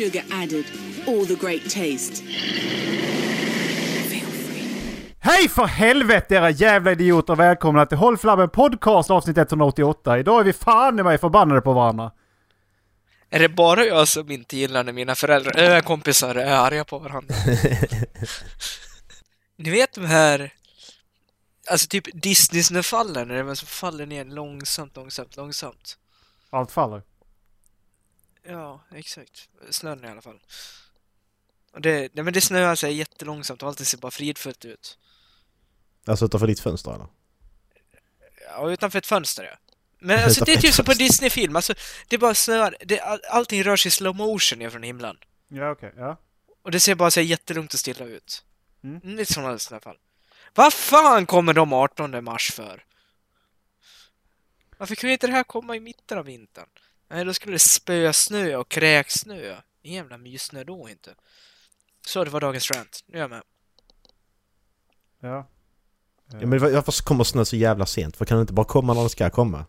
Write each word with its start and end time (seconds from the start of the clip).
sugar 0.00 0.22
added. 0.30 0.64
All 1.06 1.26
the 1.26 1.36
great 1.36 1.68
taste. 1.68 2.29
Hej 5.30 5.48
för 5.48 5.66
helvete 5.66 6.34
era 6.34 6.50
jävla 6.50 6.92
idioter! 6.92 7.34
Välkomna 7.36 7.86
till 7.86 7.98
Håll 7.98 8.18
Flabben 8.18 8.50
Podcast 8.50 9.10
avsnitt 9.10 9.38
188. 9.38 10.18
Idag 10.18 10.40
är 10.40 10.44
vi 10.44 10.52
fan 10.52 10.98
i 10.98 11.02
mig 11.02 11.18
förbannade 11.18 11.60
på 11.60 11.72
varandra. 11.72 12.12
Är 13.28 13.38
det 13.38 13.48
bara 13.48 13.84
jag 13.84 14.08
som 14.08 14.30
inte 14.30 14.56
gillar 14.56 14.84
när 14.84 14.92
mina 14.92 15.14
föräldrar, 15.14 15.76
äh, 15.76 15.82
kompisar 15.82 16.34
är 16.34 16.52
arga 16.52 16.84
på 16.84 16.98
varandra? 16.98 17.34
Ni 19.56 19.70
vet 19.70 19.92
de 19.92 20.04
här, 20.06 20.52
alltså 21.70 21.88
typ 21.88 22.22
Disney-snöfallen, 22.22 23.28
när 23.28 23.44
det 23.44 23.56
som 23.56 23.68
faller 23.68 24.06
ner 24.06 24.24
långsamt, 24.24 24.96
långsamt, 24.96 25.36
långsamt. 25.36 25.98
Allt 26.50 26.72
faller. 26.72 27.02
Ja, 28.48 28.84
exakt. 28.94 29.48
Snön 29.70 30.04
i 30.04 30.08
alla 30.08 30.22
fall. 30.22 30.40
Och 31.72 31.80
det, 31.80 32.14
nej, 32.14 32.24
men 32.24 32.32
det 32.32 32.40
snöar 32.40 32.74
sig 32.74 32.94
jättelångsamt 32.94 33.62
och 33.62 33.68
allting 33.68 33.86
ser 33.86 33.98
bara 33.98 34.10
fridfullt 34.10 34.64
ut. 34.64 34.98
Alltså 36.04 36.24
utanför 36.24 36.46
ditt 36.46 36.60
fönster 36.60 36.94
eller? 36.94 37.06
Ja, 38.48 38.70
utanför 38.70 38.98
ett 38.98 39.06
fönster 39.06 39.44
ja. 39.44 39.74
Men 39.98 40.24
alltså 40.24 40.44
det 40.44 40.50
är 40.50 40.52
Utanför 40.52 40.68
typ 40.68 40.74
som 40.74 40.84
på. 40.84 40.92
Disney-film, 40.92 41.56
alltså 41.56 41.74
det 42.08 42.18
bara 42.18 42.34
snöar, 42.34 42.76
det, 42.80 43.00
all, 43.00 43.20
allting 43.30 43.62
rör 43.62 43.76
sig 43.76 43.88
i 43.88 43.90
slow 43.90 44.16
motion 44.16 44.58
ner 44.58 44.70
från 44.70 44.82
himlen. 44.82 45.16
Ja 45.48 45.70
okej, 45.70 45.92
ja. 45.96 46.16
Och 46.62 46.70
det 46.70 46.80
ser 46.80 46.94
bara 46.94 47.10
så 47.10 47.20
jättelugnt 47.20 47.74
och 47.74 47.80
stilla 47.80 48.04
ut. 48.04 48.44
Mm. 48.84 49.00
Lite 49.16 49.32
sådana 49.32 49.52
i 49.52 49.58
alla 49.70 49.80
fall. 49.80 49.96
Vad 50.54 50.72
fan 50.72 51.26
kommer 51.26 51.54
de 51.54 51.72
18 51.72 52.24
mars 52.24 52.52
för? 52.52 52.84
Varför 54.78 54.94
kunde 54.94 55.12
inte 55.12 55.26
det 55.26 55.32
här 55.32 55.44
komma 55.44 55.76
i 55.76 55.80
mitten 55.80 56.18
av 56.18 56.24
vintern? 56.24 56.68
Nej, 57.08 57.24
då 57.24 57.34
skulle 57.34 57.54
det 57.54 57.58
spösnö 57.58 58.56
och 58.56 58.68
kräksnö. 58.68 59.56
En 59.82 59.92
jävla 59.92 60.18
myssnö 60.18 60.64
då 60.64 60.88
inte. 60.88 61.14
Så, 62.06 62.24
det 62.24 62.30
var 62.30 62.40
dagens 62.40 62.70
rant. 62.70 63.04
Nu 63.06 63.16
är 63.16 63.20
jag 63.20 63.30
med. 63.30 63.42
ja. 65.20 65.48
Ja, 66.32 66.46
men 66.46 66.58
varför 66.58 67.04
kommer 67.04 67.24
snö 67.24 67.44
så 67.44 67.56
jävla 67.56 67.86
sent? 67.86 68.16
För 68.16 68.24
kan 68.24 68.36
det 68.36 68.40
inte 68.40 68.52
bara 68.52 68.66
komma 68.66 68.94
när 68.94 69.02
det 69.02 69.08
ska 69.08 69.30
komma? 69.30 69.64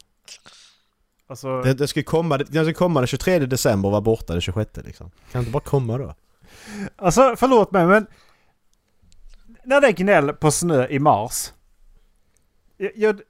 Alltså, 1.27 1.61
Det, 1.61 1.73
det 1.73 1.87
ska 1.87 2.03
komma, 2.03 2.37
det 2.37 2.63
ska 2.63 2.73
komma 2.73 2.99
den 2.99 3.07
23 3.07 3.39
december 3.39 3.87
och 3.87 3.91
vara 3.91 4.01
borta 4.01 4.33
den 4.33 4.41
26 4.41 4.71
liksom. 4.85 5.09
Kan 5.09 5.19
det 5.31 5.39
inte 5.39 5.51
bara 5.51 5.63
komma 5.63 5.97
då? 5.97 6.15
alltså 6.95 7.35
förlåt 7.37 7.71
mig 7.71 7.85
men... 7.85 8.07
När 9.63 9.81
det 9.81 9.87
är 9.87 9.91
gnäll 9.91 10.33
på 10.33 10.51
snö 10.51 10.87
i 10.87 10.99
mars. 10.99 11.53
Jag, 12.77 12.91
jag, 12.95 13.21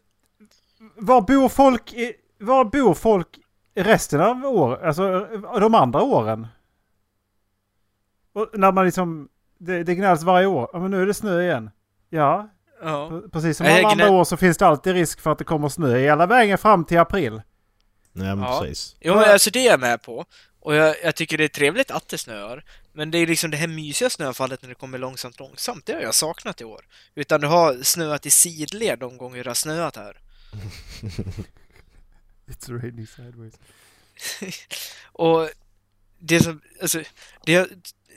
var 0.95 1.21
bor 1.21 1.49
folk 1.49 1.93
i... 1.93 2.13
Var 2.39 2.65
bor 2.65 2.93
folk 2.93 3.39
resten 3.75 4.21
av 4.21 4.45
året? 4.45 4.83
Alltså 4.83 5.27
de 5.59 5.75
andra 5.75 6.01
åren? 6.01 6.47
Och 8.33 8.49
när 8.53 8.71
man 8.71 8.85
liksom... 8.85 9.29
Det, 9.57 9.83
det 9.83 9.95
gnälls 9.95 10.23
varje 10.23 10.47
år. 10.47 10.69
Ja 10.73 10.79
men 10.79 10.91
nu 10.91 11.01
är 11.01 11.05
det 11.05 11.13
snö 11.13 11.41
igen. 11.41 11.69
Ja, 12.09 12.49
Ja. 12.81 13.21
precis 13.31 13.57
som 13.57 13.65
alla 13.67 13.87
andra 13.87 14.09
år 14.09 14.23
så 14.23 14.37
finns 14.37 14.57
det 14.57 14.67
alltid 14.67 14.93
risk 14.93 15.21
för 15.21 15.31
att 15.31 15.37
det 15.37 15.43
kommer 15.43 15.69
snö 15.69 15.97
hela 15.97 16.25
vägen 16.25 16.57
fram 16.57 16.85
till 16.85 16.97
april. 16.99 17.41
Nej 18.13 18.35
men 18.35 18.39
Ja. 18.39 18.59
precis. 18.61 18.95
Jo, 18.99 19.15
men 19.15 19.29
alltså 19.29 19.49
det 19.49 19.59
är 19.67 19.71
jag 19.71 19.79
med 19.79 20.01
på. 20.01 20.25
Och 20.59 20.75
jag, 20.75 20.95
jag 21.03 21.15
tycker 21.15 21.37
det 21.37 21.43
är 21.43 21.47
trevligt 21.47 21.91
att 21.91 22.07
det 22.07 22.17
snöar. 22.17 22.63
Men 22.93 23.11
det 23.11 23.17
är 23.17 23.27
liksom 23.27 23.51
det 23.51 23.57
här 23.57 23.67
mysiga 23.67 24.09
snöfallet 24.09 24.61
när 24.61 24.69
det 24.69 24.75
kommer 24.75 24.97
långsamt, 24.97 25.39
långsamt. 25.39 25.85
Det 25.85 25.93
har 25.93 26.01
jag 26.01 26.15
saknat 26.15 26.61
i 26.61 26.63
år. 26.63 26.85
Utan 27.15 27.41
det 27.41 27.47
har 27.47 27.83
snöat 27.83 28.25
i 28.25 28.29
sidled 28.29 28.99
de 28.99 29.17
gånger 29.17 29.43
det 29.43 29.49
har 29.49 29.55
snöat 29.55 29.95
här. 29.95 30.17
It's 32.47 32.81
raining 32.81 33.07
sideways. 33.07 33.53
Och 35.03 35.49
det 36.19 36.39
som, 36.39 36.61
alltså, 36.81 37.01
det 37.45 37.51
jag 37.51 37.67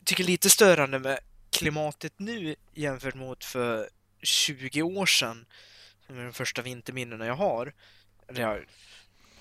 tycker 0.04 0.24
är 0.24 0.28
lite 0.28 0.50
störande 0.50 0.98
med 0.98 1.18
klimatet 1.50 2.12
nu 2.16 2.54
jämfört 2.74 3.14
mot 3.14 3.44
för 3.44 3.88
20 4.24 4.82
år 4.82 5.06
sedan, 5.06 5.46
som 6.06 6.18
är 6.18 6.24
de 6.24 6.32
första 6.32 6.62
vinterminnena 6.62 7.26
jag 7.26 7.34
har, 7.34 7.72
eller 8.28 8.40
jag, 8.40 8.64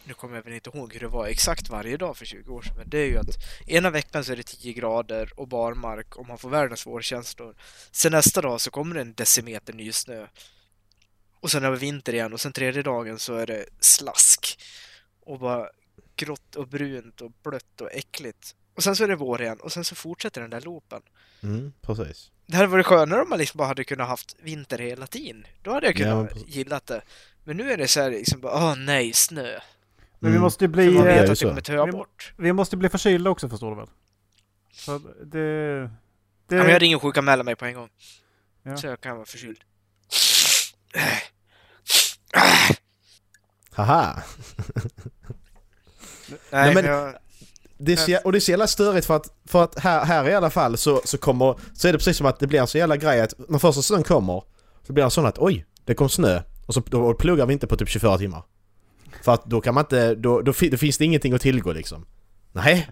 nu 0.03 0.13
kommer 0.13 0.35
jag 0.35 0.43
väl 0.43 0.53
inte 0.53 0.69
ihåg 0.69 0.93
hur 0.93 0.99
det 0.99 1.07
var 1.07 1.27
exakt 1.27 1.69
varje 1.69 1.97
dag 1.97 2.17
för 2.17 2.25
20 2.25 2.53
år 2.53 2.61
sedan, 2.61 2.77
men 2.77 2.89
det 2.89 2.97
är 2.97 3.07
ju 3.07 3.17
att 3.17 3.35
ena 3.67 3.89
veckan 3.89 4.25
så 4.25 4.31
är 4.31 4.35
det 4.35 4.43
10 4.43 4.73
grader 4.73 5.39
och 5.39 5.47
barmark 5.47 6.15
och 6.15 6.27
man 6.27 6.37
får 6.37 6.49
världens 6.49 6.87
vårkänslor. 6.87 7.55
Sen 7.91 8.11
nästa 8.11 8.41
dag 8.41 8.61
så 8.61 8.71
kommer 8.71 8.95
det 8.95 9.01
en 9.01 9.13
decimeter 9.13 9.73
ny 9.73 9.91
snö. 9.91 10.27
Och 11.39 11.51
sen 11.51 11.63
är 11.63 11.71
det 11.71 11.77
vinter 11.77 12.13
igen 12.13 12.33
och 12.33 12.41
sen 12.41 12.53
tredje 12.53 12.81
dagen 12.81 13.19
så 13.19 13.35
är 13.35 13.47
det 13.47 13.65
slask. 13.79 14.59
Och 15.19 15.39
bara 15.39 15.69
grått 16.15 16.55
och 16.55 16.67
brunt 16.67 17.21
och 17.21 17.31
blött 17.43 17.81
och 17.81 17.91
äckligt. 17.91 18.55
Och 18.75 18.83
sen 18.83 18.95
så 18.95 19.03
är 19.03 19.07
det 19.07 19.15
vår 19.15 19.41
igen 19.41 19.57
och 19.61 19.71
sen 19.71 19.85
så 19.85 19.95
fortsätter 19.95 20.41
den 20.41 20.49
där 20.49 20.61
loopen. 20.61 21.01
Mm, 21.43 21.73
precis. 21.81 22.31
Det 22.45 22.55
hade 22.55 22.67
varit 22.67 22.85
skönare 22.85 23.21
om 23.21 23.29
man 23.29 23.39
liksom 23.39 23.57
bara 23.57 23.67
hade 23.67 23.83
kunnat 23.83 24.07
haft 24.07 24.35
vinter 24.41 24.77
hela 24.77 25.07
tiden. 25.07 25.47
Då 25.61 25.71
hade 25.73 25.85
jag 25.87 25.99
Ja, 25.99 26.03
kunnat 26.05 26.33
precis. 26.33 26.55
gillat 26.55 26.85
det. 26.85 27.01
Men 27.43 27.57
nu 27.57 27.71
är 27.71 27.77
det 27.77 27.87
så 27.87 28.01
här 28.01 28.09
liksom 28.11 28.41
bara, 28.41 28.53
åh 28.55 28.75
nej, 28.75 29.13
snö. 29.13 29.59
Men 30.19 30.31
vi 30.31 30.35
Mm. 30.37 30.41
måste 30.41 30.65
ju 30.65 30.69
För 30.69 30.73
bli... 30.73 30.91
man 30.91 31.07
är 31.07 31.21
vet 31.21 31.29
att 31.29 31.39
det 31.39 31.45
kommer 31.45 31.61
töa 31.61 31.85
Vi 31.85 31.91
bort. 31.91 32.33
Vi 32.37 32.53
måste 32.53 32.77
bli 32.77 32.89
förkylda 32.89 33.29
också 33.29 33.49
förstår 33.49 33.69
du 33.69 33.75
väl? 33.77 33.87
Så 34.71 34.97
det... 35.23 35.79
det 36.47 36.55
Ja, 36.55 36.63
men 36.63 36.69
jag 36.69 36.81
ringer 36.81 36.95
och 36.95 37.01
sjukanmäler 37.01 37.43
mig 37.43 37.55
på 37.55 37.65
en 37.65 37.73
gång. 37.73 37.89
Ja. 38.63 38.77
Så 38.77 38.87
jag 38.87 39.01
kan 39.01 39.15
vara 39.15 39.25
förkyld. 39.25 39.63
Haha! 43.71 44.23
Nej, 46.51 46.73
men- 46.73 46.73
men 46.73 46.85
jag... 46.85 47.15
Det 47.85 47.93
är 47.93 47.97
så, 47.97 48.17
och 48.23 48.31
det 48.31 48.37
är 48.37 48.39
så 48.39 48.51
jävla 48.51 48.67
störigt 48.67 49.05
för 49.05 49.15
att, 49.15 49.27
för 49.45 49.63
att 49.63 49.79
här, 49.79 50.05
här 50.05 50.29
i 50.29 50.33
alla 50.33 50.49
fall 50.49 50.77
så, 50.77 51.01
så 51.05 51.17
kommer... 51.17 51.55
Så 51.73 51.87
är 51.87 51.91
det 51.91 51.97
precis 51.97 52.17
som 52.17 52.25
att 52.25 52.39
det 52.39 52.47
blir 52.47 52.59
en 52.59 52.67
så 52.67 52.77
jävla 52.77 52.97
grej 52.97 53.21
att 53.21 53.33
när 53.49 53.59
första 53.59 53.81
snön 53.81 54.03
kommer 54.03 54.43
så 54.87 54.93
blir 54.93 55.03
det 55.03 55.09
sån 55.09 55.25
att 55.25 55.39
oj, 55.39 55.65
det 55.85 55.93
kom 55.93 56.09
snö. 56.09 56.41
Och 56.65 56.73
så 56.73 56.83
då 56.85 57.13
pluggar 57.13 57.45
vi 57.45 57.53
inte 57.53 57.67
på 57.67 57.77
typ 57.77 57.89
24 57.89 58.17
timmar. 58.17 58.43
För 59.21 59.33
att 59.33 59.45
då 59.45 59.61
kan 59.61 59.73
man 59.73 59.83
inte... 59.83 60.15
Då, 60.15 60.41
då, 60.41 60.51
då 60.51 60.77
finns 60.77 60.97
det 60.97 61.05
ingenting 61.05 61.33
att 61.33 61.41
tillgå 61.41 61.73
liksom. 61.73 62.05
Nej. 62.51 62.89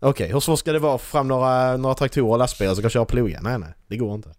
Okej, 0.00 0.32
hur 0.32 0.40
svårt 0.40 0.58
ska 0.58 0.72
det 0.72 0.78
vara 0.78 0.94
att 0.94 1.00
få 1.00 1.06
fram 1.06 1.28
några, 1.28 1.76
några 1.76 1.94
traktorer 1.94 2.32
och 2.32 2.38
lastbilar 2.38 2.74
som 2.74 2.82
kan 2.82 2.90
köra 2.90 3.04
ploga? 3.04 3.40
Nej, 3.42 3.58
nej. 3.58 3.74
Det 3.86 3.96
går 3.96 4.14
inte. 4.14 4.34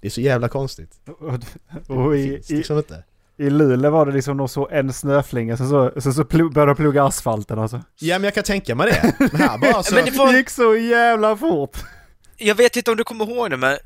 Det 0.00 0.08
är 0.08 0.10
så 0.10 0.20
jävla 0.20 0.48
konstigt. 0.48 1.00
Och, 1.06 1.96
och 1.96 2.12
Det 2.12 2.22
finns 2.22 2.50
liksom 2.50 2.78
inte. 2.78 3.04
I 3.40 3.50
Luleå 3.50 3.90
var 3.90 4.06
det 4.06 4.12
liksom 4.12 4.36
nog 4.36 4.50
så 4.50 4.68
en 4.68 4.92
snöflinga 4.92 5.56
så, 5.56 5.66
så, 5.94 6.00
så, 6.00 6.12
så 6.12 6.24
började 6.24 6.66
de 6.66 6.76
plugga 6.76 7.04
asfalten 7.04 7.58
alltså. 7.58 7.80
Ja 8.00 8.18
men 8.18 8.24
jag 8.24 8.34
kan 8.34 8.44
tänka 8.44 8.74
mig 8.74 8.86
det. 8.90 9.14
Men 9.32 9.40
här 9.40 9.58
bara 9.58 9.82
så... 9.82 9.94
Men 9.94 10.04
det 10.04 10.10
var- 10.18 10.32
gick 10.32 10.50
så 10.50 10.76
jävla 10.76 11.36
fort! 11.36 11.76
jag 12.36 12.54
vet 12.54 12.76
inte 12.76 12.90
om 12.90 12.96
du 12.96 13.04
kommer 13.04 13.30
ihåg 13.30 13.50
det, 13.50 13.56
men 13.56 13.76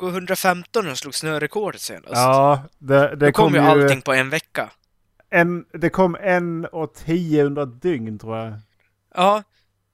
2015 0.00 0.84
när 0.84 0.90
de 0.90 0.96
slog 0.96 1.14
snörekordet 1.14 1.80
senast. 1.80 2.12
Ja, 2.12 2.62
det, 2.78 2.94
det 3.08 3.16
Då 3.26 3.32
kom 3.32 3.44
kom 3.44 3.54
ju 3.54 3.60
allting 3.60 4.02
på 4.02 4.12
en 4.12 4.30
vecka. 4.30 4.70
en, 5.30 5.64
det 5.72 5.90
kom 5.90 6.16
en 6.20 6.64
och 6.64 6.94
tio 6.94 7.44
under 7.44 7.62
ett 7.62 7.82
dygn 7.82 8.18
tror 8.18 8.36
jag. 8.38 8.52
Ja, 9.14 9.42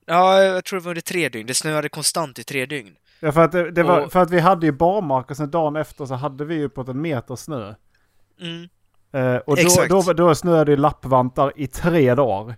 ja, 0.06 0.42
jag 0.42 0.64
tror 0.64 0.78
det 0.80 0.84
var 0.84 0.91
under 0.91 1.00
tre 1.02 1.28
dygn. 1.28 1.47
Det 1.47 1.54
snöade 1.54 1.88
konstant 1.88 2.38
i 2.38 2.44
tre 2.44 2.66
dygn. 2.66 2.92
Ja, 3.20 3.32
för 3.32 3.41
att, 3.44 3.52
det, 3.52 3.70
det 3.70 3.82
var, 3.82 4.00
Och- 4.00 4.12
för 4.12 4.20
att 4.22 4.30
vi 4.30 4.41
hade 4.41 4.66
ju 4.66 4.72
barmark 4.72 5.30
och 5.30 5.36
sen 5.36 5.50
dagen 5.50 5.76
efter 5.76 6.06
så 6.06 6.14
hade 6.14 6.44
vi 6.44 6.54
ju 6.54 6.68
på 6.68 6.80
en 6.80 7.00
meter 7.00 7.36
snö. 7.36 7.74
Mm. 8.40 8.68
Eh, 9.12 9.36
och 9.36 9.56
då, 9.56 9.86
då, 10.02 10.12
då 10.12 10.34
snöade 10.34 10.72
det 10.72 10.76
lappvantar 10.80 11.52
i 11.56 11.66
tre 11.66 12.14
dagar. 12.14 12.56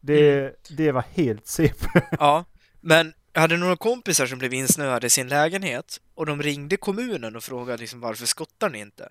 Det, 0.00 0.38
Mm. 0.40 0.52
det 0.76 0.92
var 0.92 1.04
helt 1.14 1.46
CP. 1.46 1.86
Ja, 2.18 2.44
men 2.80 3.12
jag 3.32 3.40
hade 3.40 3.56
några 3.56 3.76
kompisar 3.76 4.26
som 4.26 4.38
blev 4.38 4.52
insnöade 4.54 5.06
i 5.06 5.10
sin 5.10 5.28
lägenhet 5.28 6.00
och 6.14 6.26
de 6.26 6.42
ringde 6.42 6.76
kommunen 6.76 7.36
och 7.36 7.42
frågade 7.42 7.78
liksom 7.80 8.00
varför 8.00 8.26
skottar 8.26 8.70
ni 8.70 8.78
inte? 8.78 9.08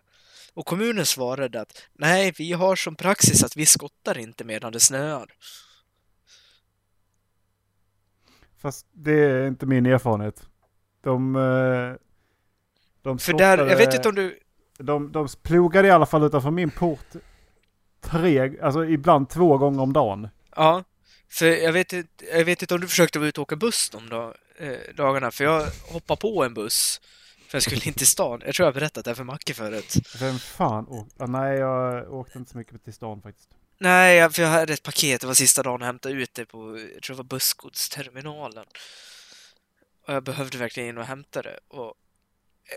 Och 0.53 0.65
kommunen 0.65 1.05
svarade 1.05 1.61
att 1.61 1.81
nej, 1.93 2.33
vi 2.37 2.51
har 2.53 2.75
som 2.75 2.95
praxis 2.95 3.43
att 3.43 3.55
vi 3.57 3.65
skottar 3.65 4.17
inte 4.17 4.43
medan 4.43 4.71
det 4.71 4.79
snöar. 4.79 5.27
Fast 8.61 8.85
det 8.91 9.11
är 9.13 9.47
inte 9.47 9.65
min 9.65 9.85
erfarenhet. 9.85 10.43
De... 11.01 11.35
eh, 11.35 11.93
de 13.01 13.19
För 13.19 13.33
där, 13.33 13.57
jag 13.57 13.65
vet 13.65 13.77
skottade- 13.77 13.95
inte 13.95 14.09
om 14.09 14.15
du... 14.15 14.39
De, 14.79 15.11
de 15.11 15.27
plogade 15.41 15.87
i 15.87 15.91
alla 15.91 16.05
fall 16.05 16.23
utanför 16.23 16.51
min 16.51 16.71
port 16.71 17.15
tre, 18.01 18.59
alltså 18.61 18.85
ibland 18.85 19.29
två 19.29 19.57
gånger 19.57 19.81
om 19.81 19.93
dagen. 19.93 20.29
Ja, 20.55 20.83
för 21.31 21.45
jag 21.45 21.73
vet, 21.73 21.93
inte, 21.93 22.25
jag 22.33 22.45
vet 22.45 22.61
inte 22.61 22.73
om 22.73 22.81
du 22.81 22.87
försökte 22.87 23.19
vara 23.19 23.29
ute 23.29 23.41
och 23.41 23.47
åka 23.47 23.55
buss 23.55 23.89
de 23.89 24.09
dag, 24.09 24.33
eh, 24.57 24.95
dagarna, 24.95 25.31
för 25.31 25.43
jag 25.43 25.67
hoppade 25.91 26.21
på 26.21 26.43
en 26.43 26.53
buss 26.53 27.01
för 27.49 27.55
jag 27.55 27.63
skulle 27.63 27.81
in 27.85 27.93
till 27.93 28.07
stan. 28.07 28.41
Jag 28.45 28.55
tror 28.55 28.65
jag 28.65 28.73
har 28.73 28.79
berättat 28.79 29.05
det 29.05 29.11
här 29.11 29.15
för 29.15 29.23
Macke 29.23 29.53
förut. 29.53 29.93
Vem 30.19 30.39
fan 30.39 30.87
åkte? 30.87 31.27
Nej, 31.27 31.57
jag 31.57 32.13
åkte 32.13 32.39
inte 32.39 32.51
så 32.51 32.57
mycket 32.57 32.83
till 32.83 32.93
stan 32.93 33.21
faktiskt. 33.21 33.49
Nej, 33.77 34.29
för 34.29 34.41
jag 34.41 34.49
hade 34.49 34.73
ett 34.73 34.83
paket. 34.83 35.21
Det 35.21 35.27
var 35.27 35.33
sista 35.33 35.63
dagen 35.63 35.79
jag 35.79 35.85
hämtade 35.85 36.15
ut 36.15 36.33
det 36.33 36.45
på, 36.45 36.79
jag 36.93 37.03
tror 37.03 37.15
det 37.15 37.17
var 37.17 37.23
bussgodsterminalen. 37.23 38.65
Och 40.07 40.13
jag 40.13 40.23
behövde 40.23 40.57
verkligen 40.57 40.89
in 40.89 40.97
och 40.97 41.05
hämta 41.05 41.41
det. 41.41 41.59
Och 41.67 41.93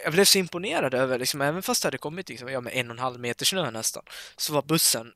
jag 0.04 0.12
blev 0.12 0.24
så 0.24 0.38
imponerad 0.38 0.94
över, 0.94 1.18
liksom, 1.18 1.40
även 1.40 1.62
fast 1.62 1.82
det 1.82 1.86
hade 1.86 1.98
kommit 1.98 2.28
liksom, 2.28 2.48
ja, 2.48 2.60
med 2.60 2.72
en 2.76 2.90
och 2.90 2.96
en 2.96 3.02
halv 3.02 3.20
meter 3.20 3.44
snö 3.44 3.70
nästan, 3.70 4.02
så 4.36 4.52
var 4.52 4.62
bussen 4.62 5.12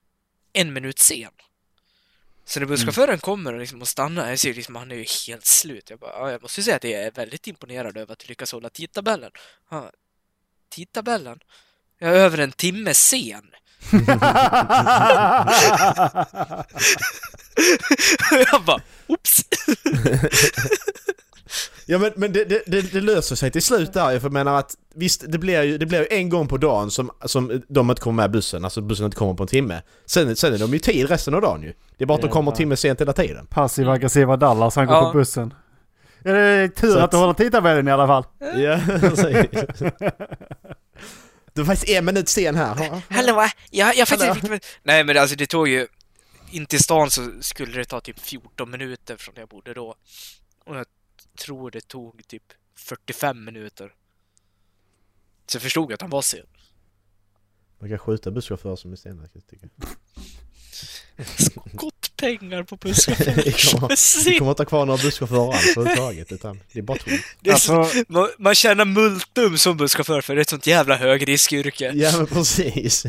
en 0.52 0.72
minut 0.72 0.98
sen. 0.98 1.30
Så 2.44 2.60
när 2.60 2.66
busschauffören 2.66 3.18
kommer 3.18 3.52
och, 3.52 3.60
liksom, 3.60 3.82
och 3.82 3.88
stannar, 3.88 4.28
jag 4.28 4.38
ser 4.38 4.54
liksom, 4.54 4.76
han 4.76 4.90
är 4.90 4.96
ju 4.96 5.04
helt 5.26 5.46
slut. 5.46 5.90
Jag, 5.90 5.98
bara, 5.98 6.10
ja, 6.10 6.30
jag 6.30 6.42
måste 6.42 6.62
säga 6.62 6.76
att 6.76 6.84
jag 6.84 6.92
är 6.92 7.10
väldigt 7.10 7.46
imponerad 7.46 7.96
över 7.96 8.12
att 8.12 8.18
du 8.18 8.26
lyckas 8.26 8.52
hålla 8.52 8.68
tidtabellen. 8.68 9.30
Ja, 9.70 9.90
tidtabellen? 10.68 11.40
Jag 11.98 12.10
är 12.10 12.16
över 12.16 12.38
en 12.38 12.52
timme 12.52 12.94
sen. 12.94 13.50
jag 18.52 18.64
bara, 18.64 18.82
oops! 19.06 19.44
Ja 21.88 21.98
men, 21.98 22.12
men 22.16 22.32
det, 22.32 22.44
det, 22.44 22.62
det, 22.66 22.92
det 22.92 23.00
löser 23.00 23.36
sig 23.36 23.50
till 23.50 23.62
slut 23.62 23.92
där 23.92 24.18
för 24.18 24.26
jag 24.26 24.32
menar 24.32 24.58
att 24.58 24.74
visst 24.94 25.24
det 25.28 25.38
blir 25.38 25.62
ju 25.62 25.78
det 25.78 25.86
blir 25.86 25.98
ju 26.00 26.06
en 26.10 26.28
gång 26.28 26.48
på 26.48 26.56
dagen 26.56 26.90
som, 26.90 27.10
som 27.24 27.62
de 27.68 27.90
inte 27.90 28.02
kommer 28.02 28.22
med 28.22 28.30
bussen, 28.30 28.64
alltså 28.64 28.80
bussen 28.80 29.04
inte 29.04 29.16
kommer 29.16 29.34
på 29.34 29.42
en 29.42 29.46
timme. 29.48 29.82
Sen, 30.06 30.36
sen 30.36 30.54
är 30.54 30.58
de 30.58 30.72
ju 30.72 30.78
tid 30.78 31.08
resten 31.08 31.34
av 31.34 31.40
dagen 31.40 31.62
ju. 31.62 31.72
Det 31.96 32.04
är 32.04 32.06
bara 32.06 32.14
att 32.14 32.22
de 32.22 32.30
kommer 32.30 32.50
en 32.50 32.56
timme 32.56 32.76
sent 32.76 33.00
hela 33.00 33.12
tiden. 33.12 33.46
Passiv 33.46 33.90
aggressiva 33.90 34.36
Dallas, 34.36 34.76
han 34.76 34.86
går 34.86 34.96
Ja. 34.96 35.12
på 35.12 35.18
bussen. 35.18 35.54
Ja, 36.22 36.32
det 36.32 36.38
är 36.40 36.68
tur 36.68 36.92
Så 36.92 36.98
att 36.98 37.04
att- 37.04 37.10
du 37.10 37.16
håller 37.16 37.34
tidtabellen 37.34 37.88
i 37.88 37.90
alla 37.90 38.06
fall. 38.06 38.24
Ja. 38.56 38.80
Du 41.54 41.62
var 41.62 41.64
faktiskt 41.66 41.88
en 41.88 42.04
minut 42.04 42.28
sen 42.28 42.54
här. 42.54 42.74
Hallå, 43.10 43.46
jag, 43.70 43.96
jag 43.96 44.06
Hallå. 44.06 44.34
faktiskt... 44.34 44.66
Nej 44.82 45.04
men 45.04 45.18
alltså 45.18 45.36
det 45.36 45.46
tog 45.46 45.68
ju... 45.68 45.86
In 46.50 46.66
till 46.66 46.82
stan 46.82 47.10
så 47.10 47.30
skulle 47.40 47.78
det 47.78 47.84
ta 47.84 48.00
typ 48.00 48.18
14 48.20 48.70
minuter 48.70 49.16
från 49.16 49.34
där 49.34 49.42
jag 49.42 49.48
bodde 49.48 49.74
då. 49.74 49.94
Och 50.66 50.76
jag 50.76 50.86
tror 51.36 51.70
det 51.70 51.88
tog 51.88 52.28
typ 52.28 52.52
45 52.74 53.44
minuter. 53.44 53.94
Så 55.46 55.56
jag 55.56 55.62
förstod 55.62 55.92
att 55.92 56.00
han 56.00 56.10
var 56.10 56.22
sen. 56.22 56.46
Man 57.78 57.88
kan 57.88 57.98
skjuta 57.98 58.30
busschaufförer 58.30 58.76
som 58.76 58.92
är 58.92 58.96
sena 58.96 59.22
kan 59.22 59.30
jag 59.32 59.46
tycka. 59.46 59.68
Gott 61.72 62.16
pengar 62.16 62.62
på 62.62 62.76
busschaufförer. 62.76 64.24
vi 64.24 64.38
kommer 64.38 64.50
inte 64.50 64.62
ha 64.62 64.66
kvar 64.66 64.86
några 64.86 65.02
busschaufförer 65.02 65.52
alls 65.52 65.76
överhuvudtaget 65.76 66.32
utan 66.32 66.60
det 66.72 66.78
är 66.78 66.82
bara 66.82 66.98
skit. 66.98 67.24
Det 67.40 67.50
är 67.50 67.56
så, 67.56 67.80
Alltså, 67.80 68.04
man, 68.08 68.28
man 68.38 68.54
tjänar 68.54 68.84
multum 68.84 69.58
som 69.58 69.76
busschaufför 69.76 70.20
för 70.20 70.34
det 70.34 70.38
är 70.38 70.42
ett 70.42 70.48
sånt 70.48 70.66
jävla 70.66 70.96
högriskyrke. 70.96 71.92
Ja 71.94 72.12
men 72.16 72.26
precis. 72.26 73.06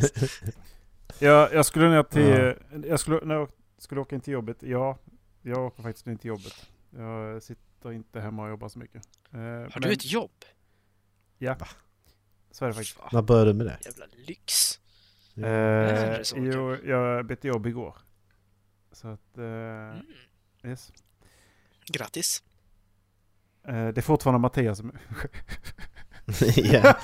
jag, 1.19 1.53
jag 1.53 1.65
skulle 1.65 1.89
ner 1.89 2.03
till... 2.03 2.21
Ja. 2.21 2.87
Jag 2.87 2.99
skulle, 2.99 3.25
när 3.25 3.35
jag 3.35 3.49
skulle 3.79 4.01
åka 4.01 4.15
in 4.15 4.21
till 4.21 4.33
jobbet, 4.33 4.57
ja. 4.59 4.97
Jag 5.41 5.65
åker 5.65 5.83
faktiskt 5.83 6.07
in 6.07 6.17
till 6.17 6.27
jobbet. 6.27 6.53
Jag 6.97 7.43
sitter 7.43 7.66
inte 7.85 8.19
hemma 8.21 8.43
och 8.43 8.49
jobbar 8.49 8.69
så 8.69 8.79
mycket. 8.79 9.01
Eh, 9.33 9.39
Har 9.39 9.79
du 9.79 9.91
ett 9.91 10.05
jobb? 10.05 10.31
Ja. 11.37 11.57
Så 12.51 12.65
är 12.65 12.69
det 12.69 12.73
faktiskt. 12.75 12.97
När 13.11 13.21
började 13.21 13.49
du 13.49 13.57
med 13.57 13.65
det? 13.65 13.77
jävla 13.85 14.05
lyx. 14.27 14.79
Eh, 15.35 15.43
det 15.43 16.23
jo, 16.35 16.75
jag 16.85 17.25
bytte 17.25 17.47
jobb 17.47 17.65
igår. 17.67 17.95
Så 18.91 19.07
att... 19.07 19.37
Eh, 19.37 19.43
Mm. 19.43 20.05
yes. 20.71 20.91
Grattis. 21.85 22.43
Eh, 23.67 23.73
det 23.87 23.97
är 23.97 24.01
fortfarande 24.01 24.39
Mattias 24.39 24.77
som... 24.77 24.91
ja. 26.55 26.95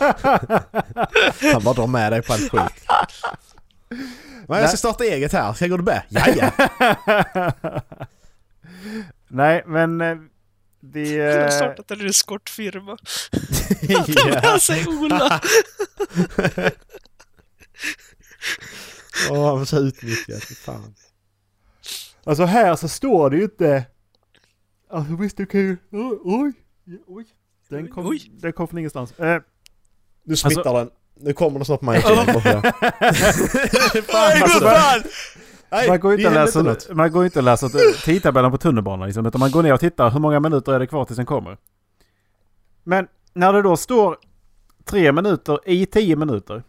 Han 1.54 1.64
bara 1.64 1.74
drar 1.74 1.88
med 1.88 2.12
dig 2.12 2.22
på 2.22 2.34
allt 2.34 2.52
skit. 2.52 2.86
Men 4.48 4.60
jag 4.60 4.70
ska 4.70 4.78
starta 4.78 5.04
eget 5.04 5.34
här, 5.34 5.54
ska 5.54 5.66
jag 5.66 5.72
gå 5.72 5.78
det 5.78 5.84
med? 5.84 6.04
Jaja! 6.10 6.54
Nej, 9.28 9.64
men... 9.66 10.30
Det... 10.86 11.10
Jag 11.14 11.44
har 11.44 11.50
startat 11.50 11.92
en 11.92 12.08
eskortfirma. 12.10 12.98
Han 14.44 14.60
säger 14.60 14.88
Ola. 14.88 15.42
Åh, 19.30 19.46
han 19.48 19.58
var 19.60 19.66
så 19.66 19.78
utnyttjad. 19.80 20.44
Fan. 20.44 20.96
Alltså 22.24 22.44
här 22.46 22.76
så 22.76 22.88
står 22.88 23.30
det 23.30 23.38
ju 23.38 23.44
inte... 23.44 23.86
Alltså 24.90 25.16
visst 25.16 25.38
du 25.38 25.46
kan 25.46 25.60
ju... 25.60 25.78
Oj! 25.92 26.20
Oj! 26.24 26.54
oj. 27.08 27.26
Den 27.70 27.88
kom, 27.88 28.08
Oj. 28.08 28.32
Den 28.34 28.54
kom 28.54 28.68
från 28.68 28.78
ingenstans. 28.80 29.20
Eh, 29.20 29.42
Nu 30.24 30.36
smittar 30.36 30.60
Alltså- 30.60 30.74
den. 30.74 30.90
Nu 31.26 31.34
kommer 31.34 31.60
det 31.60 31.66
snart 31.66 31.80
på 31.80 31.86
mig. 31.86 32.02
Fan, 32.02 32.26
Nej, 34.14 34.42
alltså. 34.42 34.60
Nej, 35.74 35.90
man 35.90 36.00
går 36.00 36.12
ju 36.12 36.18
inte 36.18 36.34
läser, 36.34 36.64
något. 36.64 36.90
man 36.96 37.12
går 37.12 37.26
inte 37.26 37.40
och 37.40 37.46
läser 37.46 38.02
tidtabellen 38.06 38.52
på 38.52 38.58
tunnelbanan 38.58 39.08
liksom, 39.08 39.26
utan 39.26 39.40
man 39.40 39.52
går 39.52 39.64
ner 39.64 39.74
och 39.74 39.80
tittar 39.80 40.10
hur 40.12 40.20
många 40.20 40.40
minuter 40.40 40.74
är 40.74 40.80
det 40.80 40.88
kvar 40.88 41.06
tills 41.06 41.18
den 41.18 41.26
kommer. 41.26 41.58
Men 42.84 43.08
när 43.34 43.54
det 43.54 43.62
då 43.62 43.78
står 43.78 44.18
tre 44.86 45.12
minuter 45.12 45.60
i 45.66 45.86
tio 45.86 46.16
minuter. 46.16 46.64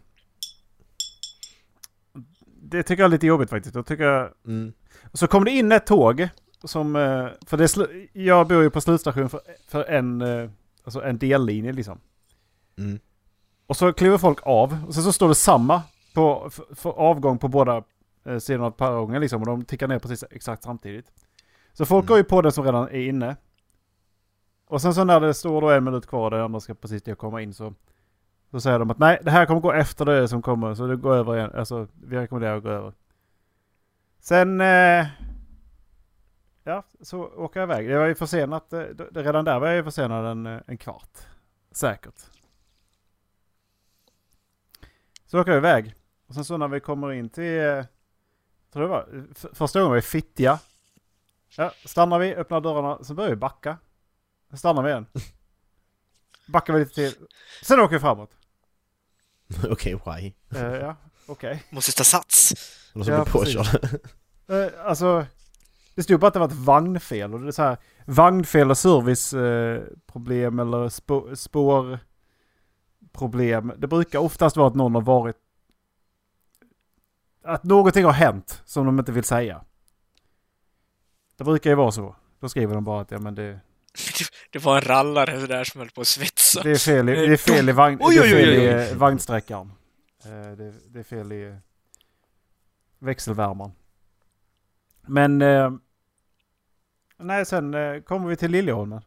Det 2.62 2.82
tycker 2.82 3.02
jag 3.02 3.08
är 3.08 3.10
lite 3.10 3.26
jobbigt 3.26 3.50
faktiskt. 3.50 3.74
Då 3.74 3.82
tycker 3.82 4.04
jag... 4.04 4.28
Mm. 4.46 4.72
Så 5.12 5.26
kom 5.26 5.44
det 5.44 5.50
in 5.50 5.72
ett 5.72 5.86
tåg 5.86 6.28
som... 6.64 6.96
eh, 6.96 7.26
För 7.46 7.56
det 7.56 7.66
slu- 7.66 8.08
jag 8.12 8.48
bor 8.48 8.62
ju 8.62 8.70
på 8.70 8.80
slutstation 8.80 9.28
för, 9.28 9.40
för 9.68 9.84
en, 9.84 10.22
eh, 10.22 10.50
alltså 10.84 11.02
en 11.02 11.18
dellinje 11.18 11.72
liksom. 11.72 11.98
Mm. 12.78 12.98
Och 13.66 13.76
så 13.76 13.92
kliver 13.92 14.18
folk 14.18 14.38
av. 14.42 14.78
Och 14.88 14.94
sen 14.94 15.02
så 15.02 15.12
står 15.12 15.28
det 15.28 15.34
samma 15.34 15.82
på, 16.14 16.50
för, 16.50 16.64
för 16.74 16.90
avgång 16.90 17.38
på 17.38 17.48
båda 17.48 17.82
eh, 18.24 18.38
sidorna 18.38 18.66
av 18.66 18.70
perrongen 18.70 19.20
liksom. 19.20 19.40
Och 19.40 19.46
de 19.46 19.64
tickar 19.64 19.88
ner 19.88 19.98
precis 19.98 20.24
exakt 20.30 20.62
samtidigt. 20.62 21.12
Så 21.72 21.86
folk 21.86 22.02
Mm. 22.04 22.08
går 22.08 22.18
ju 22.18 22.24
på 22.24 22.42
den 22.42 22.52
som 22.52 22.64
redan 22.64 22.82
är 22.88 22.92
inne. 23.08 23.36
Och 24.66 24.80
sen 24.82 24.94
så 24.94 25.04
när 25.04 25.20
det 25.20 25.34
står 25.34 25.60
då 25.60 25.70
en 25.70 25.84
minut 25.84 26.06
kvar 26.06 26.24
och 26.24 26.30
det 26.30 26.44
andra 26.44 26.60
ska 26.60 26.74
precis 26.74 27.02
det 27.02 27.14
komma 27.14 27.42
in 27.42 27.54
så... 27.54 27.74
Så 28.50 28.60
säger 28.60 28.78
de 28.78 28.90
att 28.90 28.98
nej, 28.98 29.18
det 29.22 29.30
här 29.30 29.46
kommer 29.46 29.60
gå 29.60 29.72
efter 29.72 30.04
det 30.04 30.28
som 30.28 30.42
kommer. 30.42 30.74
Så 30.74 30.86
det 30.86 30.96
går 30.96 31.14
över 31.14 31.36
igen. 31.36 31.50
Alltså, 31.54 31.88
vi 32.02 32.16
rekommenderar 32.16 32.56
att 32.56 32.62
gå 32.62 32.68
över. 32.68 32.92
Sen... 34.20 34.60
Eh, 34.60 35.06
ja, 36.64 36.82
så 37.00 37.22
åker 37.24 37.60
jag 37.60 37.66
iväg. 37.66 37.90
Jag 37.90 37.98
var 37.98 38.06
ju 38.06 38.14
försenat. 38.14 38.72
eh, 38.72 38.80
det- 38.80 39.22
Redan 39.22 39.44
där 39.44 39.58
var 39.60 39.66
jag 39.66 39.76
ju 39.76 39.84
försenad 39.84 40.26
en, 40.26 40.46
eh, 40.46 40.60
en 40.66 40.78
kvart. 40.78 41.18
Säkert. 41.70 42.20
Så 45.26 45.40
åker 45.40 45.50
jag 45.50 45.58
iväg. 45.58 45.94
Och 46.26 46.34
sen 46.34 46.44
så 46.44 46.56
när 46.56 46.68
vi 46.68 46.80
kommer 46.80 47.12
in 47.12 47.28
till... 47.28 47.84
eh, 48.74 48.74
Tror 48.74 48.82
det 48.82 48.88
var... 48.88 49.08
Första 49.54 49.78
gången 49.78 49.90
var 49.90 49.96
vi 49.96 50.02
Fittja. 50.02 50.58
Ja, 51.56 51.72
stannar 51.84 52.18
vi, 52.18 52.34
öppnar 52.34 52.60
dörrarna, 52.60 53.04
så 53.04 53.14
börjar 53.14 53.30
vi 53.30 53.36
backa. 53.36 53.78
Sen 54.48 54.58
stannar 54.58 54.82
vi 54.82 54.90
igen. 54.90 55.06
Backar 56.46 56.72
vi 56.72 56.78
lite 56.78 56.94
till. 56.94 57.14
Sen 57.62 57.80
åker 57.80 57.94
vi 57.94 58.00
framåt. 58.00 58.30
Okej, 59.70 60.00
why? 60.06 60.32
Eh, 60.58 60.74
ja, 60.74 60.96
okej. 61.26 61.62
Måste 61.70 61.92
ta 61.92 62.04
sats. 62.04 62.52
Och 62.94 63.04
så 63.04 63.10
Ja, 63.10 63.24
blir 63.24 63.32
påkörd. 63.32 64.00
Eh, 64.48 64.66
alltså, 64.86 65.26
det 65.94 66.02
stod 66.02 66.20
bara 66.20 66.26
att 66.26 66.32
det 66.34 66.40
var 66.40 66.46
ett 66.46 66.52
vagnfel. 66.52 67.34
Och 67.34 67.40
det 67.40 67.48
är 67.48 67.52
så 67.52 67.62
här, 67.62 67.76
vagnfel 68.06 68.70
och 68.70 68.78
serviceproblem 68.78 70.58
eller 70.58 70.88
spå, 70.88 71.36
spårproblem. 71.36 73.72
Det 73.78 73.86
brukar 73.86 74.18
oftast 74.18 74.56
vara 74.56 74.68
att 74.68 74.74
någon 74.74 74.94
har 74.94 75.02
varit... 75.02 75.36
Att 77.44 77.64
någonting 77.64 78.04
har 78.04 78.12
hänt 78.12 78.62
som 78.64 78.86
de 78.86 78.98
inte 78.98 79.12
vill 79.12 79.24
säga. 79.24 79.64
Det 81.36 81.44
brukar 81.44 81.70
ju 81.70 81.76
vara 81.76 81.90
så. 81.90 82.16
Då 82.40 82.48
skriver 82.48 82.74
de 82.74 82.84
bara 82.84 83.00
att 83.00 83.10
ja, 83.10 83.18
men 83.18 83.34
det, 83.34 83.60
Det 84.52 84.58
var 84.58 84.76
en 84.76 84.82
rallare 84.82 85.46
där 85.46 85.64
som 85.64 85.78
höll 85.80 85.90
på 85.90 86.00
att 86.00 86.06
svetsa. 86.06 86.62
det 86.62 86.70
är 86.70 86.76
fel 86.76 87.08
i, 87.08 87.12
det 87.26 87.32
är 87.32 87.36
fel 87.36 87.68
i, 87.68 87.72
vagn, 87.72 87.98
Oj, 88.00 88.14
det 88.14 88.20
är 88.20 88.24
oj, 88.24 88.30
fel 88.30 88.48
oj, 88.48 88.54
i 88.54 88.58
oj. 88.58 88.92
eh, 90.24 90.52
Det, 90.56 90.72
det 90.88 90.98
är 90.98 91.02
fel 91.02 91.32
i 91.32 91.56
växelvärmaren. 92.98 93.72
Men... 95.06 95.42
Eh, 95.42 95.70
nej, 97.16 97.46
sen 97.46 97.74
eh, 97.74 98.00
kommer 98.00 98.28
vi 98.28 98.36
till 98.36 98.50
Liljeholmen. 98.50 99.02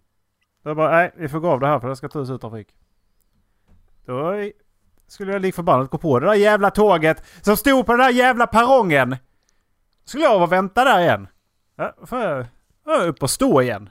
Då 0.64 0.76
bara, 0.76 0.92
nej, 0.92 1.12
vi 1.16 1.30
får 1.30 1.40
gå 1.40 1.50
av 1.50 1.60
det 1.60 1.68
här 1.68 1.80
för 1.80 1.90
det 1.90 1.96
ska 1.96 2.10
ta 2.10 2.22
ut 2.34 2.42
trafik. 2.42 2.76
Då 4.06 4.36
skulle 5.08 5.32
jag 5.32 5.42
lik 5.42 5.56
förbannat 5.56 5.90
gå 5.90 5.98
på 5.98 6.20
det 6.20 6.26
där 6.26 6.34
jävla 6.34 6.72
tåget 6.72 7.24
som 7.42 7.58
stod 7.58 7.86
på 7.86 7.92
den 7.92 8.00
där 8.00 8.10
jävla 8.12 8.48
perrongen. 8.48 9.16
Skulle 10.06 10.24
jag 10.24 10.42
och 10.42 10.52
vänta 10.52 10.84
där 10.84 11.00
igen. 11.00 11.28
Ja, 11.76 11.96
får 12.06 12.20
jag, 12.20 12.46
upp 13.08 13.24
och 13.24 13.30
stå 13.30 13.62
igen. 13.62 13.90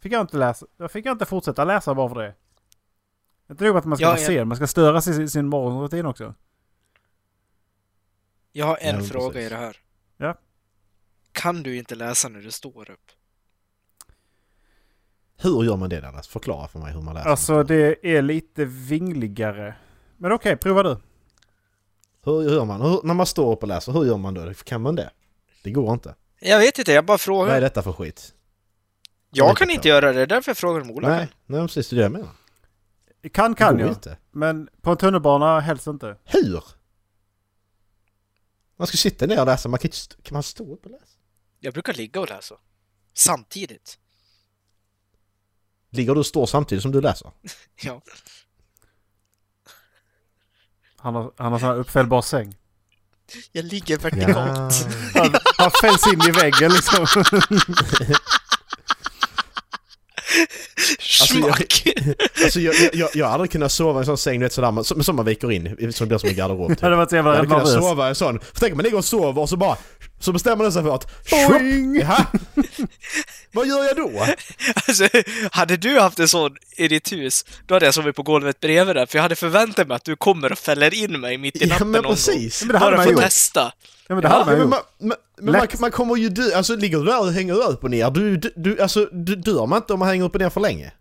Fick 0.00 0.12
jag 0.12 0.20
inte 0.20 0.36
läsa, 0.36 0.66
då 0.78 0.88
fick 0.88 1.06
jag 1.06 1.12
inte 1.14 1.24
fortsätta 1.26 1.64
läsa 1.64 1.94
bara 1.94 2.08
för 2.08 2.22
det. 2.22 2.34
Jag 3.46 3.58
tror 3.58 3.78
att 3.78 3.84
man 3.84 3.96
ska 3.98 4.04
Ja, 4.04 4.08
vara 4.10 4.18
jag- 4.20 4.26
sen, 4.26 4.48
man 4.48 4.56
ska 4.56 4.66
störa 4.66 5.00
sig 5.00 5.12
i 5.12 5.16
sin, 5.16 5.30
sin 5.30 5.46
morgonrutin 5.48 6.06
också. 6.06 6.34
Jag 8.52 8.66
har 8.66 8.78
en 8.80 8.96
Ja, 8.96 9.02
fråga 9.02 9.32
precis. 9.32 9.46
i 9.46 9.54
det 9.54 9.60
här. 9.60 9.76
Ja. 10.16 10.34
Kan 11.32 11.62
du 11.62 11.76
inte 11.76 11.94
läsa 11.94 12.28
när 12.28 12.40
du 12.40 12.50
står 12.50 12.90
upp? 12.90 13.10
Hur 15.36 15.64
gör 15.64 15.76
man 15.76 15.88
det 15.88 16.00
Dallas? 16.00 16.28
Förklara 16.28 16.68
för 16.68 16.78
mig 16.78 16.92
hur 16.92 17.00
man 17.00 17.14
läser. 17.14 17.30
Alltså 17.30 17.62
det 17.62 18.06
är 18.16 18.22
lite 18.22 18.64
vingligare. 18.64 19.74
Men 20.18 20.32
okej, 20.32 20.56
prova 20.56 20.82
du. 20.82 20.96
Hur 22.24 22.42
gör 22.42 22.64
man? 22.64 22.80
Hur, 22.80 23.00
när 23.04 23.14
man 23.14 23.26
står 23.26 23.52
upp 23.52 23.62
och 23.62 23.68
läser, 23.68 23.92
hur 23.92 24.04
gör 24.04 24.16
man 24.16 24.34
då? 24.34 24.54
Kan 24.54 24.82
man 24.82 24.94
det? 24.94 25.10
Det 25.62 25.70
går 25.70 25.92
inte. 25.92 26.14
Jag 26.40 26.58
vet 26.58 26.78
inte, 26.78 26.92
jag 26.92 27.04
bara 27.04 27.12
Vad 27.12 27.14
är 27.20 27.24
frågar. 27.24 27.60
detta 27.60 27.82
för 27.82 27.92
skit? 27.92 28.34
Jag 29.30 29.56
kan 29.56 29.70
inte. 29.70 29.88
göra 29.88 30.12
det, 30.12 30.26
därför 30.26 30.50
jag 30.50 30.56
frågar 30.56 30.80
om 30.80 30.90
Ola 30.90 31.08
Nej, 31.08 31.28
nej 31.46 31.60
precis 31.60 31.88
det 31.88 31.94
är 31.94 31.96
det 31.96 32.02
jag 32.02 32.12
menar. 32.12 32.28
Kan 33.32 33.50
Det 33.52 33.56
kan 33.58 33.78
jag. 33.78 33.88
inte. 33.88 34.18
Men 34.30 34.68
på 34.80 34.90
en 34.90 34.96
tunnelbana 34.96 35.60
helst 35.60 35.86
inte. 35.86 36.16
Hur? 36.24 36.64
Man 38.76 38.86
ska 38.86 38.96
sitta 38.96 39.26
ner 39.26 39.40
och 39.40 39.46
läsa, 39.46 39.68
man 39.68 39.78
kan, 39.78 39.88
inte 39.88 40.22
kan 40.22 40.34
man 40.34 40.42
stå 40.42 40.72
upp 40.72 40.84
och 40.84 40.90
läsa? 40.90 41.04
Jag 41.60 41.72
brukar 41.72 41.94
ligga 41.94 42.20
och 42.20 42.28
läsa. 42.28 42.54
Samtidigt. 43.14 43.98
Ligger 45.90 46.14
du 46.14 46.20
och 46.20 46.26
står 46.26 46.46
samtidigt 46.46 46.82
som 46.82 46.92
du 46.92 47.00
läser? 47.00 47.30
Ja. 47.82 48.02
Han 51.00 51.14
har, 51.14 51.30
han 51.36 51.52
har 51.52 51.58
sån 51.58 51.68
här 51.68 51.76
uppfällbar 51.76 52.22
säng. 52.22 52.54
Jag 53.52 53.64
ligger 53.64 53.98
vertikalt. 53.98 54.86
Han, 55.14 55.34
han 55.58 55.70
fälls 55.82 56.06
in 56.12 56.20
i 56.28 56.30
väggen 56.30 56.72
liksom. 56.72 57.06
Smack! 60.98 61.88
Alltså 62.44 62.60
jag, 62.60 62.74
jag, 62.74 62.94
jag, 62.94 63.10
jag 63.14 63.24
hade 63.26 63.34
aldrig 63.34 63.50
kunnat 63.50 63.72
sova 63.72 63.98
i 63.98 64.02
en 64.02 64.06
sån 64.06 64.18
säng, 64.18 64.38
du 64.40 64.44
vet 64.46 64.52
sådär, 64.52 64.82
som, 64.82 65.04
som 65.04 65.16
man 65.16 65.24
viker 65.24 65.52
in, 65.52 65.92
som 65.92 66.08
blir 66.08 66.18
som 66.18 66.28
en 66.28 66.34
garderob 66.36 66.68
typ. 66.68 66.80
Det 66.80 66.86
hade 66.86 66.96
varit 66.96 67.10
så 67.10 67.16
Jag 67.16 67.22
hade 67.22 67.38
kunnat 67.46 67.64
nervös. 67.64 67.74
sova 67.84 68.06
i 68.06 68.08
en 68.08 68.14
sån. 68.14 68.40
För 68.40 68.60
tänk 68.60 68.72
om 68.72 68.76
man 68.76 68.84
ligger 68.84 68.98
och 68.98 69.04
sover 69.04 69.42
och 69.42 69.48
så 69.48 69.56
bara... 69.56 69.76
Så 70.20 70.32
bestämmer 70.32 70.64
den 70.64 70.72
sig 70.72 70.82
för 70.82 70.94
att... 70.94 71.30
Boing! 71.30 72.00
Jaha! 72.00 72.26
Vad 73.52 73.66
gör 73.66 73.84
jag 73.84 73.96
då? 73.96 74.26
Alltså, 74.74 75.08
hade 75.52 75.76
du 75.76 76.00
haft 76.00 76.18
en 76.18 76.28
sån 76.28 76.56
i 76.76 76.88
ditt 76.88 77.12
hus, 77.12 77.44
då 77.66 77.74
hade 77.74 77.84
jag 77.86 77.94
sovit 77.94 78.16
på 78.16 78.22
golvet 78.22 78.60
bredvid 78.60 78.96
där, 78.96 79.06
för 79.06 79.18
jag 79.18 79.22
hade 79.22 79.36
förväntat 79.36 79.88
mig 79.88 79.94
att 79.94 80.04
du 80.04 80.16
kommer 80.16 80.52
och 80.52 80.58
fäller 80.58 80.94
in 80.94 81.20
mig 81.20 81.38
mitt 81.38 81.56
i 81.56 81.58
Ja 81.64 81.68
natten 81.68 81.90
men 81.90 82.02
någon 82.02 82.12
precis. 82.12 82.62
Men 82.64 82.72
det 82.72 82.78
hade 82.78 82.96
Bara 82.96 82.96
man 82.96 83.06
för 83.06 83.14
att 83.14 83.20
testa. 83.30 83.72
Ja 84.08 84.14
men 84.14 84.22
det 84.22 84.28
hade 84.28 84.40
Ja, 84.40 84.44
man 84.46 84.54
men 84.54 84.62
gjort. 84.62 84.70
man, 84.70 84.80
men, 85.08 85.16
men 85.52 85.52
man, 85.52 85.68
man 85.80 85.90
kommer 85.90 86.16
ju 86.16 86.28
dö, 86.28 86.56
alltså 86.56 86.76
ligger 86.76 86.98
du 86.98 87.04
där 87.04 87.20
och 87.20 87.32
hänger 87.32 87.54
upp 87.70 87.84
och 87.84 87.90
ner, 87.90 88.10
du, 88.10 88.36
du, 88.36 88.52
du 88.56 88.80
alltså 88.82 89.04
du, 89.12 89.36
dör 89.36 89.66
man 89.66 89.76
inte 89.76 89.92
om 89.92 89.98
man 89.98 90.08
hänger 90.08 90.24
upp 90.24 90.34
och 90.34 90.40
ner 90.40 90.50
för 90.50 90.60
länge? 90.60 90.92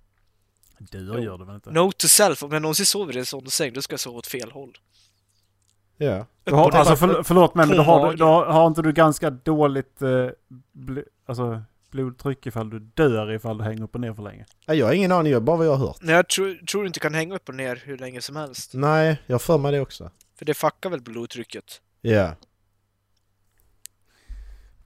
Du 0.91 0.97
gör 0.97 1.37
det 1.37 1.45
väl 1.45 1.55
inte? 1.55 1.71
Note 1.71 1.97
to 1.97 2.07
self, 2.07 2.43
om 2.43 2.51
jag 2.51 2.61
någonsin 2.61 2.85
sover 2.85 3.15
i 3.15 3.19
en 3.19 3.25
sån 3.25 3.49
säng, 3.49 3.73
då 3.73 3.81
ska 3.81 3.93
jag 3.93 3.99
sova 3.99 4.17
åt 4.17 4.27
fel 4.27 4.51
håll. 4.51 4.77
Ja. 5.97 6.25
Du 6.43 6.53
har, 6.53 6.71
alltså 6.71 6.95
för, 6.95 7.23
förlåt 7.23 7.55
mig, 7.55 7.67
men 7.67 7.77
då 7.77 7.83
har, 7.83 8.11
du, 8.11 8.17
då 8.17 8.25
har 8.25 8.67
inte 8.67 8.81
du 8.81 8.91
ganska 8.91 9.29
dåligt 9.29 10.01
eh, 10.01 10.27
bl, 10.71 10.99
alltså, 11.25 11.61
blodtryck 11.91 12.45
ifall 12.45 12.69
du 12.69 12.79
dör 12.79 13.31
ifall 13.31 13.57
du 13.57 13.63
hänger 13.63 13.83
upp 13.83 13.95
och 13.95 14.01
ner 14.01 14.13
för 14.13 14.23
länge? 14.23 14.45
Ja, 14.65 14.73
Jag 14.73 14.85
har 14.85 14.93
ingen 14.93 15.11
aning, 15.11 15.31
jag 15.31 15.43
bara 15.43 15.57
vad 15.57 15.65
jag 15.65 15.71
har 15.75 15.87
hört. 15.87 15.97
Nej, 16.01 16.15
jag 16.15 16.29
tror, 16.29 16.65
tror 16.65 16.81
du 16.81 16.87
inte 16.87 16.99
kan 16.99 17.13
hänga 17.13 17.35
upp 17.35 17.49
och 17.49 17.55
ner 17.55 17.81
hur 17.85 17.97
länge 17.97 18.21
som 18.21 18.35
helst. 18.35 18.71
Nej, 18.73 19.21
jag 19.25 19.33
har 19.33 19.39
för 19.39 19.57
mig 19.57 19.71
det 19.71 19.79
också. 19.79 20.11
För 20.37 20.45
det 20.45 20.53
fuckar 20.53 20.89
väl 20.89 21.01
blodtrycket. 21.01 21.81
Ja. 22.01 22.31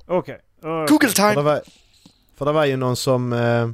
Okej. 0.06 0.40
Okay. 0.60 0.88
Google 0.88 1.08
För 1.10 1.24
det 1.24 1.34
time! 1.34 1.42
var, 1.42 1.62
för 2.36 2.46
det 2.46 2.52
var 2.52 2.66
ju 2.66 2.78
någon 2.78 2.96
som... 2.96 3.34
Eh, 3.34 3.70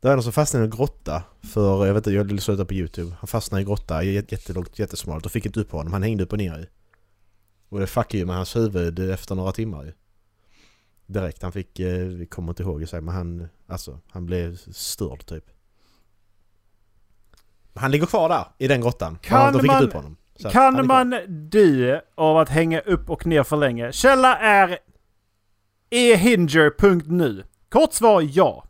det 0.00 0.08
var 0.08 0.14
någon 0.14 0.22
som 0.22 0.32
fastnade 0.32 0.64
i 0.64 0.66
en 0.66 0.76
grotta 0.76 1.22
för, 1.42 1.86
jag 1.86 1.94
vet 1.94 2.00
inte, 2.06 2.10
jag 2.16 2.24
ville 2.24 2.40
sluta 2.40 2.64
på 2.64 2.74
Youtube. 2.74 3.16
Han 3.20 3.26
fastnade 3.28 3.60
i 3.60 3.62
en 3.62 3.68
grotta, 3.68 4.02
jät- 4.02 4.32
jättelångt, 4.32 4.78
jättesmalt 4.78 5.26
och 5.26 5.32
fick 5.32 5.46
inte 5.46 5.60
upp 5.60 5.70
honom. 5.72 5.92
Han 5.92 6.02
hängde 6.02 6.24
upp 6.24 6.32
och 6.32 6.38
ner 6.38 6.58
i. 6.58 6.66
Och 7.68 7.80
det 7.80 7.86
fuckade 7.86 8.18
ju 8.18 8.24
med 8.26 8.36
hans 8.36 8.56
huvud 8.56 8.98
efter 9.10 9.34
några 9.34 9.52
timmar 9.52 9.84
ju. 9.84 9.92
Direkt, 11.06 11.42
han 11.42 11.52
fick, 11.52 11.78
eh, 11.80 11.98
vi 11.98 12.26
kommer 12.26 12.48
inte 12.52 12.62
ihåg 12.62 12.88
sig 12.88 13.00
men 13.00 13.14
han, 13.14 13.48
alltså, 13.66 14.00
han 14.10 14.26
blev 14.26 14.56
störd 14.72 15.26
typ. 15.26 15.44
Han 17.74 17.90
ligger 17.90 18.06
kvar 18.06 18.28
där, 18.28 18.44
i 18.58 18.68
den 18.68 18.80
grottan. 18.80 19.18
Kan 19.22 19.52
de 19.52 19.60
fick 19.60 19.66
man- 19.70 19.76
inte 19.82 19.86
upp 19.88 19.94
honom. 20.02 20.16
Så 20.36 20.50
Kan 20.50 20.86
man 20.86 21.14
dö 21.50 22.00
av 22.14 22.36
att 22.38 22.48
hänga 22.48 22.80
upp 22.80 23.10
och 23.10 23.26
ner 23.26 23.42
för 23.42 23.56
länge? 23.56 23.92
Källa 23.92 24.38
är 24.38 24.78
ehinger.nu. 25.90 27.44
Kort 27.68 27.92
svar 27.92 28.28
ja. 28.32 28.64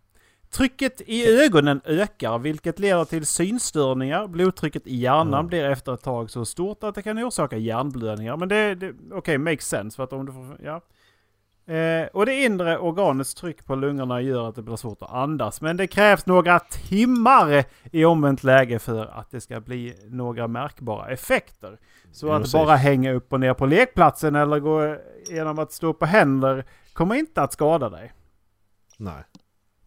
Trycket 0.57 1.01
i 1.01 1.45
ögonen 1.45 1.81
ökar 1.85 2.39
vilket 2.39 2.79
leder 2.79 3.05
till 3.05 3.27
synstörningar. 3.27 4.27
Blodtrycket 4.27 4.87
i 4.87 4.97
hjärnan 4.97 5.35
Mm. 5.35 5.47
blir 5.47 5.65
efter 5.65 5.95
ett 5.95 6.03
tag 6.03 6.31
så 6.31 6.45
stort 6.45 6.85
att 6.85 6.95
det 6.95 7.03
kan 7.03 7.19
orsaka 7.19 7.57
hjärnblödningar. 7.57 8.37
Men 8.37 8.49
det, 8.49 8.75
det 8.75 8.91
okej, 8.91 9.17
okay, 9.17 9.39
makes 9.39 9.69
sense. 9.69 9.97
För 9.97 10.05
att 10.05 10.13
om 10.13 10.27
du 10.27 10.33
får, 10.33 10.59
ja. 10.65 10.81
Eh, 11.75 12.07
och 12.07 12.27
det 12.27 12.45
inre 12.45 12.79
organets 12.79 13.35
tryck 13.35 13.67
på 13.67 13.75
lungorna 13.75 14.21
gör 14.21 14.49
att 14.49 14.55
det 14.55 14.63
blir 14.63 14.77
svårt 14.77 15.03
att 15.03 15.13
andas. 15.13 15.61
Men 15.61 15.77
det 15.77 15.87
krävs 15.87 16.27
några 16.27 16.59
timmar 16.59 17.65
i 17.93 18.05
omvänt 18.05 18.45
läge 18.45 18.79
för 18.79 19.07
att 19.07 19.31
det 19.31 19.41
ska 19.41 19.61
bli 19.61 19.95
några 20.09 20.49
märkbara 20.49 21.09
effekter. 21.09 21.79
Så 22.13 22.33
att 22.33 22.53
bara 22.53 22.77
hänga 22.77 23.13
upp 23.13 23.33
och 23.33 23.41
ner 23.41 23.55
på 23.55 23.67
lekplatsen 23.67 24.35
eller 24.35 24.59
gå 24.59 24.97
genom 25.31 25.59
att 25.59 25.73
stå 25.73 25.93
på 25.93 26.07
händer 26.07 26.65
kommer 26.93 27.15
inte 27.15 27.43
att 27.43 27.53
skada 27.53 27.89
dig. 27.89 28.13
Nej. 28.99 29.25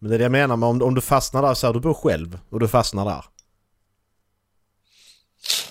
Men 0.02 0.08
det 0.10 0.16
är 0.16 0.18
det 0.18 0.24
jag 0.24 0.32
menar 0.32 0.56
med 0.56 0.68
om, 0.68 0.82
om 0.82 0.94
du 0.94 1.00
fastnar 1.00 1.42
där 1.42 1.54
så 1.54 1.66
här, 1.66 1.74
du 1.74 1.80
bor 1.80 1.94
själv 1.94 2.40
och 2.50 2.60
du 2.60 2.68
fastnar 2.68 3.04
där. 3.04 3.24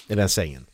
I 0.08 0.16
den 0.16 0.30
sängen. 0.30 0.66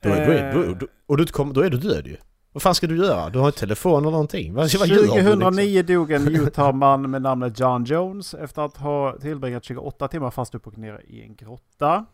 Då, 0.00 0.08
är- 0.08 0.26
då, 0.26 0.32
är, 0.32 0.52
då, 0.68 0.74
då, 0.74 0.86
och 1.06 1.16
du 1.16 1.26
kommer, 1.26 1.54
då 1.54 1.60
är 1.60 1.70
du 1.70 1.78
död 1.78 2.06
ju. 2.06 2.16
Vad 2.52 2.62
fan 2.62 2.74
ska 2.74 2.86
du 2.86 2.96
göra? 2.96 3.30
Du 3.30 3.38
har 3.38 3.46
inte 3.46 3.58
telefon 3.60 4.02
eller 4.02 4.10
någonting. 4.10 4.54
Vad, 4.54 4.74
vad 4.78 4.88
gör 4.88 4.96
du 4.96 5.02
liksom? 5.02 5.24
2009 5.24 5.82
dog 5.82 6.12
en 6.12 6.28
Utah-man 6.28 7.10
med 7.10 7.22
namnet 7.22 7.58
John 7.60 7.84
Jones 7.84 8.34
efter 8.34 8.62
att 8.62 8.76
ha 8.76 9.18
tillbringat 9.20 9.64
28 9.64 10.08
timmar 10.08 10.30
fast 10.30 10.54
upp 10.54 10.66
och 10.66 10.78
ner 10.78 11.04
i 11.08 11.22
en 11.22 11.34
grotta. 11.36 12.06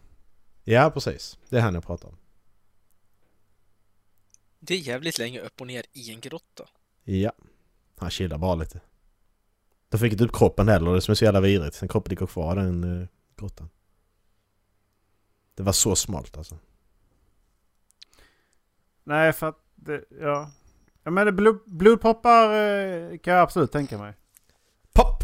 Ja, 0.64 0.90
precis. 0.90 1.38
Det 1.49 1.56
är 1.56 1.61
han 1.61 1.75
jag 1.75 1.85
pratar 1.87 2.09
om. 2.09 2.16
Det 4.59 4.75
är 4.75 4.78
jävligt 4.78 5.18
länge 5.18 5.40
upp 5.40 5.61
och 5.61 5.66
ner 5.66 5.85
i 5.92 6.12
en 6.12 6.21
grotta. 6.21 6.64
Ja. 7.04 7.33
Han 7.99 8.11
chillar 8.11 8.38
bara 8.38 8.54
lite. 8.54 8.80
De 9.97 10.00
fick 10.00 10.12
inte 10.12 10.25
upp 10.25 10.33
kroppen 10.33 10.69
heller, 10.69 10.95
det 10.95 11.00
som 11.00 11.12
är 11.12 11.15
så 11.15 11.25
jävla 11.25 11.41
vidrigt. 11.41 11.76
Sen 11.76 11.88
kroppen 11.88 12.11
ligger 12.11 12.26
kvar 12.26 12.53
i 12.53 12.65
den 12.65 12.85
uh, 12.85 13.07
grottan. 13.37 13.69
Det 15.55 15.62
var 15.62 15.73
så 15.73 15.97
smalt 15.97 16.37
alltså. 16.37 16.59
Nej, 19.05 19.33
för 19.33 19.47
att 19.47 19.59
det, 19.75 20.05
ja. 20.21 20.50
Ja 21.03 21.11
men 21.11 21.26
det 21.26 21.33
blod, 21.33 21.59
blodproppar 21.67 22.45
eh, 22.45 23.19
kan 23.19 23.35
jag 23.35 23.43
absolut 23.43 23.73
tänka 23.73 23.99
mig. 23.99 24.15
Pop! 24.93 25.23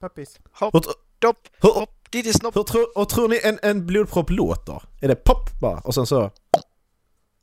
Peppis. 0.00 0.38
Hopp, 0.52 0.84
dopp, 1.18 1.38
hopp, 1.60 2.10
dit 2.10 2.26
i 2.26 2.32
snopp. 2.32 2.56
hur, 2.56 2.62
tror, 2.62 2.98
och 2.98 3.08
tror 3.08 3.28
ni 3.28 3.40
en, 3.44 3.58
en 3.62 3.86
blodpropp 3.86 4.30
låter? 4.30 4.82
Är 5.00 5.08
det 5.08 5.16
pop 5.16 5.60
bara? 5.60 5.80
Och 5.80 5.94
sen 5.94 6.06
så... 6.06 6.30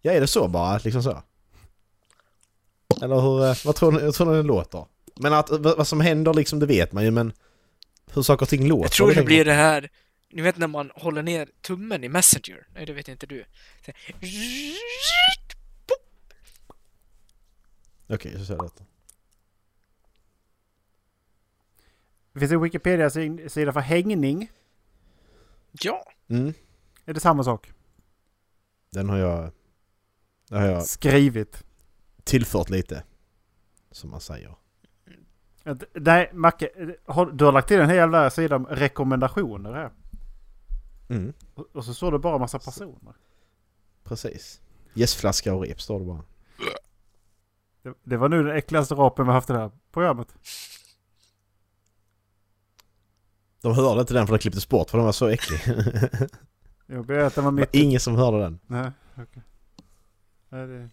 Ja, 0.02 0.12
är 0.12 0.22
det 0.22 0.28
så 0.28 0.48
bara? 0.48 0.78
Liksom 0.78 1.04
så? 1.04 1.24
Eller 3.02 3.22
hur, 3.22 3.46
eh, 3.46 3.56
vad 3.66 3.76
tror 3.76 3.92
ni, 3.92 4.00
hur 4.00 4.12
tror 4.12 4.32
ni 4.32 4.38
den 4.38 4.48
låter? 4.48 4.86
Men 5.22 5.34
att 5.34 5.50
vad, 5.50 5.88
som 5.88 6.02
händer 6.02 6.34
liksom, 6.34 6.60
det 6.60 6.66
vet 6.66 6.92
man 6.92 7.04
ju 7.04 7.12
men... 7.12 7.34
Hur 8.14 8.22
saker 8.22 8.46
och 8.46 8.50
ting 8.50 8.68
låter? 8.68 8.84
Jag 8.84 8.92
tror 8.92 9.14
det 9.14 9.24
blir 9.24 9.46
det 9.46 9.54
här, 9.54 9.90
ni 10.30 10.42
vet 10.42 10.58
när 10.58 10.68
man 10.68 10.92
håller 10.96 11.22
ner 11.24 11.50
tummen 11.62 12.04
i 12.04 12.10
Messenger? 12.10 12.68
Nej, 12.74 12.86
det 12.86 12.94
vet 12.94 13.08
inte 13.08 13.26
du. 13.26 13.46
Okej, 18.10 18.34
så 18.40 18.46
ser 18.46 18.58
det 18.58 18.66
ut. 18.66 18.82
Det 22.34 22.40
finns 22.40 22.52
en 22.52 22.62
Wikipedia-sida 22.62 23.74
för 23.74 23.80
hängning. 23.80 24.52
Ja, 25.72 26.12
Mm, 26.30 26.54
Är 27.06 27.14
det 27.14 27.20
samma 27.20 27.44
sak? 27.44 27.72
den 28.92 29.10
har 29.10 29.18
jag... 29.18 29.52
Den 30.50 30.62
har 30.62 30.68
jag 30.68 30.86
Skrivit. 30.86 31.64
tillfört 32.24 32.70
lite. 32.70 33.04
Som 33.92 34.10
man 34.10 34.22
säger. 34.22 34.56
Nej, 35.94 36.30
Macke. 36.34 36.70
Du 37.34 37.46
har 37.46 37.52
lagt 37.52 37.68
till 37.68 37.80
en 37.80 37.90
hel 37.90 37.98
jävla 37.98 38.30
sida 38.30 38.56
om 38.56 38.66
rekommendationer 38.66 39.74
här. 39.74 39.92
Mm, 41.10 41.34
Och 41.74 41.86
så 41.86 41.94
står 41.94 42.12
det 42.12 42.20
bara 42.20 42.38
massa 42.38 42.60
personer. 42.60 43.14
precis. 44.04 44.62
Gästflaska 44.94 45.54
och 45.54 45.62
rep 45.66 45.82
står 45.82 46.00
det 46.00 46.06
bara. 46.06 46.24
Det, 47.84 47.94
det 48.04 48.18
var 48.18 48.30
nu 48.30 48.44
den 48.44 48.56
äckligaste 48.58 48.96
rapen 48.96 49.26
vi 49.26 49.32
haft 49.32 49.50
i 49.50 49.54
det 49.54 49.60
här 49.60 49.72
programmet. 49.92 50.28
De 53.62 53.76
hörde 53.76 54.02
inte 54.02 54.14
den 54.14 54.28
för 54.28 54.34
de 54.34 54.40
klipptes 54.40 54.70
bort 54.70 54.90
för 54.90 54.98
den 54.98 55.06
var 55.06 55.12
så 55.12 55.28
äcklig. 55.28 55.60
Jag 56.86 57.06
ber 57.06 57.18
att 57.20 57.36
den 57.36 57.44
var 57.44 57.52
Det 57.52 57.56
var 57.56 57.62
mitt... 57.62 57.76
ingen 57.76 58.00
som 58.00 58.16
hörde 58.16 58.40
den. 58.40 58.60
Nej, 58.68 58.92
okej. 59.18 59.44
Nej, 60.50 60.68
det... 60.68 60.90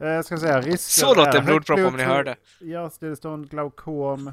Eh, 0.00 0.06
Jag 0.08 0.24
ska 0.24 0.38
säga 0.38 0.60
risker 0.60 1.00
så 1.06 1.14
låter 1.14 1.42
blodpropp 1.42 1.78
om 1.78 1.96
ni 1.96 2.02
hörde. 2.02 2.36
Hjärtstillestånd, 2.60 3.50
glaukom. 3.50 4.32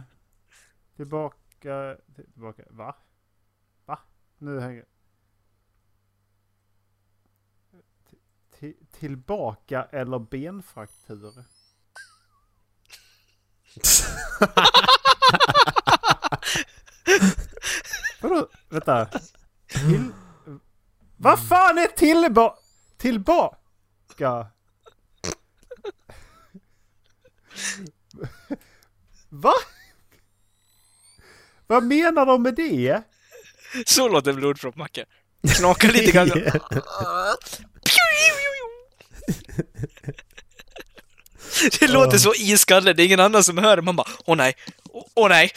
Tillbaka... 0.95 1.97
Tillbaka... 2.33 2.63
Va? 2.69 2.95
Va? 3.85 3.99
Nu 4.37 4.59
hänger... 4.59 4.85
Ti- 8.59 8.85
tillbaka 8.91 9.83
eller 9.91 10.19
benfraktur? 10.19 11.33
Vadå? 18.21 18.47
Vänta. 18.69 19.05
Till... 19.67 20.11
Vad 21.17 21.47
fan 21.47 21.77
är 21.77 21.87
tillba... 21.87 22.53
Tillba... 22.97 23.55
Va? 29.29 29.53
Vad 31.67 31.83
menar 31.83 32.25
de 32.25 32.43
med 32.43 32.55
det? 32.55 33.01
Så 33.85 34.07
låter 34.09 34.33
blodproppmacka. 34.33 35.05
Knakar 35.57 35.91
lite 35.91 36.11
grann. 36.11 36.31
Det 41.79 41.87
låter 41.87 42.17
så 42.17 42.33
i 42.33 42.57
skallen, 42.57 42.95
det 42.95 43.03
är 43.03 43.05
ingen 43.05 43.19
annan 43.19 43.43
som 43.43 43.57
hör 43.57 43.75
det. 43.75 43.81
Man 43.81 43.95
bara, 43.95 44.07
åh 44.25 44.37
nej, 44.37 44.55
åh, 44.89 45.05
åh 45.15 45.29
nej. 45.29 45.51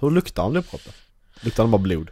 Hur 0.00 0.10
luktar 0.10 0.44
en 0.44 0.50
blodpropp 0.52 0.84
då? 0.84 0.90
Luktar 1.40 1.62
den 1.62 1.70
bara 1.70 1.78
blod? 1.82 2.10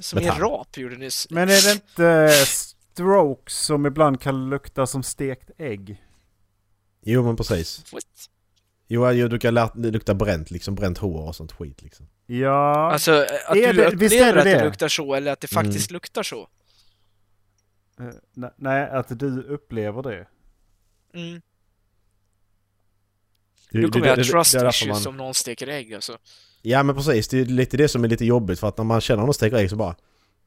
Som 0.00 0.18
en 0.18 0.38
rap 0.38 0.76
gjorde 0.76 0.96
nyss. 0.96 1.26
Men 1.30 1.48
är 1.48 1.62
det 1.66 1.72
inte 1.72 2.32
stroke 2.46 3.50
som 3.52 3.86
ibland 3.86 4.20
kan 4.20 4.50
lukta 4.50 4.86
som 4.86 5.02
stekt 5.02 5.50
ägg? 5.58 6.04
Jo 7.02 7.22
men 7.22 7.36
precis. 7.36 7.92
What? 7.92 8.04
Jo, 8.88 9.10
jo 9.10 9.28
du 9.28 9.38
kan 9.38 9.54
luktar 9.74 10.14
bränt 10.14 10.50
liksom, 10.50 10.74
bränt 10.74 10.98
hår 10.98 11.28
och 11.28 11.36
sånt 11.36 11.52
skit 11.52 11.82
liksom. 11.82 12.08
Ja, 12.26 12.92
Alltså, 12.92 13.12
att 13.46 13.56
Är 13.56 13.72
du 13.72 13.80
det- 13.82 13.86
upplever 13.94 14.32
det 14.32 14.38
att 14.38 14.44
det 14.44 14.54
det? 14.58 14.64
luktar 14.64 14.88
så, 14.88 15.14
eller 15.14 15.32
att 15.32 15.40
det 15.40 15.48
faktiskt 15.48 15.90
luktar 15.90 16.22
så. 16.22 16.48
Eh, 18.00 18.04
ne- 18.34 18.54
nej 18.56 18.90
att 18.90 19.18
du 19.18 19.42
upplever 19.42 20.02
det. 20.02 20.26
Mm. 21.14 21.40
Det- 23.70 23.78
Nu 23.78 23.88
kommer 23.88 24.06
jag 24.06 24.16
ha 24.16 24.24
trust 24.24 24.54
issues 24.54 24.86
man- 24.88 25.06
om 25.06 25.16
någon 25.16 25.34
steker 25.34 25.66
ägg 25.68 25.94
alltså. 25.94 26.18
Ja 26.62 26.82
men 26.82 26.94
precis, 26.96 27.28
det 27.28 27.40
är 27.40 27.44
lite 27.44 27.76
det 27.76 27.88
som 27.88 28.04
är 28.04 28.08
lite 28.08 28.24
jobbigt 28.24 28.60
för 28.60 28.68
att 28.68 28.78
när 28.78 28.84
man 28.84 29.00
känner 29.00 29.22
någon 29.22 29.34
steker 29.34 29.56
ägg 29.56 29.70
så 29.70 29.76
bara 29.76 29.94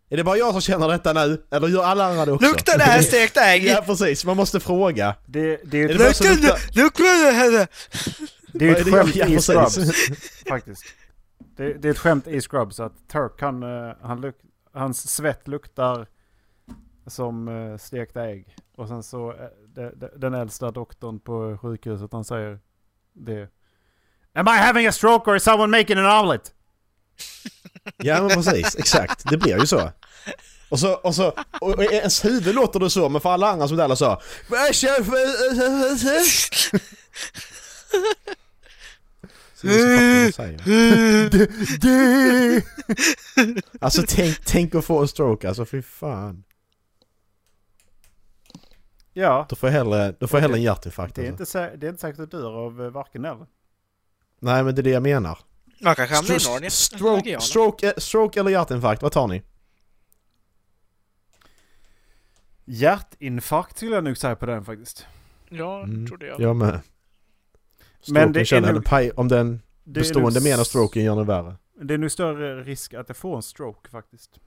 Är 0.10 0.18
det 0.18 0.24
bara 0.24 0.38
jag 0.38 0.52
som 0.52 0.62
känner 0.62 0.88
detta 0.88 1.14
nu? 1.14 1.44
Eller 1.52 1.68
gör 1.68 1.84
alla 1.84 2.06
andra 2.06 2.26
det 2.26 2.32
också? 2.32 2.48
Luktar 2.48 2.78
det 2.78 2.84
här 2.84 3.02
stekt 3.02 3.38
ägg? 3.38 3.64
Ja 3.68 3.84
precis, 3.86 4.26
man 4.26 4.38
måste 4.38 4.60
fråga. 4.60 5.16
Det, 5.26 5.60
det 5.66 5.78
är 5.78 5.90
Är 5.90 5.92
ett, 5.92 5.98
det 5.98 6.08
Luktar 6.08 6.30
luktar... 6.30 6.84
Luktar 6.84 7.26
det 7.26 7.32
här? 7.32 7.68
det 8.54 8.70
är 8.70 8.92
Vad 8.92 9.04
ett 9.04 9.14
skämt 9.14 9.32
i. 9.32 9.40
Scrubs. 9.40 9.78
Faktiskt. 10.48 10.84
Det, 11.56 11.74
det 11.74 11.88
är 11.88 11.92
ett 11.92 11.98
skämt 11.98 12.28
i 12.28 12.42
Scrubs 12.42 12.80
att 12.80 12.94
Turk 13.12 13.42
han, 13.42 13.64
eh, 13.64 13.96
han 14.02 14.22
luk, 14.22 14.36
hans 14.74 15.10
svett 15.10 15.48
luktar 15.48 16.08
som 17.08 17.48
eh, 17.48 17.78
stekta 17.78 18.26
ägg. 18.26 18.56
Och 18.76 18.88
sen 18.88 19.04
så 19.04 19.32
eh, 19.32 19.38
de, 19.68 19.92
de, 19.96 20.10
den 20.16 20.34
äldsta 20.34 20.72
doktorn 20.72 21.20
på 21.20 21.58
sjukhuset 21.62 22.14
han 22.14 22.24
säger 22.24 22.60
det. 23.14 23.50
Am 24.36 24.48
I 24.48 24.58
having 24.58 24.88
a 24.88 24.92
stroke 24.92 25.32
or 25.32 25.36
is 25.36 25.44
someone 25.44 25.80
making 25.80 25.98
an 25.98 26.06
omelet? 26.06 26.54
Ja 27.98 28.22
men 28.22 28.30
precis, 28.30 28.76
exakt. 28.76 29.30
Det 29.30 29.38
blir 29.38 29.60
ju 29.60 29.68
så. 29.68 29.92
Och 30.70 30.80
så, 30.80 30.94
och 30.94 31.16
så, 31.16 31.34
och 31.62 31.84
i 31.84 31.86
ens 31.86 32.26
huvud 32.26 32.56
låter 32.56 32.80
det 32.80 32.90
så, 32.90 33.10
men 33.10 33.22
för 33.22 33.30
alla 33.30 33.48
andra 33.48 33.68
som 33.68 33.78
fucking 39.54 40.34
säger. 40.34 40.62
Alltså 43.80 44.04
tänk, 44.08 44.46
tänk 44.46 44.76
att 44.76 44.86
få 44.86 45.02
en 45.02 45.08
stroke 45.08 45.48
alltså, 45.48 45.66
fy 45.66 45.82
fan. 45.82 46.44
Ja, 49.14 49.46
Då 49.50 49.56
får 49.56 49.70
jag 49.70 49.74
hellre, 49.74 50.16
då 50.20 50.28
får 50.28 50.38
jag 50.38 50.42
hellre 50.42 50.58
en 50.58 50.64
hjärtinfarkt 50.64 51.16
det 51.16 51.28
är, 51.28 51.32
alltså. 51.32 51.60
inte, 51.64 51.78
det 51.78 51.88
är 51.88 51.90
inte 51.90 52.02
säkert 52.02 52.20
att 52.20 52.32
du 52.32 52.38
dör 52.38 52.66
av 52.66 52.82
eh, 52.84 52.90
varken 52.90 53.26
eller. 53.26 53.46
Nej 54.44 54.64
men 54.64 54.76
det 54.76 54.82
är 54.82 54.84
det 54.84 54.90
jag 54.90 55.04
menar. 55.04 55.40
Man 55.82 55.96
kanske 55.96 56.16
hamnar 56.16 56.36
i 56.36 56.40
Stro- 56.40 56.54
Narnia. 56.54 56.70
Stroke, 56.70 57.42
stroke, 57.42 57.88
eh, 57.88 57.94
stroke 57.98 58.40
eller 58.40 58.52
hjärtinfarkt, 58.52 59.02
vad 59.02 59.12
tar 59.12 59.28
ni? 59.28 59.44
Hjärtinfarkt 62.66 63.78
skulle 63.78 63.96
jag 63.96 64.04
nog 64.04 64.18
säga 64.18 64.36
på 64.36 64.46
den 64.46 64.66
faktiskt. 64.66 65.06
Ja, 65.50 65.84
Mm. 65.84 66.08
trodde 66.08 66.26
jag. 66.28 66.40
Jag 66.42 66.56
med. 66.56 66.68
Men 66.72 66.82
Stroken 68.02 68.32
det 68.34 68.40
är 68.40 68.44
känner 68.46 68.68
jag, 68.68 68.76
nog- 68.76 68.86
paj- 68.86 69.12
om 69.16 69.28
den 69.28 69.62
Det 69.84 70.00
är 70.00 70.02
bestående 70.02 70.42
menar 70.42 70.64
stroken 70.64 71.04
gör 71.04 71.16
det 71.16 71.24
värre. 71.24 71.56
Det 71.82 71.94
är 71.94 71.98
nog 71.98 72.12
större 72.12 72.64
risk 72.64 72.94
att 72.94 73.10
jag 73.10 73.18
får 73.18 73.36
en 73.36 73.42
stroke 73.44 73.90
faktiskt. 73.90 74.40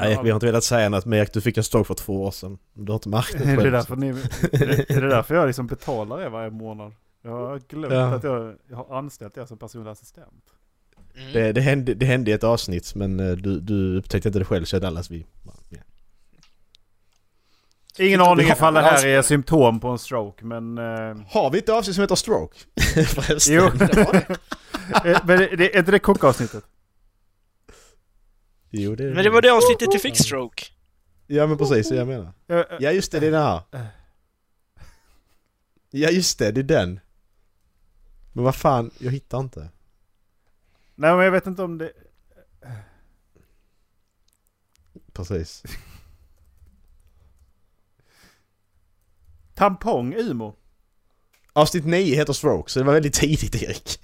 Nej, 0.00 0.12
Ja. 0.12 0.22
vi 0.22 0.30
har 0.30 0.36
inte 0.36 0.46
velat 0.46 0.64
säga 0.64 0.88
något 0.88 1.04
mer. 1.06 1.28
Du 1.32 1.40
fick 1.40 1.56
en 1.56 1.64
stroke 1.64 1.86
för 1.86 1.94
två 1.94 2.22
år 2.24 2.30
sedan. 2.30 2.58
Du 2.74 2.92
har 2.92 2.96
inte 2.96 3.08
märkt 3.08 3.32
det 3.32 3.38
Är 3.44 3.46
det, 3.46 3.56
själv. 3.56 3.72
därför 3.72 3.96
ni, 3.96 4.08
är 4.08 4.66
det, 4.66 4.90
är 4.90 5.00
det 5.00 5.08
därför 5.08 5.34
jag 5.34 5.46
liksom 5.46 5.66
betalar 5.66 6.20
er 6.22 6.28
varje 6.28 6.50
månad? 6.50 6.92
Jag 7.22 7.30
har 7.30 7.60
glömt 7.68 7.92
Ja. 7.94 8.14
att 8.14 8.24
jag, 8.24 8.54
jag 8.70 8.76
har 8.76 8.98
anställt 8.98 9.36
er 9.36 9.46
som 9.46 9.58
personlig 9.58 9.90
assistent. 9.90 10.44
Mm. 11.16 11.32
Det, 11.32 11.52
det, 11.52 11.60
hände, 11.60 11.94
det 11.94 12.06
hände 12.06 12.30
i 12.30 12.34
ett 12.34 12.44
avsnitt 12.44 12.94
men 12.94 13.20
eh, 13.20 13.36
du, 13.36 13.60
du 13.60 13.98
upptäckte 13.98 14.28
inte 14.28 14.38
det 14.38 14.44
själv 14.44 14.64
så 14.64 14.78
Dallas 14.78 15.10
vi... 15.10 15.26
Ja. 15.70 15.78
Ingen 18.00 18.20
aning 18.20 18.46
ifall 18.48 18.74
det 18.74 18.80
här 18.80 19.06
är 19.06 19.22
symptom 19.22 19.80
på 19.80 19.88
en 19.88 19.98
stroke 19.98 20.44
men... 20.44 20.78
Eh, 20.78 21.16
Har 21.28 21.50
vi 21.50 21.58
ett 21.58 21.68
avsnitt 21.68 21.94
som 21.94 22.02
heter 22.02 22.14
stroke? 22.14 22.58
Jo. 23.48 23.62
Eh, 25.04 25.18
men 25.24 25.38
det, 25.38 25.56
det, 25.56 25.74
är 25.74 25.78
inte 25.78 25.90
det 25.90 25.98
kockavsnittet? 25.98 26.64
Jo, 28.70 28.94
det 28.94 29.14
Men 29.14 29.24
det 29.24 29.30
var 29.30 29.42
det 29.42 29.52
avsnittet 29.52 29.88
du 29.92 29.98
fick 29.98 30.16
stroke. 30.16 30.64
Ja 31.26 31.46
men 31.46 31.58
precis, 31.58 31.88
det 31.88 31.96
jag 31.96 32.08
menar. 32.08 32.32
Ja 32.80 32.92
just 32.92 33.12
det, 33.12 33.20
det 33.20 33.26
är 33.26 33.30
den 33.30 33.42
här. 33.42 33.62
Ja 35.90 36.10
just 36.10 36.38
det, 36.38 36.52
det 36.52 36.60
är 36.60 36.64
den. 36.64 37.00
Men 38.32 38.44
vad 38.44 38.54
fan, 38.54 38.90
jag 38.98 39.12
hittar 39.12 39.40
inte. 39.40 39.60
Nej 40.94 41.16
men 41.16 41.24
jag 41.24 41.32
vet 41.32 41.46
inte 41.46 41.62
om 41.62 41.78
det... 41.78 41.92
Precis. 45.12 45.62
Tampong, 49.54 50.14
Umo. 50.14 50.56
Avsnitt 51.52 51.84
9 51.84 52.16
heter 52.16 52.32
stroke, 52.32 52.70
så 52.70 52.78
det 52.78 52.84
var 52.84 52.92
väldigt 52.92 53.14
tidigt 53.14 53.62
Erik. 53.62 54.00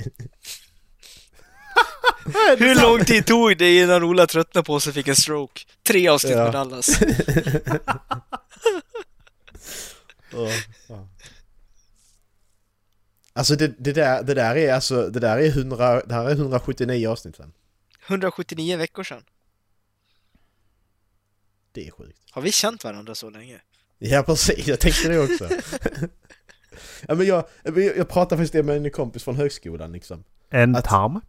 Hur 2.59 2.83
lång 2.83 3.05
tid 3.05 3.27
tog 3.27 3.59
det 3.59 3.79
innan 3.83 4.03
Ola 4.03 4.27
tröttnade 4.27 4.65
på 4.65 4.75
oss 4.75 4.87
och 4.87 4.95
fick 4.95 5.09
en 5.09 5.17
stroke? 5.17 5.61
Tre 5.83 6.09
avsnitt 6.09 6.33
Ja. 6.33 6.43
med 6.45 6.53
Dallas. 6.53 6.89
Alltså 13.33 13.57
det, 13.57 13.75
det, 13.79 13.93
där, 13.93 14.23
det 14.23 14.35
där 14.35 14.57
är 14.57 14.73
alltså, 14.75 15.09
det 15.09 15.21
där 15.21 15.39
är 15.39 15.47
100, 15.49 16.03
det 16.07 16.15
här 16.15 16.25
är 16.25 16.31
179 16.33 17.09
avsnitt 17.09 17.37
sen. 17.37 17.53
179 18.07 18.77
veckor 18.77 19.03
sedan. 19.05 19.25
Det 21.73 21.87
är 21.87 21.91
sjukt. 21.91 22.19
Har 22.31 22.43
vi 22.43 22.53
känt 22.53 22.85
varandra 22.85 23.15
så 23.15 23.31
länge? 23.31 23.61
Ja 23.99 24.23
precis, 24.23 24.67
jag 24.67 24.81
tänkte 24.81 25.09
det 25.09 25.19
också. 25.19 25.49
ja, 27.09 27.15
men 27.15 27.27
jag, 27.27 27.45
jag, 27.97 28.09
pratade 28.09 28.43
faktiskt 28.43 28.65
med 28.65 28.77
en 28.77 28.91
kompis 28.91 29.25
från 29.25 29.37
högskolan 29.37 29.93
liksom. 29.93 30.25
En 30.51 30.77
Att- 30.77 30.85
tarm? 30.85 31.21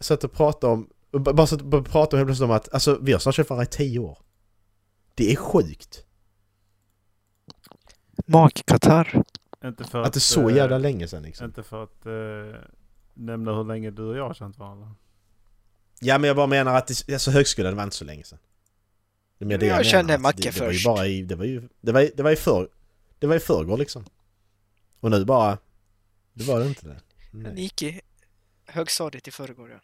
Satt 0.00 0.24
och 0.24 0.32
pratade 0.32 0.72
om, 0.72 0.88
bara 1.12 1.46
satt 1.46 1.62
och 1.62 1.86
pratade 1.86 2.16
helt 2.16 2.28
plötsligt 2.28 2.44
om 2.44 2.50
att 2.50 2.74
alltså 2.74 2.98
vi 3.02 3.12
har 3.12 3.18
snart 3.18 3.34
känt 3.34 3.50
varandra 3.50 3.64
i 3.64 3.76
10 3.76 3.98
år. 3.98 4.18
Det 5.14 5.32
är 5.32 5.36
sjukt. 5.36 6.04
Magkatarr. 8.26 9.22
Inte 9.64 9.84
för 9.84 10.02
Att 10.02 10.12
det 10.12 10.18
är 10.18 10.20
så 10.20 10.48
eh, 10.48 10.56
jävla 10.56 10.78
länge 10.78 11.08
sedan 11.08 11.22
liksom. 11.22 11.46
Inte 11.46 11.62
för 11.62 11.84
att 11.84 12.06
eh, 12.06 12.60
nämna 13.14 13.54
hur 13.56 13.64
länge 13.64 13.90
du 13.90 14.02
och 14.02 14.16
jag 14.16 14.26
har 14.26 14.34
känt 14.34 14.58
varandra. 14.58 14.94
Ja 16.00 16.18
men 16.18 16.28
jag 16.28 16.36
bara 16.36 16.46
menar 16.46 16.74
att 16.74 16.86
det, 16.86 17.12
alltså 17.12 17.30
högskolan 17.30 17.76
var 17.76 17.84
inte 17.84 17.96
så 17.96 18.04
länge 18.04 18.24
sedan. 18.24 18.38
Det 19.38 19.44
Jag 19.54 19.62
menar, 19.62 19.82
kände 19.82 20.14
att 20.14 20.20
Macke 20.20 20.42
det, 20.42 20.50
det 20.50 20.60
var 20.60 20.66
ju 20.66 20.72
först. 20.72 20.86
bara 20.86 21.06
i, 21.06 21.22
det 21.22 21.34
var 21.34 21.44
ju, 21.44 21.68
det 21.80 21.92
var, 21.92 22.10
det 22.16 22.22
var 22.22 22.30
i 22.30 22.36
för, 22.36 22.68
det 23.18 23.26
var 23.26 23.36
i 23.36 23.40
förrgår 23.40 23.78
liksom. 23.78 24.04
Och 25.00 25.10
nu 25.10 25.24
bara, 25.24 25.58
det 26.32 26.44
var 26.44 26.60
det 26.60 26.66
inte 26.66 26.88
det. 26.88 27.00
Ni 27.32 27.60
gick 27.62 27.82
i 27.82 28.00
högstadiet 28.66 29.28
i 29.28 29.30
förrgår 29.30 29.70
ja. 29.70 29.80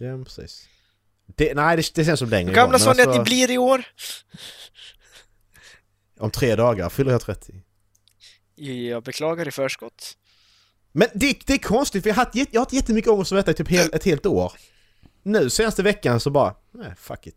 Ja 0.00 0.24
precis. 0.24 0.68
Det, 1.26 1.54
nej 1.54 1.76
det, 1.76 1.94
det 1.94 2.04
känns 2.04 2.18
som 2.20 2.28
längre 2.28 2.52
gamla 2.52 2.78
sa 2.78 2.92
ni 2.92 3.02
att 3.02 3.08
ni 3.08 3.14
alltså, 3.18 3.22
blir 3.22 3.50
i 3.50 3.58
år? 3.58 3.82
Om 6.18 6.30
tre 6.30 6.56
dagar 6.56 6.88
fyller 6.88 7.12
jag 7.12 7.20
30. 7.20 7.52
Jag 8.54 9.02
beklagar 9.02 9.48
i 9.48 9.50
förskott. 9.50 10.16
Men 10.92 11.08
det, 11.14 11.36
det 11.46 11.52
är 11.52 11.58
konstigt 11.58 12.02
för 12.02 12.10
jag 12.10 12.14
har 12.14 12.24
haft, 12.24 12.34
jag 12.34 12.46
har 12.52 12.60
haft 12.60 12.72
jättemycket 12.72 13.10
ångest 13.10 13.32
över 13.32 13.42
detta 13.42 13.50
i 13.50 13.54
typ 13.54 13.68
hel, 13.68 13.94
ett 13.94 14.04
helt 14.04 14.26
år. 14.26 14.52
Nu 15.22 15.50
senaste 15.50 15.82
veckan 15.82 16.20
så 16.20 16.30
bara, 16.30 16.54
nej 16.70 16.94
fuck 16.96 17.26
it. 17.26 17.36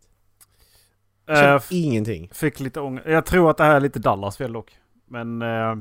F- 1.28 1.66
ingenting. 1.70 2.30
fick 2.32 2.60
lite 2.60 2.80
ångest. 2.80 3.06
Jag 3.08 3.26
tror 3.26 3.50
att 3.50 3.56
det 3.56 3.64
här 3.64 3.76
är 3.76 3.80
lite 3.80 3.98
Dallas 3.98 4.36
fel 4.36 4.52
dock. 4.52 4.78
Men 5.08 5.42
eh, 5.42 5.76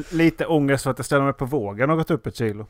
lite 0.10 0.46
ångest 0.46 0.84
för 0.84 0.90
att 0.90 0.98
jag 0.98 1.06
ställer 1.06 1.24
mig 1.24 1.32
på 1.32 1.44
vågen 1.44 1.90
och 1.90 1.96
gått 1.96 2.10
upp 2.10 2.26
ett 2.26 2.36
kilo. 2.36 2.66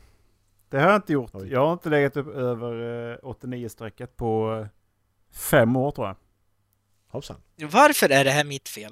Det 0.75 0.81
har 0.81 0.89
jag 0.89 0.97
inte 0.97 1.13
gjort. 1.13 1.31
Oj. 1.33 1.51
Jag 1.51 1.65
har 1.65 1.73
inte 1.73 1.89
legat 1.89 2.17
upp 2.17 2.35
över 2.35 2.71
eh, 3.11 3.17
89-strecket 3.17 4.17
på 4.17 4.59
eh, 4.61 4.67
fem 5.37 5.75
år 5.75 5.91
tror 5.91 6.07
jag. 6.07 6.15
Hoppsan. 7.07 7.35
Varför 7.71 8.09
är 8.11 8.23
det 8.23 8.31
här 8.31 8.43
mitt 8.43 8.69
fel? 8.69 8.91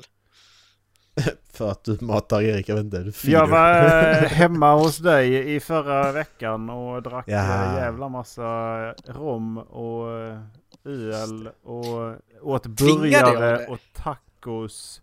För 1.53 1.71
att 1.71 1.83
du 1.83 1.97
matar 2.01 2.41
Erik, 2.41 2.69
jag 2.69 2.75
vet 2.75 2.83
inte. 2.83 2.99
Du 2.99 3.11
feeder. 3.11 3.39
Jag 3.39 3.47
var 3.47 3.83
eh, 4.23 4.29
hemma 4.29 4.75
hos 4.75 4.97
dig 4.97 5.55
i 5.55 5.59
förra 5.59 6.11
veckan 6.11 6.69
och 6.69 7.03
drack 7.03 7.25
Jaha. 7.27 7.65
en 7.65 7.75
jävla 7.75 8.09
massa 8.09 8.43
rom 8.91 9.57
och 9.57 10.19
eh, 10.19 10.39
öl 10.85 11.49
och 11.63 12.15
åt 12.41 12.67
burgare 12.67 13.67
och 13.67 13.79
tacos. 13.93 15.01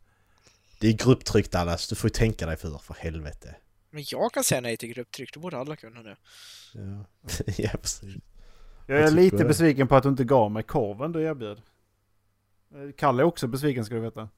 Det 0.80 0.88
är 0.88 0.92
grupptryck 0.92 1.50
Dallas, 1.50 1.88
du 1.88 1.94
får 1.94 2.08
ju 2.08 2.12
tänka 2.12 2.46
dig 2.46 2.56
för, 2.56 2.78
för 2.78 2.94
helvete. 2.94 3.54
Men 3.90 4.04
jag 4.06 4.32
kan 4.32 4.44
säga 4.44 4.60
nej 4.60 4.76
till 4.76 4.88
grupptryck, 4.88 5.34
då 5.34 5.40
borde 5.40 5.58
alla 5.58 5.76
kunna 5.76 6.02
det. 6.02 6.16
Ja, 6.72 7.04
ja 7.56 7.70
precis. 7.82 8.14
Jag 8.86 8.98
är 8.98 9.10
lite 9.10 9.36
det. 9.36 9.44
besviken 9.44 9.88
på 9.88 9.96
att 9.96 10.02
du 10.02 10.08
inte 10.08 10.24
gav 10.24 10.50
mig 10.50 10.62
korven 10.62 11.12
du 11.12 11.22
erbjöd. 11.22 11.62
Eh, 12.74 12.90
Kalle 12.96 13.22
är 13.22 13.24
också 13.24 13.46
besviken 13.46 13.84
ska 13.84 13.94
du 13.94 14.00
veta. 14.00 14.28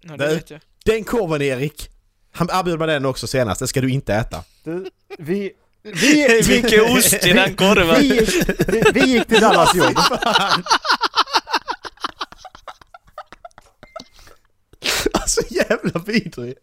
Ja, 0.00 0.16
det 0.16 0.26
Nej. 0.26 0.34
vet 0.34 0.50
jag. 0.50 0.60
Den 0.84 1.04
korven 1.04 1.42
Erik! 1.42 1.90
Han 2.30 2.48
erbjöd 2.52 2.78
mig 2.78 2.88
den 2.88 3.04
också 3.04 3.26
senast, 3.26 3.58
den 3.58 3.68
ska 3.68 3.80
du 3.80 3.90
inte 3.90 4.14
äta. 4.14 4.44
Du, 4.64 4.90
vi, 5.18 5.52
vi, 5.82 6.42
Mycket 6.48 6.90
ost 6.90 7.26
i 7.26 7.32
den 7.32 7.54
korven! 7.56 8.00
vi, 8.00 8.14
gick, 8.14 8.48
vi, 8.68 8.82
vi 8.94 9.00
gick 9.12 9.28
till 9.28 9.40
Dallas 9.40 9.74
jobb. 9.74 9.96
Alltså 15.12 15.40
jävla 15.50 16.00
vidrig! 16.06 16.54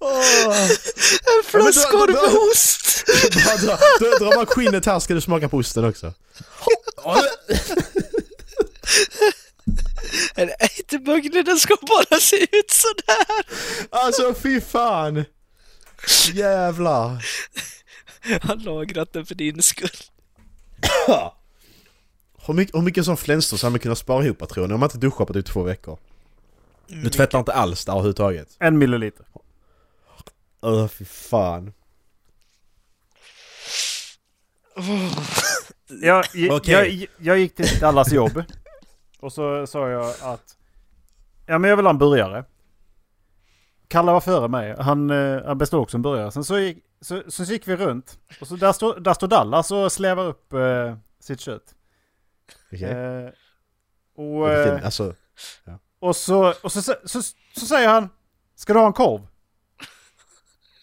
Åh. 0.00 0.60
En 1.36 1.42
flaskkorv 1.44 2.06
då- 2.14 2.22
med 2.22 2.30
då- 2.32 2.50
ost! 2.50 3.06
Dra, 4.18 4.36
man 4.36 4.46
skinnet 4.46 4.86
här 4.86 5.00
ska 5.00 5.14
du 5.14 5.20
smaka 5.20 5.48
på 5.48 5.56
osten 5.56 5.84
också. 5.84 6.12
Nej, 10.36 10.56
inte 10.78 10.98
böggen, 10.98 11.44
den 11.44 11.58
ska 11.58 11.76
bara 11.88 12.20
se 12.20 12.36
ut 12.36 12.70
sådär! 12.70 13.26
Alltså 13.90 14.34
fy 14.34 14.60
fan! 14.60 15.24
Jävlar! 16.32 17.24
har 18.42 18.56
lagrat 18.56 19.12
den 19.12 19.26
för 19.26 19.34
din 19.34 19.62
skull. 19.62 19.90
Hur 22.46 22.54
mycket, 22.54 22.74
hur 22.74 22.82
mycket 22.82 23.04
som 23.04 23.16
flänstors 23.16 23.62
hade 23.62 23.70
man 23.70 23.80
kunnat 23.80 23.98
spara 23.98 24.24
ihop 24.24 24.48
tror 24.48 24.68
ni? 24.68 24.74
Om 24.74 24.80
man 24.80 24.86
inte 24.86 24.98
duschar 24.98 25.24
på 25.24 25.32
typ 25.32 25.46
två 25.46 25.62
veckor. 25.62 25.98
Du 26.88 27.10
tvättar 27.10 27.38
inte 27.38 27.52
alls 27.52 27.84
där 27.84 27.92
överhuvudtaget. 27.92 28.56
En 28.60 28.78
milliliter. 28.78 29.26
Öh 30.62 30.86
fy 30.88 31.04
fan. 31.04 31.72
Jag, 36.02 36.24
jag, 36.34 36.56
Okej. 36.56 37.00
jag, 37.00 37.08
jag 37.26 37.38
gick 37.38 37.54
till 37.54 37.78
Dallas 37.80 38.12
jobb. 38.12 38.42
Och 39.20 39.32
så 39.32 39.66
sa 39.66 39.88
jag 39.88 40.14
att... 40.22 40.56
Ja 41.46 41.58
men 41.58 41.70
jag 41.70 41.76
vill 41.76 41.86
ha 41.86 41.90
en 41.90 41.98
burgare. 41.98 42.44
Kalle 43.88 44.12
var 44.12 44.20
före 44.20 44.48
mig. 44.48 44.74
Han, 44.78 45.10
eh, 45.10 45.44
han 45.44 45.58
beställde 45.58 45.82
också 45.82 45.96
en 45.96 46.02
burgare. 46.02 46.32
Sen 46.32 46.44
så 46.44 46.58
gick, 46.58 46.84
så, 47.00 47.22
så 47.28 47.42
gick 47.44 47.68
vi 47.68 47.76
runt. 47.76 48.18
Och 48.40 48.46
så 48.48 48.56
där 48.56 48.72
står, 48.72 49.00
där 49.00 49.14
står 49.14 49.28
Dallas 49.28 49.70
och 49.70 49.92
slevar 49.92 50.24
upp 50.26 50.52
eh, 50.52 50.96
sitt 51.20 51.40
kött. 51.40 51.74
Okej. 52.72 52.90
Eh, 52.90 53.30
och, 54.16 54.48
vilken- 54.48 54.76
eh, 54.76 54.84
Alltså, 54.84 55.14
och, 56.04 56.16
så, 56.16 56.54
och 56.62 56.72
så, 56.72 56.82
så, 56.82 56.94
så, 57.04 57.22
så 57.56 57.66
säger 57.66 57.88
han 57.88 58.08
Ska 58.56 58.72
du 58.72 58.78
ha 58.78 58.86
en 58.86 58.92
korv? 58.92 59.26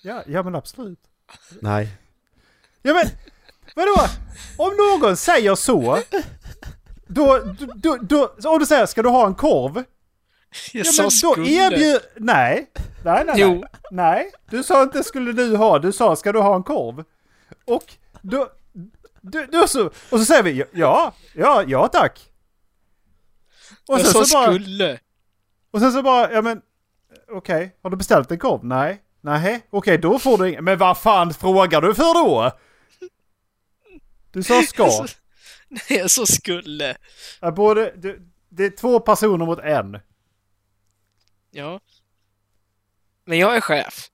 Ja, 0.04 0.24
ja 0.28 0.44
men 0.44 0.56
absolut. 0.56 1.00
nej. 1.60 1.88
Ja 2.82 2.94
men, 2.94 3.06
vadå? 3.76 4.08
Om 4.58 4.74
någon 4.78 5.18
säger 5.18 5.56
så, 5.56 6.00
då, 7.08 7.40
då, 7.80 7.98
då, 8.02 8.28
då 8.40 8.50
om 8.50 8.60
du 8.60 8.66
säger 8.66 8.86
ska 8.86 9.02
du 9.02 9.10
ha 9.10 9.28
en 9.28 9.36
korv? 9.36 9.76
Jag 10.74 10.86
Ja 10.86 10.92
sa 10.92 11.02
men 11.04 11.10
då 11.24 11.32
skulle. 11.34 11.50
erbjud... 11.50 12.02
Nej. 12.16 12.72
Nej, 13.06 13.24
nej, 13.26 13.36
Jo. 13.38 13.52
nej. 13.52 13.64
Nej, 13.92 14.32
du 14.50 14.64
sa 14.64 14.84
inte 14.84 15.04
skulle 15.04 15.32
du 15.32 15.56
ha, 15.56 15.80
du 15.80 15.92
sa 15.92 16.16
ska 16.16 16.32
du 16.32 16.40
ha 16.40 16.56
en 16.56 16.64
korv? 16.64 17.04
Och 17.66 17.94
då, 18.22 18.50
då, 19.22 19.46
då 19.52 19.68
så, 19.68 19.86
och 19.86 20.20
så 20.20 20.26
säger 20.26 20.44
vi 20.44 20.64
ja, 20.72 21.14
ja, 21.34 21.64
ja 21.68 21.88
tack. 21.88 22.32
Och 23.88 24.00
Jag 24.00 24.06
sen 24.06 24.14
sa 24.14 24.26
så 24.26 24.38
bara, 24.38 24.46
skulle. 24.54 25.00
Och 25.72 25.80
sen 25.80 25.92
så 25.92 26.02
bara, 26.02 26.32
ja 26.34 26.42
men 26.42 26.62
okej, 27.32 27.76
har 27.84 27.90
du 27.90 27.98
beställt 27.98 28.32
en 28.32 28.40
korv? 28.40 28.66
Nej. 28.66 29.02
Nej, 29.24 29.68
okej 29.70 29.98
då 29.98 30.20
får 30.20 30.38
du 30.38 30.50
ingen. 30.50 30.64
Men 30.64 30.78
vad 30.78 30.98
fan 30.98 31.34
frågar 31.34 31.82
du 31.82 31.96
för 31.96 32.14
då? 32.14 32.52
Du 34.32 34.44
sa 34.44 34.62
ska. 34.62 34.84
Jag 34.84 34.94
sa- 35.10 35.16
Nej, 35.70 36.00
jag 36.00 36.12
sa 36.12 36.26
skulle. 36.26 36.96
Ja, 37.40 37.52
både, 37.52 37.94
det, 37.98 38.16
det 38.50 38.66
är 38.66 38.70
två 38.70 39.00
personer 39.00 39.46
mot 39.46 39.60
en. 39.60 40.00
Ja. 41.52 41.80
Men 43.26 43.38
jag 43.40 43.56
är 43.56 43.62
chef. 43.62 44.08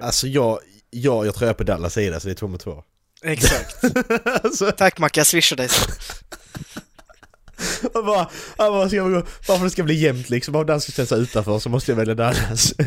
Alltså 0.00 0.26
jag, 0.26 0.58
jag, 0.90 1.26
jag 1.26 1.34
tror 1.34 1.46
jag 1.46 1.54
är 1.54 1.58
på 1.58 1.64
Dallas 1.64 1.94
sida 1.94 2.20
så 2.20 2.28
det 2.28 2.32
är 2.32 2.36
två 2.36 2.48
mot 2.48 2.60
två. 2.60 2.84
Exakt. 3.22 3.84
alltså, 4.44 4.72
Tack 4.72 4.98
Mac, 4.98 5.10
jag 5.14 5.26
swishar 5.26 5.56
dig 5.56 5.68
jag 7.94 8.06
bara, 8.06 8.30
jag 8.58 8.72
bara, 8.72 8.88
ska 8.88 8.96
jag 8.96 9.12
gå, 9.12 9.20
bara 9.20 9.26
för 9.46 9.54
att 9.54 9.62
det 9.62 9.70
ska 9.70 9.82
bli 9.82 9.94
jämnt 9.94 10.30
liksom, 10.30 10.54
om 10.54 10.80
ska 10.80 10.92
ställa 10.92 11.06
sig 11.06 11.20
utanför 11.20 11.58
så 11.58 11.68
måste 11.68 11.90
jag 11.90 11.96
välja 11.96 12.14
Dallas. 12.14 12.72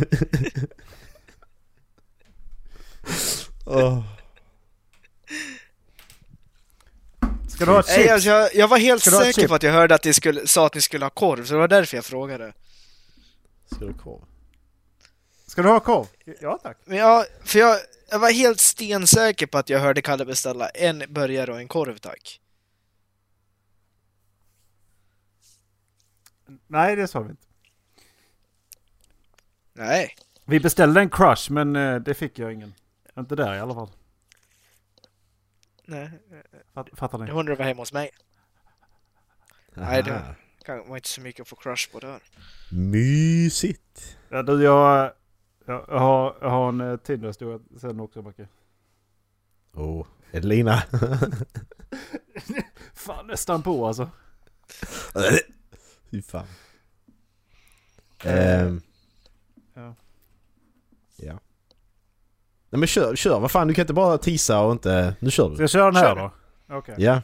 Åh. 3.65 4.03
Ska 7.49 7.65
du 7.65 7.71
ha 7.71 7.83
chips? 7.83 7.97
Nej, 7.97 8.09
alltså, 8.09 8.29
jag, 8.29 8.55
jag 8.55 8.67
var 8.67 8.77
helt 8.77 9.01
Ska 9.01 9.09
du 9.09 9.15
ha 9.15 9.23
säker 9.23 9.41
chip? 9.41 9.49
på 9.49 9.55
att 9.55 9.63
jag 9.63 9.73
hörde 9.73 9.95
att 9.95 10.03
ni 10.03 10.13
skulle, 10.13 10.47
sa 10.47 10.65
att 10.65 10.75
ni 10.75 10.81
skulle 10.81 11.05
ha 11.05 11.09
korv, 11.09 11.45
så 11.45 11.53
det 11.53 11.59
var 11.59 11.67
därför 11.67 11.97
jag 11.97 12.05
frågade. 12.05 12.53
Ska 13.71 13.79
du 13.79 13.85
ha 13.85 13.93
korv? 13.93 14.21
Ska 15.47 15.61
du 15.61 15.69
ha 15.69 15.79
korv? 15.79 16.07
Ja 16.41 16.59
tack. 16.63 16.77
Men 16.85 16.97
jag, 16.97 17.25
för 17.43 17.59
jag, 17.59 17.77
jag 18.11 18.19
var 18.19 18.31
helt 18.31 18.59
stensäker 18.59 19.45
på 19.45 19.57
att 19.57 19.69
jag 19.69 19.79
hörde 19.79 20.01
Kalle 20.01 20.25
beställa 20.25 20.69
en 20.69 21.03
burgare 21.09 21.51
och 21.51 21.59
en 21.59 21.67
korv, 21.67 21.97
tack. 21.97 22.39
Nej, 26.67 26.95
det 26.95 27.07
sa 27.07 27.19
vi 27.21 27.29
inte. 27.29 27.47
Nej. 29.73 30.15
Vi 30.45 30.59
beställde 30.59 31.01
en 31.01 31.09
crush, 31.09 31.51
men 31.51 31.75
eh, 31.75 31.95
det 31.95 32.13
fick 32.13 32.39
jag 32.39 32.53
ingen. 32.53 32.73
Inte 33.17 33.35
där 33.35 33.55
i 33.55 33.59
alla 33.59 33.73
fall. 33.73 33.89
Nej, 35.85 36.09
Fatt, 36.73 36.87
fattar 36.93 37.19
jag 37.19 37.25
ni? 37.25 37.31
undrar 37.31 37.55
vad 37.55 37.67
hemma 37.67 37.81
hos 37.81 37.93
mig. 37.93 38.09
Nej, 39.73 40.03
det- 40.03 40.15
Aha. 40.15 40.35
Var 40.87 40.95
inte 40.95 41.09
så 41.09 41.21
mycket 41.21 41.41
att 41.41 41.47
få 41.47 41.55
crush 41.55 41.91
på 41.91 41.99
där. 41.99 42.19
Mysigt. 42.71 44.17
Ja, 44.29 44.43
du, 44.43 44.63
jag, 44.63 45.11
jag, 45.65 45.85
jag, 45.87 45.99
har, 45.99 46.37
jag 46.41 46.49
har 46.49 46.69
en 46.69 46.81
uh, 46.81 46.97
Tinder-historia 46.97 47.59
sen 47.79 47.99
också, 47.99 48.21
Macke. 48.21 48.47
Oh, 49.73 50.05
Edelina. 50.31 50.75
Fan, 52.93 53.27
nästan 53.27 53.63
på 53.63 53.87
alltså. 53.87 54.09
Fy 56.11 56.21
fan. 56.21 56.45
Ehm, 58.23 58.81
Ja. 59.73 59.95
ja. 61.17 61.39
Nej 62.69 62.79
men 62.79 62.87
kör, 62.87 63.15
kör. 63.15 63.39
Vad 63.39 63.51
fan, 63.51 63.67
du 63.67 63.73
kan 63.73 63.83
inte 63.83 63.93
bara 63.93 64.17
tisa 64.17 64.61
och 64.61 64.71
inte... 64.71 65.15
Nu 65.19 65.31
kör 65.31 65.45
Ska 65.47 65.55
du. 65.55 65.63
jag 65.63 65.69
köra 65.69 65.85
den 65.85 65.95
här 65.95 66.15
Kör. 66.15 66.31
då? 66.67 66.75
Okej. 66.77 66.95
Ja, 66.97 67.21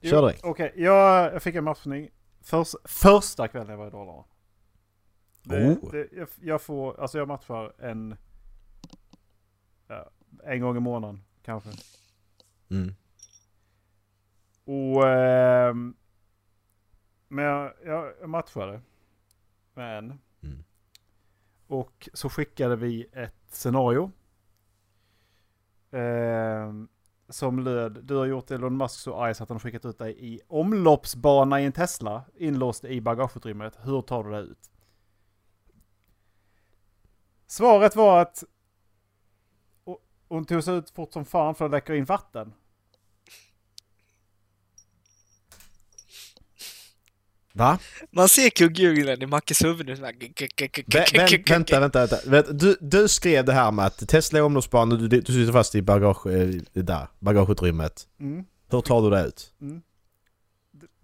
Jo, 0.00 0.10
kör 0.10 0.22
direkt. 0.22 0.44
Okej, 0.44 0.72
jag, 0.76 1.34
jag 1.34 1.42
fick 1.42 1.54
en 1.54 1.64
matchning 1.64 2.10
förs, 2.42 2.74
första 2.84 3.48
kvällen 3.48 3.68
jag 3.70 3.76
var 3.76 3.86
i 3.86 3.90
Dalarna. 3.90 4.24
Det, 5.42 5.68
Oh. 5.82 5.90
det, 5.92 6.08
jag, 6.12 6.28
jag 6.40 6.62
får, 6.62 7.00
alltså 7.00 7.18
jag 7.18 7.28
matchar 7.28 7.72
en... 7.84 8.16
Ja, 9.88 10.10
en 10.44 10.60
gång 10.60 10.76
i 10.76 10.80
månaden 10.80 11.24
kanske. 11.42 11.70
Mm. 12.70 12.94
Och... 14.64 15.08
ehm, 15.08 15.94
men 17.28 17.44
jag, 17.44 17.72
jag, 17.84 18.28
matchade 18.28 18.80
med 19.74 19.98
en. 19.98 20.20
Mm. 20.42 20.64
Och 21.66 22.08
så 22.12 22.28
skickade 22.28 22.76
vi 22.76 23.06
ett 23.12 23.44
scenario. 23.48 24.12
ehm, 25.90 26.88
som 27.28 27.58
löd, 27.58 28.04
du 28.04 28.16
har 28.16 28.26
gjort 28.26 28.50
Elon 28.50 28.76
Musk 28.76 29.00
så 29.00 29.16
arg 29.16 29.34
så 29.34 29.42
att 29.42 29.48
han 29.48 29.54
har 29.54 29.60
skickat 29.60 29.84
ut 29.84 29.98
dig 29.98 30.16
i 30.18 30.40
omloppsbana 30.48 31.60
i 31.60 31.64
en 31.64 31.72
Tesla, 31.72 32.24
inlåst 32.34 32.84
i 32.84 33.00
bagageutrymmet. 33.00 33.78
Hur 33.82 34.02
tar 34.02 34.24
du 34.24 34.30
dig 34.30 34.42
ut? 34.42 34.70
Svaret 37.46 37.96
var 37.96 38.20
att 38.20 38.44
hon 40.28 40.44
tog 40.44 40.64
sig 40.64 40.76
ut 40.76 40.90
fort 40.90 41.12
som 41.12 41.24
fan 41.24 41.54
för 41.54 41.64
att 41.64 41.70
läcka 41.70 41.94
in 41.94 42.04
vatten. 42.04 42.54
Va? 47.56 47.78
Man 48.10 48.28
ser 48.28 48.50
kugghjulen 48.50 49.22
i 49.22 49.26
Mackes 49.26 49.64
huvud 49.64 49.86
nu. 49.86 49.94
vänta, 51.46 51.80
vänta, 51.80 52.08
vänta. 52.26 52.52
Du, 52.52 52.76
du 52.80 53.08
skrev 53.08 53.44
det 53.44 53.52
här 53.52 53.70
med 53.72 53.86
att 53.86 54.08
Tesla 54.08 54.38
är 54.38 54.42
omloppsbana, 54.42 54.94
du, 54.94 55.08
du 55.08 55.20
sitter 55.32 55.52
fast 55.52 55.74
i 55.74 55.82
bagage, 55.82 56.26
eh, 56.26 56.48
där, 56.72 57.06
bagageutrymmet. 57.18 58.06
Mm. 58.20 58.44
Hur 58.70 58.80
tar 58.80 59.02
du 59.02 59.10
dig 59.10 59.26
ut? 59.28 59.52
Mm. 59.60 59.82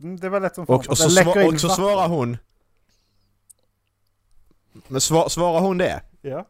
Mm, 0.02 0.16
Det 0.16 0.28
var 0.28 0.40
lätt 0.40 0.54
som 0.54 0.66
fan. 0.66 0.76
Och, 0.76 0.88
och, 0.88 0.98
så, 0.98 1.10
sva, 1.10 1.44
och 1.46 1.60
så 1.60 1.68
svarar 1.68 2.08
hon... 2.08 2.36
Men 4.88 5.00
svar, 5.00 5.28
svarar 5.28 5.60
hon 5.60 5.78
det? 5.78 6.02
Ja. 6.20 6.46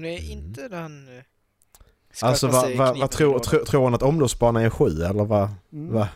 Nej, 0.00 0.32
inte 0.32 0.68
den... 0.68 1.18
eh, 1.18 1.24
Alltså 2.22 2.46
vad, 2.48 2.76
vad 2.76 2.96
i 3.04 3.08
tror, 3.08 3.26
lådan. 3.32 3.40
tror, 3.42 3.64
tror 3.64 3.82
hon 3.82 3.94
att 3.94 4.02
omloppsbanan 4.02 4.62
är 4.62 4.64
en 4.64 4.70
sjö 4.70 4.86
eller 5.08 5.24
vad? 5.24 5.50
Mm. 5.72 5.92
Va? 5.94 6.08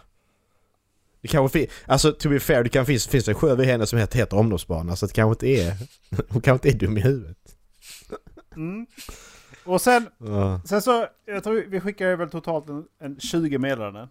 Det 1.21 1.29
kanske 1.29 1.59
finns, 1.59 1.71
alltså 1.87 2.13
to 2.13 2.29
be 2.29 2.41
fair, 2.41 2.63
det 2.63 2.69
kan 2.69 2.87
finns, 2.87 3.07
finns 3.07 3.29
en 3.29 3.35
sjö 3.35 3.55
vid 3.55 3.67
henne 3.67 3.87
som 3.87 3.99
heter, 3.99 4.19
heter 4.19 4.37
omloppsbana 4.37 4.97
så 4.97 5.07
det 5.07 5.13
kanske 5.13 5.47
inte 5.47 5.63
är, 5.63 5.77
hon 6.29 6.43
kanske 6.43 6.69
inte 6.69 6.77
är 6.85 6.87
dum 6.87 6.99
i 6.99 7.01
huvudet. 7.01 7.57
Mm. 8.57 8.87
Och 9.65 9.81
sen, 9.81 10.09
Ja. 10.19 10.61
sen 10.65 10.83
så, 10.83 11.07
jag 11.25 11.45
tror 11.45 11.65
vi 11.69 11.81
skickade 11.81 12.17
väl 12.17 12.31
totalt 12.31 12.69
en, 12.69 12.85
en 12.99 13.21
20 13.21 13.59
meddelanden. 13.59 14.09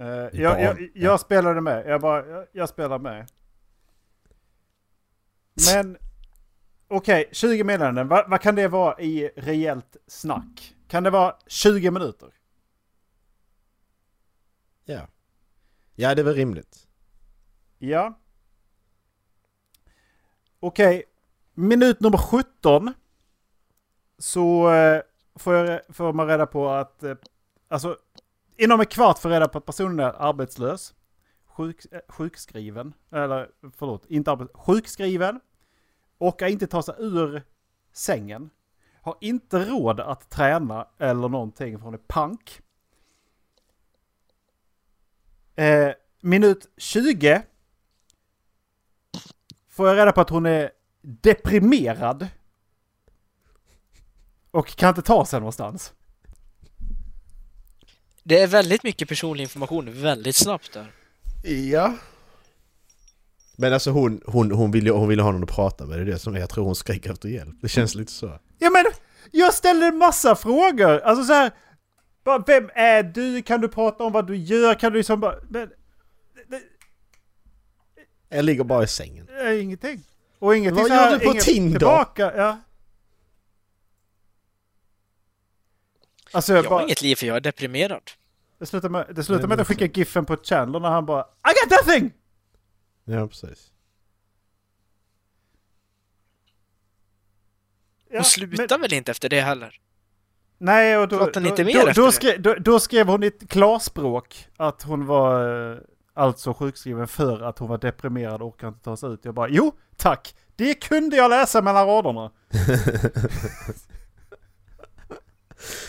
Uh, 0.00 0.06
jag, 0.08 0.32
jag, 0.32 0.80
jag 0.80 0.80
ja. 0.94 1.18
spelade 1.18 1.60
med, 1.60 1.86
jag 1.86 2.00
bara, 2.00 2.26
jag, 2.26 2.46
jag 2.52 2.68
spelar 2.68 2.98
med. 2.98 3.26
Men, 5.74 5.96
okej, 6.96 7.28
20 7.32 7.64
meddelanden, 7.64 8.08
vad, 8.08 8.30
vad 8.30 8.40
kan 8.40 8.54
det 8.54 8.68
vara 8.68 9.00
i 9.00 9.30
rejält 9.36 9.96
snack? 10.06 10.74
Kan 10.88 11.02
det 11.02 11.10
vara 11.10 11.36
20 11.46 11.90
minuter? 11.90 12.28
ja. 14.84 15.08
Ja, 15.94 16.14
det 16.14 16.22
är 16.22 16.24
väl 16.24 16.34
rimligt. 16.34 16.86
Ja. 17.78 18.18
Okej, 20.60 21.04
minut 21.54 22.00
nummer 22.00 22.18
17 22.18 22.94
så 24.18 24.72
eh, 24.72 25.02
får, 25.34 25.54
jag, 25.54 25.80
får 25.88 26.12
man 26.12 26.26
reda 26.26 26.46
på 26.46 26.68
att, 26.68 27.02
eh, 27.02 27.14
alltså 27.68 27.96
inom 28.56 28.80
en 28.80 28.86
kvart 28.86 29.18
får 29.18 29.30
jag 29.30 29.36
reda 29.36 29.48
på 29.48 29.58
att 29.58 29.66
personen 29.66 30.00
är 30.00 30.12
arbetslös, 30.28 30.94
sjuk, 31.44 31.92
eh, 31.92 32.00
sjukskriven, 32.08 32.94
eller 33.12 33.50
förlåt, 33.76 34.06
inte 34.06 34.30
arbetslös, 34.30 34.64
sjukskriven, 34.66 35.40
orkar 36.22 36.46
inte 36.46 36.66
ta 36.66 36.82
sig 36.82 36.94
ur 36.98 37.42
sängen, 37.92 38.50
har 39.02 39.16
inte 39.20 39.58
råd 39.64 40.00
att 40.00 40.30
träna 40.30 40.88
eller 40.98 41.28
någonting 41.28 41.78
för 41.78 41.84
hon 41.84 41.94
är 41.94 41.98
pank. 41.98 42.60
Eh, 45.54 45.90
minut 46.20 46.70
20 46.76 47.42
får 49.68 49.88
jag 49.88 49.96
reda 49.96 50.12
på 50.12 50.20
att 50.20 50.30
hon 50.30 50.46
är 50.46 50.70
deprimerad. 51.00 52.28
Och 54.50 54.76
kan 54.76 54.88
inte 54.88 55.02
ta 55.02 55.26
sig 55.26 55.40
någonstans. 55.40 55.92
Det 58.22 58.40
är 58.40 58.46
väldigt 58.46 58.82
mycket 58.82 59.08
personlig 59.08 59.42
information 59.42 60.02
väldigt 60.02 60.36
snabbt 60.36 60.72
där. 60.72 60.92
Ja. 61.44 61.94
Men 63.56 63.72
alltså 63.72 63.90
hon, 63.90 64.20
hon, 64.26 64.50
hon 64.52 64.70
vill 64.70 64.86
ju 64.86 64.92
hon 64.92 65.08
vill 65.08 65.18
ju 65.18 65.22
ha 65.24 65.32
någon 65.32 65.42
att 65.42 65.50
prata 65.50 65.86
med, 65.86 65.98
det 65.98 66.02
är 66.02 66.06
det 66.06 66.18
som 66.18 66.36
jag 66.36 66.50
tror 66.50 66.64
hon 66.64 66.74
skriker 66.74 67.12
efter 67.12 67.28
hjälp. 67.28 67.56
Det 67.62 67.68
känns 67.68 67.94
lite 67.94 68.12
så. 68.12 68.38
Ja 68.58 68.70
men, 68.70 68.84
jag 69.30 69.54
ställde 69.54 69.86
en 69.86 69.96
massa 69.98 70.34
frågor. 70.36 71.00
Alltså 71.00 71.24
så 71.24 71.32
här, 71.32 71.50
bara, 72.24 72.38
vem 72.46 72.70
är 72.74 73.02
du? 73.02 73.42
Kan 73.42 73.60
du 73.60 73.68
prata 73.68 74.04
om 74.04 74.12
vad 74.12 74.26
du 74.26 74.36
gör? 74.36 74.74
Kan 74.74 74.92
du 74.92 74.98
liksom 74.98 75.20
bara... 75.20 75.34
Men, 75.48 75.70
Jag 78.28 78.44
ligger 78.44 78.64
bara 78.64 78.82
i 78.82 78.86
sängen. 78.86 79.26
det 79.26 79.32
är 79.32 79.52
ingenting. 79.62 80.02
Och 80.38 80.56
ingenting 80.56 80.82
Vad 80.82 80.88
så 80.88 80.94
här, 80.94 81.10
gör 81.10 81.18
du 81.18 81.24
på 81.24 81.30
inget 81.32 81.44
Tinder? 81.44 81.78
Tillbaka, 81.78 82.32
ja. 82.36 82.58
Alltså 86.32 86.52
jag 86.52 86.64
Jag 86.64 86.70
bara... 86.70 86.74
har 86.80 86.82
inget 86.86 87.02
liv 87.02 87.16
för 87.16 87.26
jag 87.26 87.36
är 87.36 87.40
deprimerad. 87.40 88.02
Det 88.58 88.66
slutar 88.66 88.88
med, 88.88 89.06
det 89.14 89.24
slutar 89.24 89.46
med 89.48 89.52
att 89.52 89.58
jag 89.58 89.66
skickar 89.66 89.98
giffen 89.98 90.24
på 90.24 90.36
Chandler 90.36 90.80
när 90.80 90.88
han 90.90 91.06
bara 91.06 91.22
I 91.22 91.68
got 91.68 91.86
nothing! 91.86 92.12
Ja, 93.04 93.28
precis. 93.28 93.72
Ja, 98.10 98.18
Hon 98.18 98.24
slutar 98.24 98.78
väl 98.78 98.92
inte 98.92 99.10
efter 99.10 99.28
det 99.28 99.40
heller? 99.40 99.80
Nej, 100.58 100.98
och 100.98 101.08
då, 101.08 101.30
då, 101.34 101.40
inte 101.40 101.64
mer 101.64 101.86
då, 101.86 101.92
då, 102.04 102.12
skrev, 102.12 102.42
då, 102.42 102.54
då 102.54 102.80
skrev 102.80 103.06
hon 103.08 103.22
i 103.22 103.26
ett 103.26 103.48
klarspråk 103.48 104.48
att 104.56 104.82
hon 104.82 105.06
var 105.06 105.70
eh, 105.72 105.78
alltså 106.14 106.54
sjukskriven 106.54 107.08
för 107.08 107.40
att 107.40 107.58
hon 107.58 107.68
var 107.68 107.78
deprimerad 107.78 108.42
och 108.42 108.48
orkade 108.48 108.68
inte 108.68 108.84
ta 108.84 108.96
sig 108.96 109.10
ut. 109.10 109.24
Jag 109.24 109.34
bara, 109.34 109.48
jo, 109.48 109.72
tack! 109.96 110.34
Det 110.56 110.74
kunde 110.74 111.16
jag 111.16 111.30
läsa 111.30 111.62
mellan 111.62 111.86
raderna. 111.86 112.30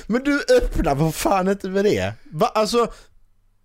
Men 0.08 0.24
du 0.24 0.44
öppnar 0.62 0.96
vad 0.96 1.16
fan 1.16 1.48
inte 1.48 1.70
med 1.70 1.86
det? 1.86 2.14
Va, 2.32 2.48
alltså, 2.48 2.88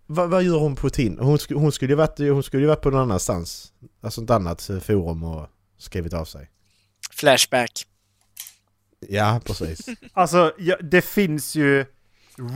va, 0.08 0.26
vad 0.26 0.42
gör 0.42 0.58
hon 0.58 0.76
på 0.76 0.90
Tinder? 0.90 1.22
Hon, 1.24 1.36
sk- 1.36 1.54
hon 1.54 1.72
skulle 1.72 1.92
ju 1.92 1.96
varit, 1.96 2.18
hon 2.18 2.42
skulle 2.42 2.62
ju 2.62 2.68
varit 2.68 2.82
på 2.82 2.90
någon 2.90 3.00
annanstans. 3.00 3.72
Alltså 4.00 4.22
ett 4.22 4.30
annat 4.30 4.70
eh, 4.70 4.78
forum 4.78 5.24
och 5.24 5.46
skrivit 5.78 6.14
av 6.14 6.24
sig. 6.24 6.50
Flashback. 7.10 7.86
Ja, 9.08 9.40
precis. 9.44 9.86
Alltså, 10.12 10.52
ja, 10.58 10.76
det 10.82 11.02
finns 11.02 11.56
ju 11.56 11.84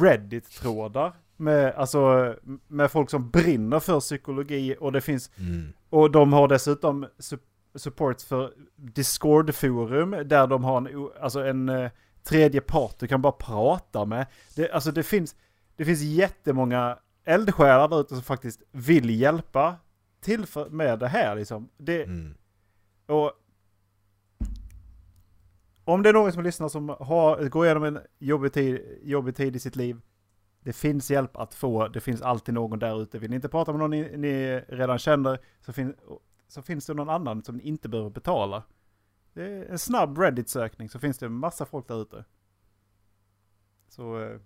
Reddit-trådar 0.00 1.12
med, 1.36 1.74
alltså, 1.74 2.34
med 2.68 2.90
folk 2.90 3.10
som 3.10 3.30
brinner 3.30 3.80
för 3.80 4.00
psykologi 4.00 4.76
och 4.80 4.92
det 4.92 5.00
finns 5.00 5.30
Mm. 5.38 5.72
Och 5.90 6.10
de 6.10 6.32
har 6.32 6.48
dessutom 6.48 7.06
su- 7.18 7.38
support 7.74 8.22
för 8.22 8.52
Discord-forum 8.76 10.10
där 10.28 10.46
de 10.46 10.64
har 10.64 10.76
en, 10.76 11.08
alltså 11.20 11.40
en 11.46 11.68
eh, 11.68 11.90
tredje 12.24 12.60
part 12.60 12.98
du 12.98 13.06
kan 13.06 13.22
bara 13.22 13.32
prata 13.32 14.04
med. 14.04 14.26
Det, 14.56 14.70
alltså 14.70 14.92
det 14.92 15.02
finns, 15.02 15.34
det 15.76 15.84
finns 15.84 16.00
jättemånga 16.00 16.98
eldsjälar 17.24 17.88
där 17.88 18.00
ute 18.00 18.14
som 18.14 18.22
faktiskt 18.22 18.62
vill 18.72 19.10
hjälpa 19.20 19.76
till 20.20 20.46
för, 20.46 20.70
med 20.70 20.98
det 20.98 21.08
här 21.08 21.36
liksom. 21.36 21.68
Det, 21.76 22.02
Mm. 22.04 22.34
och 23.06 23.32
om 25.84 26.02
det 26.02 26.08
är 26.08 26.12
någon 26.12 26.32
som 26.32 26.42
lyssnar 26.42 26.68
som 26.68 26.88
har, 26.88 27.48
går 27.48 27.64
igenom 27.66 27.84
en 27.84 27.98
jobbig 28.18 28.52
tid, 28.52 28.98
jobbig 29.02 29.36
tid 29.36 29.56
i 29.56 29.58
sitt 29.58 29.76
liv. 29.76 30.00
Det 30.60 30.72
finns 30.72 31.10
hjälp 31.10 31.36
att 31.36 31.54
få. 31.54 31.88
Det 31.88 32.00
finns 32.00 32.22
alltid 32.22 32.54
någon 32.54 32.78
där 32.78 33.02
ute. 33.02 33.18
Vill 33.18 33.30
ni 33.30 33.36
inte 33.36 33.48
prata 33.48 33.72
med 33.72 33.78
någon 33.78 33.90
ni, 33.90 34.16
ni 34.16 34.60
redan 34.68 34.98
känner 34.98 35.38
så, 35.60 35.72
fin, 35.72 35.94
så 36.48 36.62
finns 36.62 36.86
det 36.86 36.94
någon 36.94 37.08
annan 37.10 37.44
som 37.44 37.56
ni 37.56 37.62
inte 37.62 37.88
behöver 37.88 38.10
betala. 38.10 38.62
Det 39.32 39.42
är 39.44 39.64
en 39.64 39.78
snabb 39.78 40.18
Reddit-sökning 40.18 40.88
så 40.88 40.98
finns 40.98 41.18
det 41.18 41.26
en 41.26 41.32
massa 41.32 41.66
folk 41.66 41.88
där 41.88 42.02
ute. 42.02 42.24
Så 43.88 44.20
eh, 44.20 44.38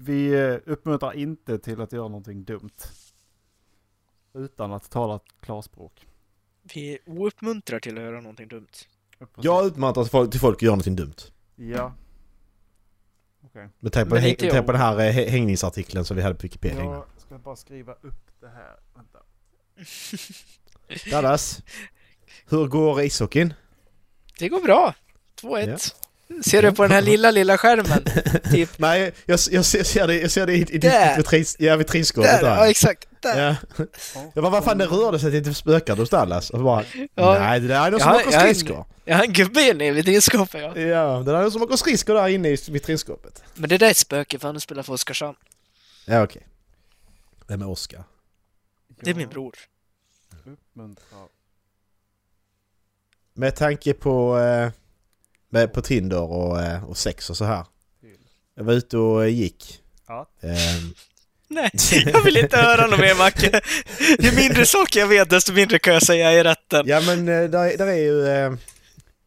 vi 0.00 0.36
uppmuntrar 0.66 1.12
inte 1.12 1.58
till 1.58 1.80
att 1.80 1.92
göra 1.92 2.08
någonting 2.08 2.44
dumt. 2.44 2.70
Utan 4.34 4.72
att 4.72 4.90
tala 4.90 5.20
klarspråk. 5.40 6.06
Vi 6.74 6.98
ouppmuntrar 7.06 7.80
till 7.80 7.98
att 7.98 8.04
göra 8.04 8.20
någonting 8.20 8.48
dumt. 8.48 8.68
Jag 9.36 9.66
utmanar 9.66 10.26
till 10.26 10.40
folk, 10.40 10.56
att 10.56 10.62
göra 10.62 10.72
någonting 10.72 10.96
dumt. 10.96 11.14
Ja. 11.56 11.94
Okej. 13.44 13.68
Med 13.78 13.92
tanke 13.92 14.08
på, 14.08 14.14
Men 14.14 14.22
häng, 14.22 14.36
tanke 14.36 14.50
på 14.50 14.56
jag. 14.56 14.66
den 14.66 14.76
här 14.76 14.98
eh, 14.98 15.12
hä- 15.14 15.28
hängningsartikeln 15.28 16.04
som 16.04 16.16
vi 16.16 16.22
hade 16.22 16.34
på 16.34 16.42
Wikipedia. 16.42 16.84
Jag 16.84 17.04
ska 17.18 17.38
bara 17.38 17.56
skriva 17.56 17.92
upp 17.92 18.30
det 18.40 18.48
här. 18.48 18.76
Vänta. 18.94 19.18
Dallas, 21.10 21.62
hur 22.48 22.66
går 22.68 23.00
ishockeyn? 23.02 23.54
Det 24.38 24.48
går 24.48 24.60
bra. 24.62 24.94
2-1. 25.40 25.94
Ser 26.44 26.62
du 26.62 26.72
på 26.72 26.82
den 26.82 26.92
här 26.92 27.02
lilla, 27.02 27.30
lilla 27.30 27.58
skärmen? 27.58 28.04
Typ 28.50 28.70
Nej, 28.78 29.12
jag, 29.26 29.38
jag, 29.50 29.64
ser, 29.64 29.82
ser 29.82 30.06
det, 30.06 30.16
jag 30.20 30.30
ser 30.30 30.46
det 30.46 30.52
i, 30.52 30.60
i, 30.60 31.16
vitrin, 31.16 31.44
ja, 31.58 31.76
vitrinskåpet 31.76 32.30
där, 32.30 32.42
där. 32.42 32.56
ja 32.56 32.68
exakt. 32.70 33.08
Där. 33.20 33.56
Ja. 33.76 33.84
Jag 34.34 34.42
bara, 34.44 34.50
vad 34.50 34.64
fan 34.64 34.78
det 34.78 34.86
rörde 34.86 35.18
sig 35.18 35.42
till 35.42 35.54
spökade 35.54 36.02
hos 36.02 36.10
Dallas. 36.10 36.50
Och 36.50 36.60
bara, 36.60 36.84
Ja. 37.14 37.38
nej 37.38 37.60
det 37.60 37.68
där 37.68 37.86
är 37.86 37.90
någon 37.90 38.00
som 38.00 38.08
Ja, 38.12 38.20
åker 38.20 38.38
skridskor. 38.40 38.84
Jag 39.04 39.16
har 39.16 39.24
en 39.24 39.32
gubbe 39.32 39.62
inne 39.70 39.86
i 39.86 39.90
vitrinskåpet 39.90 40.60
ja. 40.60 40.80
Ja, 40.80 41.18
det 41.18 41.24
där 41.32 41.38
är 41.38 41.42
någon 41.42 41.52
som 41.52 41.62
åker 41.62 41.76
skridskor 41.76 42.14
där 42.14 42.28
inne 42.28 42.48
i 42.48 42.56
vitrinskåpet. 42.70 43.42
Men 43.54 43.68
det 43.68 43.78
där 43.78 43.86
är 43.86 43.90
ett 43.90 43.96
spöke 43.96 44.38
för 44.38 44.48
han 44.48 44.60
spelar 44.60 44.82
för 44.82 44.92
Oskarshamn. 44.92 45.36
Ja, 46.06 46.22
okej. 46.22 46.46
Vem 47.46 47.62
är 47.62 47.68
Oskar? 47.68 48.04
Det 49.00 49.10
är 49.10 49.14
min 49.14 49.28
bror. 49.28 49.54
Uppmuntra. 50.46 51.18
Med 53.34 53.56
tanke 53.56 53.92
på, 53.94 54.38
eh, 54.38 54.70
med, 55.50 55.72
på 55.72 55.82
Tinder 55.82 56.22
och, 56.22 56.62
eh, 56.62 56.84
och 56.84 56.96
sex 56.96 57.30
och 57.30 57.36
så 57.36 57.44
här. 57.44 57.64
Jag 58.56 58.64
var 58.64 58.72
ute 58.72 58.96
och 58.96 59.24
eh, 59.24 59.28
gick. 59.28 59.80
att 60.06 60.44
Ehm, 60.44 60.94
Nej, 61.48 61.70
jag 62.06 62.22
vill 62.22 62.36
inte 62.36 62.56
höra 62.56 62.86
något 62.86 63.00
mer 63.00 63.14
Macke. 63.14 63.60
Ju 64.18 64.32
mindre 64.32 64.66
saker 64.66 65.00
jag 65.00 65.06
vet, 65.06 65.30
desto 65.30 65.52
mindre 65.52 65.78
kan 65.78 65.92
jag 65.92 66.02
säga 66.02 66.32
i 66.32 66.42
rätten. 66.42 66.86
ja 66.86 67.00
men 67.00 67.28
eh, 67.28 67.50
där, 67.50 67.76
där 67.78 67.86
är 67.86 67.96
ju... 67.96 68.22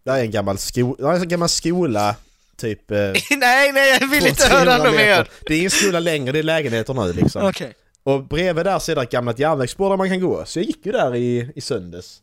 Där 0.05 0.17
är 0.17 0.21
en 0.21 0.31
gammal, 0.31 0.57
sko, 0.57 0.95
där 0.95 1.09
är 1.09 1.19
en 1.19 1.27
gammal 1.27 1.49
skola, 1.49 2.15
typ... 2.57 2.89
Nej, 2.89 3.71
nej, 3.71 3.97
jag 4.01 4.07
vill 4.07 4.27
inte 4.27 4.43
200 4.43 4.71
höra 4.71 4.83
något 4.83 4.95
mer. 4.95 5.29
Det 5.47 5.53
är 5.53 5.57
ingen 5.57 5.71
skola 5.71 5.99
längre, 5.99 6.31
det 6.31 6.39
är 6.39 6.43
lägenheter 6.43 6.93
nu 6.93 7.13
liksom. 7.13 7.47
Okej. 7.47 7.73
Och 8.03 8.23
bredvid 8.23 8.65
där 8.65 8.79
så 8.79 8.91
är 8.91 8.95
det 8.95 9.01
ett 9.01 9.11
gammalt 9.11 9.39
järnvägsspår 9.39 9.89
där 9.89 9.97
man 9.97 10.09
kan 10.09 10.21
gå. 10.21 10.45
Så 10.45 10.59
jag 10.59 10.65
gick 10.65 10.85
ju 10.85 10.91
där 10.91 11.15
i, 11.15 11.51
i 11.55 11.61
söndags. 11.61 12.21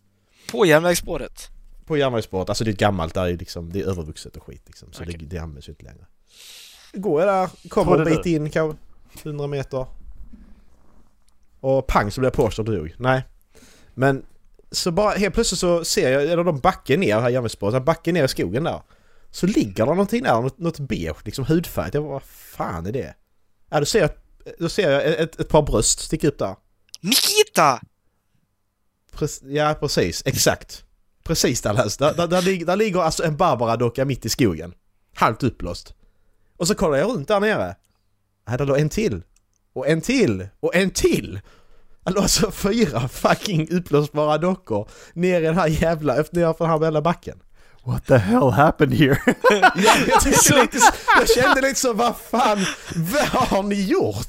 På 0.51 0.67
järnvägsspåret. 0.67 1.49
På 1.91 1.97
järnvägsspåret, 1.97 2.49
alltså 2.49 2.65
det 2.65 2.71
är 2.71 2.77
gammalt, 2.77 3.15
där 3.15 3.27
är 3.27 3.37
liksom, 3.37 3.73
det 3.73 3.81
är 3.81 3.85
övervuxet 3.85 4.37
och 4.37 4.43
skit 4.43 4.63
liksom. 4.67 4.93
Så 4.93 5.03
Okej. 5.03 5.17
det, 5.19 5.27
det 5.27 5.39
används 5.39 5.69
ju 5.69 5.73
inte 5.73 5.85
längre. 5.85 6.07
Går 6.93 7.21
jag 7.21 7.29
där, 7.29 7.69
kommer 7.69 7.99
en 7.99 8.05
du 8.05 8.17
bit 8.17 8.27
in 8.27 8.51
kanske 8.51 8.79
100 9.23 9.47
meter. 9.47 9.87
Och 11.61 11.87
pang 11.87 12.11
så 12.11 12.21
blir 12.21 12.27
jag 12.27 12.35
påkörd 12.35 12.69
och 12.69 12.75
dog. 12.75 12.95
Nej. 12.99 13.23
Men 13.95 14.23
så 14.71 14.91
bara 14.91 15.11
helt 15.11 15.35
plötsligt 15.35 15.59
så 15.59 15.85
ser 15.85 16.13
jag, 16.13 16.23
eller 16.23 16.45
de 16.45 16.61
backar 16.61 16.97
ner 16.97 17.21
här 17.21 17.29
järnvägsspåret, 17.29 17.75
så 17.75 17.81
backar 17.81 18.13
ner 18.13 18.25
i 18.25 18.29
skogen 18.29 18.65
där. 18.65 18.83
Så 19.31 19.47
ligger 19.47 19.87
det 19.87 19.91
någonting 19.91 20.23
där, 20.23 20.41
något, 20.41 20.59
något 20.59 20.79
beige, 20.79 21.25
liksom 21.25 21.45
hudfärgat. 21.45 21.95
Jag 21.95 22.03
bara, 22.03 22.13
vad 22.13 22.23
fan 22.23 22.87
är 22.87 22.93
det? 22.93 23.15
Ja, 23.71 23.81
då 23.81 23.87
ser 23.87 24.01
jag, 24.01 24.11
då 24.59 24.69
ser 24.69 24.91
jag 24.91 25.21
ett, 25.21 25.41
ett 25.41 25.49
par 25.49 25.63
bröst 25.63 26.01
sticka 26.01 26.29
upp 26.29 26.39
där. 26.39 26.57
Nikita! 27.01 27.81
Prec- 29.13 29.49
ja, 29.51 29.77
precis. 29.81 30.23
Exakt. 30.27 30.85
Precis 31.31 31.61
Dallas. 31.63 31.97
Där, 31.97 32.15
där, 32.15 32.27
där, 32.27 32.43
lig- 32.43 32.67
där 32.67 32.77
ligger 32.77 33.01
alltså 33.01 33.25
en 33.25 33.37
Barbara-docka 33.37 34.05
mitt 34.05 34.27
i 34.27 34.29
skogen. 34.29 34.75
Halvt 35.15 35.43
uppblåst. 35.43 35.95
Och 36.57 36.67
så 36.69 36.75
kollar 36.75 36.99
jag 36.99 37.09
runt 37.11 37.29
där 37.29 37.41
nere. 37.41 37.75
Här 38.47 38.59
där 38.59 38.67
låg 38.67 38.79
en 38.79 38.89
till. 38.89 39.23
Och 39.75 39.89
en 39.89 40.01
till. 40.01 40.49
Och 40.61 40.75
en 40.75 40.91
till! 40.91 41.41
Det 42.05 42.11
låg 42.11 42.23
alltså 42.23 42.51
fyra 42.51 43.09
fucking 43.09 43.71
uppblåsbara 43.71 44.39
dockor 44.39 44.89
ner 45.13 45.41
i 45.41 45.45
den 45.45 45.55
här 45.55 45.67
jävla, 45.67 46.17
efter 46.21 46.37
den 46.41 46.71
här 46.71 46.85
jävla 46.85 47.03
backen. 47.03 47.39
What 47.85 48.07
the 48.07 48.17
hell 48.17 48.51
happened 48.51 48.95
here? 48.95 49.19
Ja, 49.51 49.73
jag, 50.09 50.21
tänkte 50.21 50.55
lite, 50.63 50.79
jag 51.19 51.29
kände 51.31 51.61
lite 51.61 51.81
så, 51.81 51.93
vad 51.93 52.17
fan, 52.17 52.59
vad 52.95 53.27
har 53.27 53.63
ni 53.63 53.83
gjort? 53.83 54.29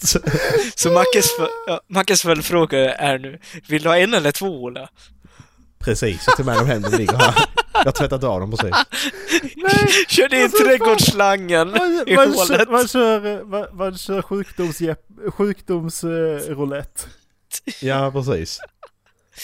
Så 0.75 0.91
Mackes, 0.91 1.35
för, 1.37 1.47
ja, 1.67 1.81
Mackes 1.87 2.21
följdfråga 2.21 2.93
är 2.95 3.19
nu, 3.19 3.39
vill 3.67 3.83
du 3.83 3.89
ha 3.89 3.97
en 3.97 4.13
eller 4.13 4.31
två 4.31 4.63
Ola? 4.63 4.89
Precis, 5.83 6.23
jag 6.27 6.37
tog 6.37 6.45
med 6.45 6.57
dem 6.57 6.67
hem, 6.67 6.81
de 6.81 6.97
ligger 6.97 7.13
här. 7.17 7.33
Jag 7.73 7.85
har 7.85 7.91
tvättat 7.91 8.23
av 8.23 8.39
dem 8.39 8.51
precis. 8.51 8.75
Körde 10.07 10.37
in 10.37 10.43
Alltså, 10.43 10.63
trädgårdsslangen 10.63 11.71
Man, 11.71 12.03
i 12.07 12.15
man, 12.15 12.33
hålet. 12.33 12.47
kör, 12.47 12.71
man 12.71 12.87
kör, 12.87 13.43
man, 13.45 13.65
man 13.77 13.97
kör. 13.97 14.21
Sjukdoms, 15.31 16.03
roulette. 16.49 17.01
Ja, 17.81 18.11
precis. 18.13 18.59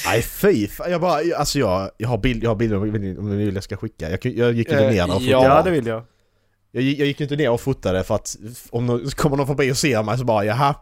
Nej 0.06 0.22
fy 0.22 0.68
jag 0.90 1.02
bara, 1.02 1.20
alltså 1.38 1.60
jag, 1.60 1.92
jag 1.98 2.10
har 2.10 2.18
bild, 2.18 2.44
jag 2.44 2.50
har 2.50 2.56
bilder 2.56 2.78
om 2.78 3.30
ni- 3.30 3.46
vill 3.46 3.56
jag 3.56 3.64
ska 3.64 3.78
skicka. 3.78 4.10
Jag, 4.10 4.26
jag 4.26 4.52
gick 4.54 4.68
inte 4.70 4.84
Eh, 4.86 4.90
ner 4.92 5.04
och 5.16 5.22
fotade. 5.22 5.30
Ja, 5.46 5.62
det 5.62 5.72
vill 5.72 5.88
jag. 5.88 6.04
Jag, 6.72 6.84
jag 6.84 7.08
gick 7.08 7.22
inte 7.22 7.36
ner 7.36 7.50
och 7.52 7.62
fotade 7.62 8.04
för 8.04 8.16
att 8.16 8.36
om 8.70 8.86
någon, 8.86 9.10
kommer 9.10 9.38
någon 9.38 9.48
förbi 9.48 9.72
och 9.72 9.78
ser 9.78 10.04
mig 10.04 10.18
så 10.18 10.24
bara 10.26 10.46
jaha. 10.46 10.76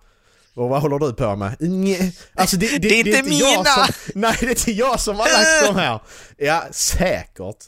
Och 0.56 0.70
vad 0.70 0.82
håller 0.82 1.00
du 1.00 1.14
på 1.14 1.36
med? 1.36 1.56
Nj, 1.62 2.16
Alltså 2.34 2.58
det, 2.58 2.68
det, 2.68 2.80
Det 2.80 2.88
är 3.14 3.18
inte 3.18 3.30
jag 3.34 3.58
mina! 3.58 3.64
som, 3.66 3.94
Nej 4.16 4.38
det 4.40 4.46
är 4.46 4.50
inte 4.50 4.72
jag 4.72 5.00
som 5.00 5.16
har 5.16 5.26
lagt 5.26 5.66
dem 5.68 5.76
här! 5.76 6.00
Ja, 6.38 6.64
säkert. 6.72 7.66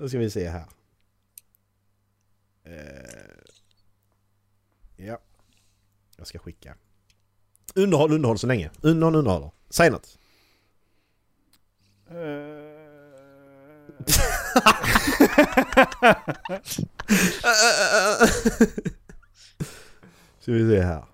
Då 0.00 0.08
ska 0.08 0.18
vi 0.18 0.30
se 0.30 0.48
här. 0.48 0.64
Eh, 2.66 2.74
ja. 4.96 5.18
Jag 6.16 6.26
ska 6.26 6.38
skicka. 6.38 6.74
Underhåll, 7.74 8.12
underhåll 8.12 8.38
så 8.38 8.46
länge. 8.46 8.70
Underhåll, 8.80 9.14
underhåller. 9.14 9.50
Säg 9.70 9.90
något. 9.90 10.18
Ska 20.40 20.52
vi 20.52 20.68
se 20.68 20.80
här. 20.82 21.04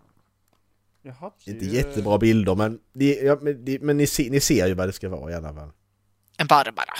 Jaha, 1.07 1.31
Inte 1.45 1.65
jättebra 1.65 2.19
bilder 2.19 2.55
men, 2.55 2.81
det, 2.93 3.15
ja, 3.15 3.39
men, 3.43 3.65
det, 3.65 3.83
men 3.83 3.97
ni, 3.97 4.07
ser, 4.07 4.31
ni 4.31 4.41
ser 4.41 4.67
ju 4.67 4.75
vad 4.75 4.89
det 4.89 4.93
ska 4.93 5.09
vara 5.09 5.31
i 5.33 5.35
alla 5.35 5.55
fall. 5.55 5.71
En 6.39 6.47
Barbara. 6.47 6.95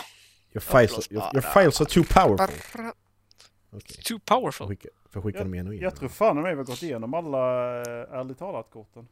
Your 0.55 0.61
files, 0.61 1.13
your, 1.13 1.25
your 1.35 1.41
files 1.53 1.81
are 1.81 1.89
too 1.91 2.05
powerful. 2.05 2.57
Okej, 3.71 4.03
Too 4.05 4.19
får 4.19 4.35
powerful. 4.41 4.67
skicka, 4.69 4.89
får 5.11 5.23
skicka 5.23 5.39
dem 5.39 5.55
igen 5.55 5.67
och 5.67 5.75
igen. 5.75 5.85
Jag 5.85 5.97
tror 5.97 6.09
fan 6.09 6.43
mig 6.43 6.53
vi 6.53 6.57
har 6.59 6.65
gått 6.65 6.83
igenom 6.83 7.15
alla 7.15 7.39
äh, 7.81 8.19
ärligt 8.21 8.39
talat-korten. 8.39 9.09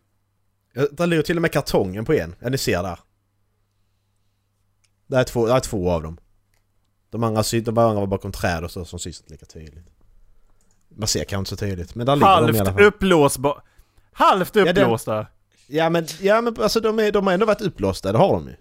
Där 0.91 1.07
ligger 1.07 1.23
till 1.23 1.37
och 1.39 1.43
med 1.43 1.53
kartongen 1.53 2.05
på 2.05 2.13
en. 2.13 2.35
Ja, 2.41 2.49
ni 2.49 2.59
ser 2.59 2.83
där. 2.83 2.99
Det 5.07 5.17
är 5.17 5.25
två, 5.25 5.47
det 5.47 5.53
är 5.53 5.61
två 5.61 5.91
av 5.91 6.03
dem. 6.03 6.19
De 7.11 7.25
andra, 7.25 7.43
de 7.65 7.79
andra 7.79 8.01
var 8.01 8.07
bakom 8.07 8.33
träd 8.33 8.65
och 8.65 8.71
så 8.71 8.85
som 8.85 8.99
syns 8.99 9.21
inte 9.21 9.33
lika 9.33 9.47
tydligt. 9.47 9.87
Man 10.89 11.09
ser 11.09 11.25
kanske 11.25 11.39
inte 11.39 11.51
så 11.51 11.57
tydligt, 11.57 11.95
men 11.95 12.07
där 12.07 12.17
ligger 12.17 12.27
de 12.27 12.33
i 12.33 12.37
alla 12.37 12.59
Halvt 12.59 12.77
fall. 12.77 12.85
uppblåsbar. 12.85 13.63
Halvt 14.14 14.57
uppblåsta. 14.57 15.27
Ja 15.66 15.90
men, 15.90 16.07
ja, 16.20 16.40
men 16.40 16.62
alltså 16.62 16.81
de, 16.81 16.98
är, 16.98 17.12
de 17.12 17.27
har 17.27 17.35
ändå 17.35 17.46
varit 17.46 17.61
upplåsta, 17.61 18.12
det 18.12 18.18
har 18.18 18.33
de 18.33 18.46
ju. 18.48 18.57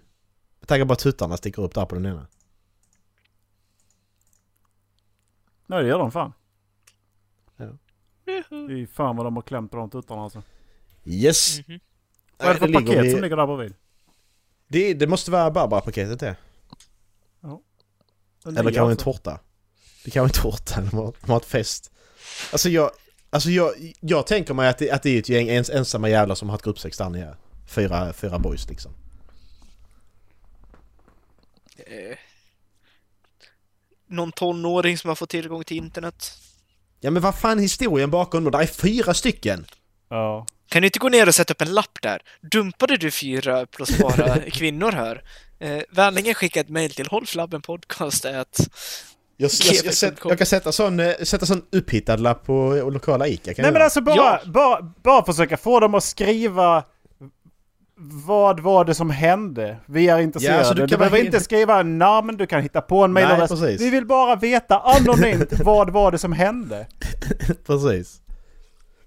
Jag 0.60 0.68
tänker 0.68 0.84
bara 0.84 0.96
tuttarna 0.96 1.36
sticker 1.36 1.62
upp 1.62 1.74
där 1.74 1.86
på 1.86 1.94
den 1.94 2.06
ena. 2.06 2.26
Nej, 5.66 5.82
det 5.82 5.88
gör 5.88 5.98
de 5.98 6.12
fan. 6.12 6.32
Ja. 7.56 7.66
Fy 8.68 8.86
fan 8.86 9.16
vad 9.16 9.26
de 9.26 9.36
har 9.36 9.42
klämt 9.42 9.70
på 9.70 9.76
de 9.76 9.90
tuttarna 9.90 10.22
alltså. 10.22 10.42
Yes! 11.04 11.58
Mhm. 11.68 11.80
Vad 12.36 12.48
är 12.48 12.52
det 12.54 12.58
för 12.60 12.66
ligger 12.68 12.80
paket 12.86 13.04
vid- 13.04 13.12
som 13.12 13.20
ligger 13.22 13.36
där 13.36 13.46
bredvid? 13.46 13.74
Det, 14.68 14.94
det 14.94 15.06
måste 15.06 15.30
vara 15.30 15.50
Barbara-paketet 15.50 16.20
det. 16.20 16.36
Den 18.44 18.56
Eller 18.56 18.62
kanske 18.72 18.80
en 18.80 18.86
alltså- 18.90 19.04
tårta. 19.12 19.38
Det 20.04 20.10
kan 20.10 20.20
vara 20.20 20.28
en 20.36 20.42
tårta, 20.42 20.80
de 20.80 20.96
har, 20.96 21.14
de 21.20 21.30
har 21.30 21.36
ett 21.36 21.44
fest. 21.44 21.92
Alltså 22.52 22.68
jag, 22.68 22.90
alltså 23.34 23.50
jag, 23.50 23.92
jag 24.00 24.26
tänker 24.26 24.54
mig 24.54 24.68
att 24.68 24.78
det, 24.78 24.90
att 24.90 25.02
det 25.02 25.10
är 25.10 25.18
ett 25.18 25.28
gäng 25.28 25.48
ens, 25.48 25.70
ensamma 25.70 26.08
jävlar 26.08 26.34
som 26.34 26.48
har 26.48 26.54
haft 26.54 26.64
gruppsex 26.64 26.98
där 26.98 27.10
nere. 27.10 27.36
Fyra, 27.68 28.12
fyra 28.12 28.38
boys 28.38 28.68
liksom. 28.68 28.92
Eh, 31.76 32.16
någon 34.06 34.32
tonåring 34.32 34.98
som 34.98 35.08
har 35.08 35.14
fått 35.14 35.30
tillgång 35.30 35.64
till 35.64 35.76
internet. 35.76 36.32
Ja 37.00 37.10
men 37.10 37.22
vad 37.22 37.34
fan 37.34 37.58
är 37.58 37.62
historien 37.62 38.10
bakom 38.10 38.44
då? 38.44 38.50
Det 38.50 38.58
är 38.58 38.66
fyra 38.66 39.14
stycken! 39.14 39.66
Ja. 40.08 40.46
Kan 40.68 40.82
du 40.82 40.86
inte 40.86 40.98
gå 40.98 41.08
ner 41.08 41.28
och 41.28 41.34
sätta 41.34 41.54
upp 41.54 41.62
en 41.62 41.74
lapp 41.74 41.98
där? 42.02 42.22
Dumpade 42.40 42.96
du 42.96 43.10
fyra 43.10 43.66
plus 43.66 43.98
bara 43.98 44.38
kvinnor 44.50 44.92
här? 44.92 45.22
Eh, 45.58 45.82
vänligen 45.90 46.34
skicka 46.34 46.60
ett 46.60 46.68
mejl 46.68 46.90
till 46.90 47.06
hållflabbenpodcast 47.06 48.24
Jag, 49.36 49.50
jag, 49.64 49.84
jag, 49.84 49.94
sätt, 49.94 50.14
jag 50.24 50.38
kan 50.38 50.46
sätta 50.46 50.72
sån, 50.72 51.00
eh, 51.00 51.12
sätta 51.22 51.46
sån 51.46 51.62
upphittad 51.72 52.16
lapp 52.16 52.46
på 52.46 52.74
eh, 52.76 52.90
lokala 52.90 53.28
ICA 53.28 53.54
kan 53.54 53.62
Nej 53.62 53.72
men 53.72 53.74
göra. 53.74 53.84
alltså 53.84 54.00
bara, 54.00 54.16
Ja. 54.16 54.40
bara, 54.46 54.92
bara 55.02 55.24
försöka 55.24 55.56
få 55.56 55.80
dem 55.80 55.94
att 55.94 56.04
skriva 56.04 56.84
vad 58.26 58.60
var 58.60 58.84
det 58.84 58.94
som 58.94 59.10
hände? 59.10 59.76
Vi 59.86 60.08
är 60.08 60.18
intresserade. 60.18 60.58
alltså, 60.58 60.74
du 60.74 60.82
du 60.82 60.88
kan 60.88 60.98
behöver 60.98 61.18
inte 61.18 61.40
skriva 61.40 61.82
namn, 61.82 62.36
du 62.36 62.46
kan 62.46 62.62
hitta 62.62 62.80
på 62.80 63.04
en 63.04 63.12
precis. 63.48 63.80
Vi 63.80 63.90
vill 63.90 64.06
bara 64.06 64.36
veta 64.36 64.78
anonymt 64.80 65.52
vad 65.64 65.90
var 65.90 66.12
det 66.12 66.18
som 66.18 66.32
hände. 66.32 66.86
Precis. 67.66 68.20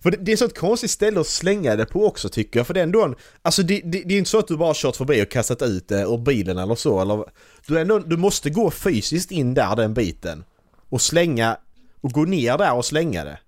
För 0.07 0.11
det, 0.11 0.17
det 0.17 0.31
är 0.31 0.37
så 0.37 0.45
ett 0.45 0.57
konstigt 0.57 0.91
ställe 0.91 1.19
att 1.19 1.27
slänga 1.27 1.75
det 1.75 1.85
på 1.85 2.05
också 2.05 2.29
tycker 2.29 2.59
jag. 2.59 2.67
För 2.67 2.73
det 2.73 2.79
är 2.79 2.83
ändå 2.83 3.03
en, 3.03 3.15
Alltså 3.41 3.63
det, 3.63 3.81
det, 3.81 4.03
det 4.03 4.13
är 4.13 4.17
inte 4.17 4.29
så 4.29 4.39
att 4.39 4.47
du 4.47 4.57
bara 4.57 4.73
kört 4.75 4.95
förbi 4.95 5.23
och 5.23 5.31
kastat 5.31 5.61
ut 5.61 5.87
det 5.87 6.01
ur 6.01 6.17
bilen 6.17 6.57
eller 6.57 6.75
så. 6.75 7.01
Eller, 7.01 7.25
du, 7.67 7.77
är 7.77 7.81
ändå, 7.81 7.99
du 7.99 8.17
måste 8.17 8.49
gå 8.49 8.71
fysiskt 8.71 9.31
in 9.31 9.53
där 9.53 9.75
den 9.75 9.93
biten. 9.93 10.43
Och 10.89 11.01
slänga... 11.01 11.57
Och 12.01 12.11
gå 12.11 12.25
ner 12.25 12.57
där 12.57 12.73
och 12.73 12.85
slänga 12.85 13.23
det. 13.23 13.39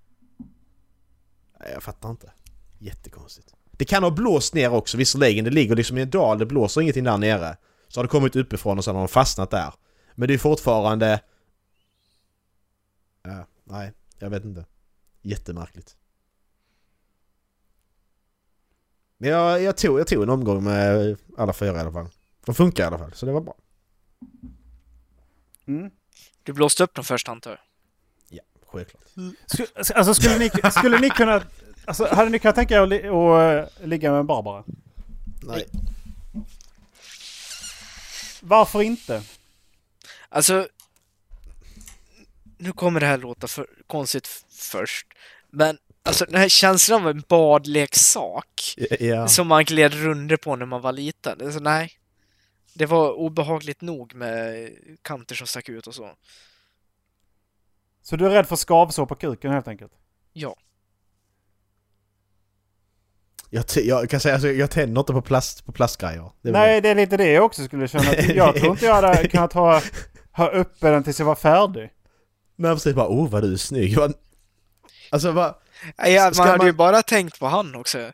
Nej, 1.60 1.70
jag 1.74 1.84
fattar 1.84 2.10
inte. 2.10 2.32
Jättekonstigt. 2.80 3.54
Det 3.72 3.86
kan 3.86 4.04
ha 4.04 4.12
blåst 4.12 4.54
ner 4.54 4.74
också 4.74 4.98
visserligen. 4.98 5.46
Det 5.46 5.52
ligger 5.52 5.76
liksom 5.76 5.98
i 5.98 6.02
en 6.02 6.10
dal, 6.10 6.40
det 6.40 6.46
blåser 6.46 6.82
ingenting 6.82 7.04
där 7.04 7.18
nere. 7.18 7.58
Så 7.88 8.00
har 8.00 8.04
det 8.04 8.10
kommit 8.10 8.36
uppifrån 8.36 8.78
och 8.78 8.86
sen 8.86 8.96
har 8.96 9.02
de 9.02 9.08
fastnat 9.08 9.52
där. 9.52 9.74
Men 10.16 10.28
det 10.28 10.34
är 10.34 10.38
fortfarande... 10.38 11.22
Ja, 13.24 13.48
nej, 13.64 13.94
jag 14.20 14.30
vet 14.30 14.46
inte. 14.46 14.66
Jättemärkligt. 15.22 15.96
Men 19.22 19.30
jag, 19.30 19.62
jag, 19.62 19.78
tog, 19.78 20.00
jag 20.00 20.08
tog 20.08 20.24
en 20.24 20.30
omgång 20.30 20.64
med 20.64 21.18
alla 21.38 21.54
fyra 21.54 21.78
i 21.78 21.80
alla 21.80 21.92
fall. 21.92 22.08
De 22.46 22.56
funkar 22.56 22.84
i 22.84 22.88
alla 22.88 22.98
fall, 22.98 23.14
så 23.14 23.26
det 23.26 23.32
var 23.32 23.42
bra. 23.42 23.56
Mm. 25.68 25.92
Du 26.44 26.54
blåste 26.54 26.84
upp 26.84 26.94
dem 26.96 27.04
först 27.06 27.30
antar 27.30 27.52
jag? 27.52 27.60
Ja, 28.30 28.42
självklart. 28.68 29.04
Sk- 29.48 29.94
Alltså 29.96 30.14
skulle 30.14 30.38
ni, 30.38 30.50
skulle 30.72 31.00
ni 31.00 31.10
kunna... 31.10 31.42
Alltså 31.86 32.06
hade 32.08 32.30
ni 32.30 32.40
kunnat 32.40 32.56
tänka 32.56 32.76
er 32.76 32.80
att 32.82 32.90
li- 32.90 33.08
att, 33.08 33.72
eh, 33.82 33.88
ligga 33.88 34.12
med 34.12 34.20
en 34.20 34.28
Barbara? 34.28 34.64
Nej. 35.44 35.66
Varför 38.42 38.82
inte? 38.82 39.24
Alltså... 40.30 40.68
Nu 42.58 42.72
kommer 42.74 43.00
det 43.00 43.06
här 43.06 43.18
låta 43.18 43.48
för 43.48 43.68
konstigt 43.88 44.28
först. 44.50 45.08
Men 45.50 45.78
alltså 46.10 46.26
den 46.26 46.42
här 46.42 46.50
känslan 46.50 47.02
av 47.02 47.10
en 47.10 47.24
badleksak 47.28 48.76
Ja. 49.00 49.28
som 49.28 49.48
man 49.48 49.64
gled 49.64 49.94
runt 49.94 50.42
på 50.42 50.56
när 50.56 50.66
man 50.66 50.82
var 50.82 50.92
liten. 50.92 51.42
Alltså, 51.42 51.60
nej. 51.60 51.92
Det 52.74 52.86
var 52.86 53.12
obehagligt 53.12 53.82
nog 53.82 54.16
med 54.16 54.70
kanter 55.02 55.36
som 55.36 55.48
stack 55.48 55.70
ut 55.70 55.88
och 55.88 55.96
så. 55.96 56.10
Så 58.02 58.16
du 58.16 58.26
är 58.26 58.30
rädd 58.30 58.48
för 58.48 58.56
skavsår 58.56 59.06
på 59.06 59.16
kuken 59.16 59.52
helt 59.52 59.68
enkelt? 59.68 59.92
Ja. 60.34 60.56
Jag, 63.50 63.66
jag 63.76 64.10
kan 64.10 64.20
säga 64.20 64.34
alltså, 64.34 64.48
jag 64.50 64.72
tänder 64.72 65.00
inte 65.02 65.14
på, 65.14 65.22
plast, 65.22 65.66
på 65.66 65.72
plastgrejer. 65.72 66.32
Det 66.42 66.52
Nej, 66.52 66.82
det 66.82 66.90
är 66.90 66.96
lite 66.96 67.18
det 67.18 67.32
jag 67.32 67.46
också 67.46 67.64
skulle 67.64 67.88
känna. 67.88 68.16
Jag 68.16 68.56
tror 68.56 68.72
inte 68.72 68.86
jag 68.86 68.96
hade 68.96 69.28
kunnat 69.32 69.54
ha, 69.54 69.82
ha 70.32 70.50
uppe 70.50 70.90
den 70.90 71.04
tills 71.04 71.20
jag 71.20 71.26
var 71.26 71.36
färdig. 71.36 71.90
Nej 72.56 72.74
precis 72.74 72.96
bara 72.96 73.08
oh 73.10 73.30
vad 73.30 73.44
du 73.44 73.54
är 73.54 73.58
snygg. 73.58 73.98
Alltså 75.12 75.32
vad... 75.32 75.56
Nej, 75.98 76.14
ja, 76.14 76.34
Ska 76.34 76.42
man 76.42 76.48
hade 76.48 76.58
man- 76.58 76.68
ju 76.68 76.74
bara 76.74 77.02
tänkt 77.04 77.40
på 77.40 77.48
han 77.48 77.76
också. 77.76 78.12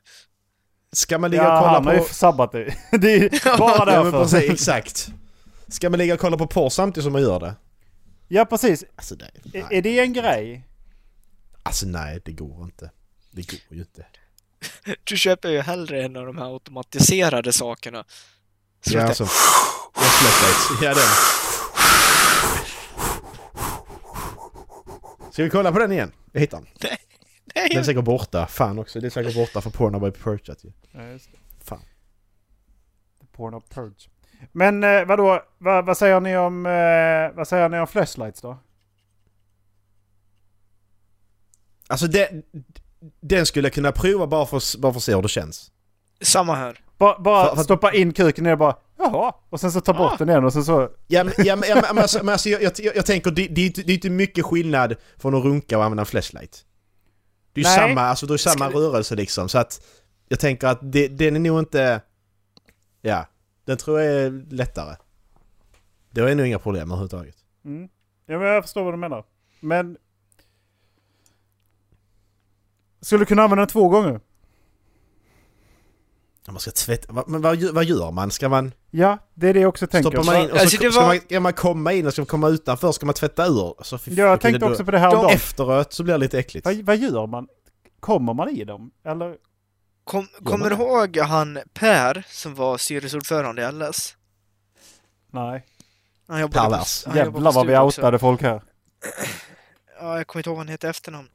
Ska 0.92 1.18
man 1.20 1.32
ligga 1.32 1.44
och 1.44 1.50
Ja, 1.50 1.60
kolla 1.60 1.72
han 1.74 1.86
har 1.86 1.94
ju 1.94 2.00
på... 2.00 2.06
sabbat 2.14 2.52
det. 2.52 2.76
Det 2.92 3.14
är 3.16 3.58
bara 3.58 3.94
Ja 3.94 4.04
därför. 4.04 4.24
precis, 4.24 4.50
exakt. 4.52 5.10
Ska 5.68 5.90
man 5.90 5.98
ligga 6.00 6.14
och 6.14 6.20
kolla 6.20 6.38
på 6.38 6.48
porr 6.48 6.70
samtidigt 6.70 7.04
som 7.04 7.14
man 7.14 7.22
gör 7.22 7.40
det? 7.40 7.56
Ja, 8.28 8.46
precis. 8.46 8.84
Alltså 8.96 9.16
nej. 9.20 9.32
Är, 9.54 9.64
nej. 9.70 9.78
är 9.78 9.82
det 9.82 10.00
en 10.00 10.14
grej? 10.14 10.68
Alltså 11.64 11.86
nej, 11.86 12.22
det 12.26 12.32
går 12.32 12.64
inte. 12.64 12.92
Det 13.32 13.52
går 13.52 13.60
ju 13.70 13.80
inte. 13.80 14.06
Du 15.04 15.18
köper 15.18 15.50
ju 15.50 15.62
hellre 15.62 16.04
en 16.04 16.16
av 16.16 16.26
de 16.26 16.38
här 16.38 16.54
automatiserade 16.54 17.54
sakerna. 17.54 18.04
Så 18.88 18.98
Ja, 18.98 19.04
alltså, 19.04 19.24
jag 19.96 20.12
släpper 20.12 20.86
Ja, 20.86 20.94
den. 20.94 21.08
Ska 25.32 25.44
vi 25.44 25.50
kolla 25.50 25.72
på 25.72 25.80
den 25.80 25.92
igen? 25.92 26.12
Jag 26.32 26.42
hittar 26.42 26.58
den. 26.58 26.68
Den 27.56 27.78
är 27.80 27.84
säkert 27.84 28.04
borta. 28.06 28.48
Fan 28.48 28.80
också, 28.80 29.00
det 29.00 29.08
är 29.08 29.10
säkert 29.10 29.36
borta 29.36 29.62
för 29.62 29.70
Pornhub 29.70 30.04
by 30.04 30.12
Purchase 30.12 30.68
ju. 30.68 30.74
Ja, 30.92 31.08
just 31.08 31.30
det. 31.32 31.66
Fan. 31.66 31.80
The 33.22 33.26
porn 33.32 33.54
of 33.54 33.64
purge. 33.70 34.10
Men 34.52 34.84
eh, 34.84 35.06
vadå, 35.06 35.44
vad, 35.58 35.86
vad 35.86 35.98
säger 35.98 36.20
ni 36.20 36.38
om, 36.38 36.66
eh, 36.66 37.38
vad 37.38 37.48
säger 37.48 37.70
ni 37.70 37.80
om 37.80 37.88
flashlights 37.88 38.42
då? 38.42 38.58
Alltså 41.88 42.08
den, 42.08 42.44
den 43.22 43.46
skulle 43.46 43.66
jag 43.66 43.74
kunna 43.74 43.92
prova 43.92 44.28
bara 44.28 44.46
för, 44.46 44.80
bara 44.80 44.94
för 44.94 44.98
att 44.98 45.04
se 45.04 45.16
hur 45.16 45.22
det 45.22 45.28
känns. 45.28 45.72
samma 46.22 46.56
här. 46.56 46.80
Ba, 46.98 47.20
bara 47.22 47.48
För- 47.50 47.56
för- 47.56 47.64
stoppa 47.64 47.94
in 47.94 48.14
kuken 48.14 48.44
ner 48.44 48.52
och 48.52 48.58
bara 48.58 48.78
jaha, 48.98 49.34
och 49.50 49.60
sen 49.60 49.72
så 49.72 49.82
ta 49.82 49.94
bort 49.94 50.12
Ah. 50.14 50.16
den 50.18 50.30
igen 50.30 50.46
och 50.46 50.54
sen 50.54 50.64
så... 50.66 50.90
Ja 51.08 51.24
men, 51.24 51.34
ja, 51.38 51.56
men, 51.56 51.70
ja, 51.70 51.76
men, 51.76 51.98
alltså, 51.98 52.18
men 52.24 52.30
alltså, 52.34 52.50
jag, 52.50 52.62
jag, 52.80 52.96
jag 52.96 53.06
tänker 53.06 53.32
det, 53.32 53.48
det, 53.48 53.62
är 53.62 53.66
inte- 53.66 53.82
det 53.84 53.92
är 53.92 53.96
inte 53.96 54.10
mycket 54.10 54.46
skillnad 54.46 54.96
från 55.18 55.36
att 55.36 55.44
runka 55.44 55.78
och 55.78 55.84
använda 55.84 56.02
en 56.02 56.06
flashlight. 56.06 56.66
Det 57.56 57.62
är 57.62 57.64
ju 57.64 57.76
samma, 57.88 58.02
alltså 58.02 58.26
det 58.26 58.34
är 58.34 58.38
samma 58.38 58.70
Ska 58.70 58.78
rörelse 58.80 59.16
liksom 59.16 59.50
så 59.50 59.58
att 59.58 59.82
jag 60.28 60.40
tänker 60.40 60.68
att 60.68 60.80
det, 60.82 61.08
den 61.08 61.36
är 61.36 61.40
nog 61.40 61.60
inte... 61.60 62.02
Ja, 63.02 63.26
den 63.66 63.78
tror 63.78 64.02
jag 64.02 64.14
är 64.14 64.46
lättare. 64.50 64.96
Det 66.12 66.22
är 66.22 66.36
nog 66.36 66.48
inga 66.48 66.60
problem 66.60 66.92
överhuvudtaget. 66.92 67.36
Mm. 67.66 67.90
Ja 68.26 68.40
men 68.40 68.48
jag 68.48 68.64
förstår 68.64 68.84
vad 68.84 68.94
du 68.94 68.98
menar. 68.98 69.24
Men... 69.60 69.98
Skulle 73.02 73.22
du 73.22 73.26
kunna 73.26 73.44
använda 73.44 73.62
den 73.62 73.68
två 73.68 73.90
gånger? 73.90 74.20
Man 76.52 76.60
ska 76.60 76.72
tvätta, 76.72 77.14
vad- 77.14 77.30
men 77.30 77.42
vad, 77.42 77.56
gör- 77.56 77.72
vad 77.72 77.86
gör 77.86 78.12
man? 78.12 78.32
Ska 78.32 78.50
man... 78.50 78.72
Ja, 78.92 79.18
det 79.34 79.48
är 79.50 79.54
det 79.54 79.60
jag 79.60 79.70
också 79.70 79.88
tänker. 79.88 80.10
Stoppar 80.10 80.26
man 80.26 80.36
in 80.36 80.52
och 80.52 80.58
så 80.58 80.62
Alltså, 80.62 80.78
det 80.82 80.92
ska 80.92 81.00
var- 81.02 81.08
man, 81.08 81.20
ska 81.20 81.40
man 81.40 81.54
komma 81.54 81.94
in 81.94 82.08
och 82.08 82.14
ska 82.14 82.22
man 82.22 82.26
komma 82.28 82.50
utanför 82.50 82.92
ska 82.92 83.06
man 83.06 83.16
tvätta 83.16 83.46
ur? 83.46 83.68
Alltså, 83.78 83.98
fy 83.98 84.14
Jag 84.14 84.42
tänkte 84.42 84.66
också 84.66 84.86
på 84.86 84.92
det 84.92 85.00
här 85.00 85.12
dagen. 85.12 85.30
Efteråt 85.30 85.94
så 85.94 86.04
blir 86.04 86.14
det 86.14 86.18
lite 86.18 86.40
äckligt. 86.40 86.66
Vad, 86.66 86.76
vad 86.76 86.98
gör 86.98 87.28
man? 87.28 87.48
Kommer 88.00 88.34
man 88.34 88.50
i 88.50 88.64
dem? 88.64 88.92
Eller? 89.06 89.36
Kom, 90.04 90.28
kommer 90.44 90.70
du 90.70 90.76
ihåg 90.76 91.18
han 91.18 91.60
Per 91.74 92.24
som 92.30 92.56
var 92.56 92.78
styrelseordförande 92.78 93.62
i 93.62 93.72
LS? 93.72 94.16
Nej. 95.32 95.66
Han 96.28 96.50
Pervers. 96.50 97.06
Jävlar 97.16 97.52
vad 97.52 97.68
vi 97.68 97.78
outade 97.78 98.20
folk 98.20 98.42
här. 98.42 98.62
Ja, 100.00 100.18
jag 100.18 100.28
kommer 100.28 100.40
inte 100.40 100.50
ihåg 100.50 100.58
vad 100.58 100.66
han 100.66 100.72
heter 100.72 100.90
efternamn. 100.90 101.28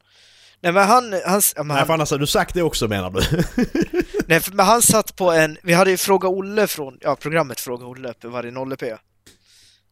Nej 0.61 0.73
men 0.73 0.89
han, 0.89 1.13
han, 1.13 1.41
ja, 1.57 1.63
men 1.63 1.67
Nej 1.67 1.77
han, 1.77 1.87
för 1.87 1.95
annars 1.95 2.11
har 2.11 2.19
du 2.19 2.27
sagt 2.27 2.55
det 2.55 2.63
också 2.63 2.89
menar 2.89 3.11
du? 3.11 3.21
nej, 4.31 4.41
för- 4.41 4.53
men 4.53 4.67
han 4.67 4.83
satt 4.83 5.17
på 5.17 5.33
en, 5.33 5.59
vi 5.63 5.73
hade 5.73 5.91
ju 5.91 5.97
Fråga 5.97 6.29
Olle 6.29 6.67
från, 6.67 6.99
ja 7.01 7.17
programmet 7.17 7.61
Fråga 7.61 7.87
Olle 7.87 8.15
på 8.15 8.29
varje 8.29 8.51
0P. 8.51 8.99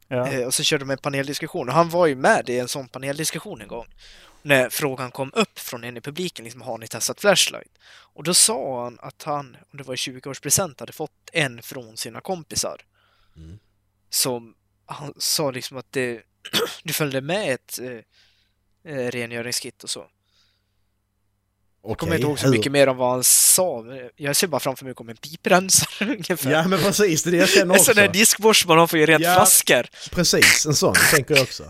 Ja. 0.09 0.29
Eh, 0.29 0.47
och 0.47 0.55
så 0.55 0.63
körde 0.63 0.85
de 0.85 0.91
en 0.91 0.99
paneldiskussion 0.99 1.69
och 1.69 1.75
han 1.75 1.89
var 1.89 2.07
ju 2.07 2.15
med 2.15 2.49
i 2.49 2.59
en 2.59 2.69
sån 2.69 2.89
paneldiskussion 2.89 3.61
en 3.61 3.69
gång. 3.69 3.87
När 4.43 4.71
frågan 4.71 5.11
kom 5.11 5.33
upp 5.35 5.59
från 5.59 5.85
en 5.85 5.97
i 5.97 6.01
publiken, 6.01 6.45
liksom 6.45 6.63
har 6.63 6.79
ni 6.79 6.89
testat 6.89 7.21
Flashlight? 7.21 7.79
Och 8.15 8.25
då 8.25 8.35
sa 8.35 8.85
han 8.85 8.99
att 9.01 9.23
han, 9.23 9.57
om 9.73 9.79
det 9.79 9.85
var 9.85 9.95
i 9.95 9.97
20-årspresent, 9.97 10.81
hade 10.81 10.93
fått 10.93 11.31
en 11.33 11.63
från 11.63 11.97
sina 11.97 12.21
kompisar. 12.21 12.81
Mm. 13.37 13.59
Som 14.11 14.55
han 14.87 15.15
sa 15.17 15.51
liksom 15.51 15.77
att 15.77 15.93
det, 15.93 16.23
det 16.85 16.93
följde 16.93 17.21
med 17.21 17.55
ett 17.55 17.79
eh, 17.79 18.93
eh, 18.95 19.11
rengöringskit 19.11 19.85
och 19.85 19.91
så. 19.91 20.07
Jag 21.89 21.99
kommer 21.99 22.13
Okej, 22.13 22.21
inte 22.21 22.29
ihåg 22.29 22.39
så 22.39 22.47
hur- 22.47 22.53
mycket 22.53 22.73
mer 22.73 22.87
om 22.89 22.97
vad 22.97 23.11
han 23.11 23.25
sa. 23.25 23.85
Jag 24.17 24.37
ser 24.37 24.47
bara 24.47 24.61
framför 24.61 24.85
mig 24.85 24.95
kommer 24.95 25.11
en 25.13 25.17
piprensare 25.17 26.09
ungefär. 26.15 26.51
Ja 26.51 26.69
men 26.69 26.79
precis, 26.79 27.23
det 27.23 27.31
är 27.31 27.33
det 27.33 27.37
jag 27.39 27.49
känner 27.49 27.75
en 27.75 27.81
sån 27.81 27.93
också. 27.93 28.01
där 28.03 28.09
diskborste 28.09 28.69
man 28.69 28.79
har 28.79 28.87
för 28.87 29.03
att 29.03 29.09
rent 29.09 29.23
Ja. 29.25 29.35
flaskor. 29.35 29.87
Precis, 30.11 30.67
en 30.67 30.75
sån 30.75 30.95
tänker 31.15 31.35
jag 31.35 31.43
också. 31.43 31.65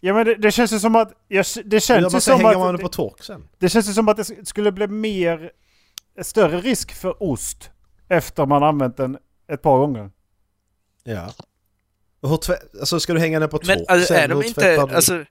Ja 0.00 0.14
men 0.14 0.26
det, 0.26 0.34
det 0.34 0.52
känns 0.52 0.72
ju 0.72 0.78
som 0.80 0.96
att... 0.96 1.12
Jag, 1.28 1.46
det 1.54 1.64
Men 1.72 1.80
känns 1.80 2.14
ju 2.14 2.20
som 2.20 2.40
hänga 2.40 2.58
man 2.58 2.68
att... 2.74 2.76
det 2.76 2.82
på 2.82 2.88
tork 2.88 3.22
sen. 3.24 3.48
det 3.58 3.68
känns 3.68 3.88
ju 3.88 3.92
som 3.92 4.08
att 4.08 4.16
det 4.16 4.22
sk- 4.22 4.44
skulle 4.44 4.72
bli 4.72 4.86
mer... 4.86 5.50
Större 6.22 6.60
risk 6.60 6.92
för 6.94 7.22
ost. 7.22 7.70
Efter 8.08 8.46
man 8.46 8.62
använt 8.62 8.96
den 8.96 9.18
ett 9.52 9.62
par 9.62 9.78
gånger. 9.78 10.10
Ja. 11.04 11.32
Hur 12.22 12.28
tvä- 12.36 12.78
alltså 12.80 13.00
ska 13.00 13.12
du 13.14 13.20
hänga 13.20 13.40
den 13.40 13.48
på 13.48 13.58
tork 13.58 13.66
Men 13.66 13.84
alltså, 13.88 14.06
sen? 14.14 14.16
är 14.22 14.28
de 14.28 14.42
inte, 14.44 14.80
alltså... 14.80 15.24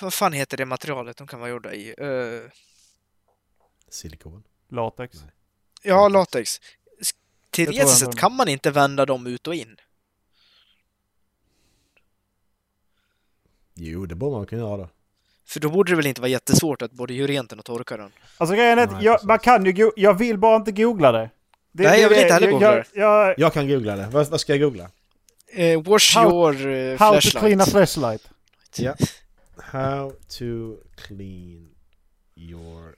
Vad 0.00 0.14
fan 0.14 0.32
heter 0.32 0.56
det 0.56 0.64
materialet 0.66 1.16
de 1.16 1.26
kan 1.26 1.40
vara 1.40 1.50
gjorda 1.50 1.72
i? 1.74 1.94
Eh, 1.98 2.50
Silikon. 3.88 4.42
Latex. 4.68 5.24
ja, 5.82 6.08
latex. 6.08 6.60
Teoretiskt 7.50 7.98
sett 7.98 8.06
inte. 8.06 8.18
kan 8.18 8.32
man 8.36 8.48
inte 8.48 8.70
vända 8.70 9.06
dem 9.06 9.26
ut 9.26 9.46
och 9.46 9.54
in. 9.54 9.76
Jo, 13.74 14.06
det 14.06 14.14
borde 14.14 14.36
man 14.36 14.46
kunna 14.46 14.62
göra 14.62 14.76
då. 14.76 14.88
För 15.46 15.60
då 15.60 15.70
borde 15.70 15.92
det 15.92 15.96
väl 15.96 16.06
inte 16.06 16.20
vara 16.20 16.28
jättesvårt 16.30 16.82
att 16.82 16.92
både 16.92 17.14
göra 17.14 17.26
rent 17.28 17.50
den 17.50 17.58
och 17.58 17.64
torka 17.64 17.96
den. 17.96 18.12
Alltså 18.36 18.56
grejen 18.56 18.78
är 18.78 18.82
att 18.82 18.92
Nej, 18.92 19.04
jag, 19.04 19.24
man 19.24 19.38
kan 19.38 19.64
ju 19.64 19.72
go- 19.72 19.92
Jag 19.96 20.14
vill 20.18 20.38
bara 20.38 20.56
inte 20.56 20.72
googla 20.72 21.12
det. 21.12 21.30
det 21.72 21.82
Nej, 21.82 22.00
jag 22.02 22.08
vill 22.08 22.16
det- 22.18 22.22
inte 22.22 22.34
heller 22.34 22.50
googla 22.50 22.66
jag, 22.76 22.84
det. 22.92 23.00
jag, 23.00 23.34
Jag 23.38 23.52
kan 23.52 23.68
googla 23.68 23.96
det. 23.96 24.06
Vad, 24.12 24.26
vad 24.26 24.40
ska 24.40 24.52
jag 24.52 24.60
googla? 24.60 24.90
Eh, 25.52 25.82
wash 25.82 26.16
How- 26.18 26.30
your 26.30 26.66
eh, 26.66 26.98
How 26.98 27.14
to 27.14 27.20
flashlight. 27.20 27.44
clean 27.44 27.60
a 27.60 27.64
flashlight. 27.66 28.28
Ja. 28.76 28.94
How 29.78 30.10
to 30.38 30.76
clean 30.96 31.68
your... 32.36 32.94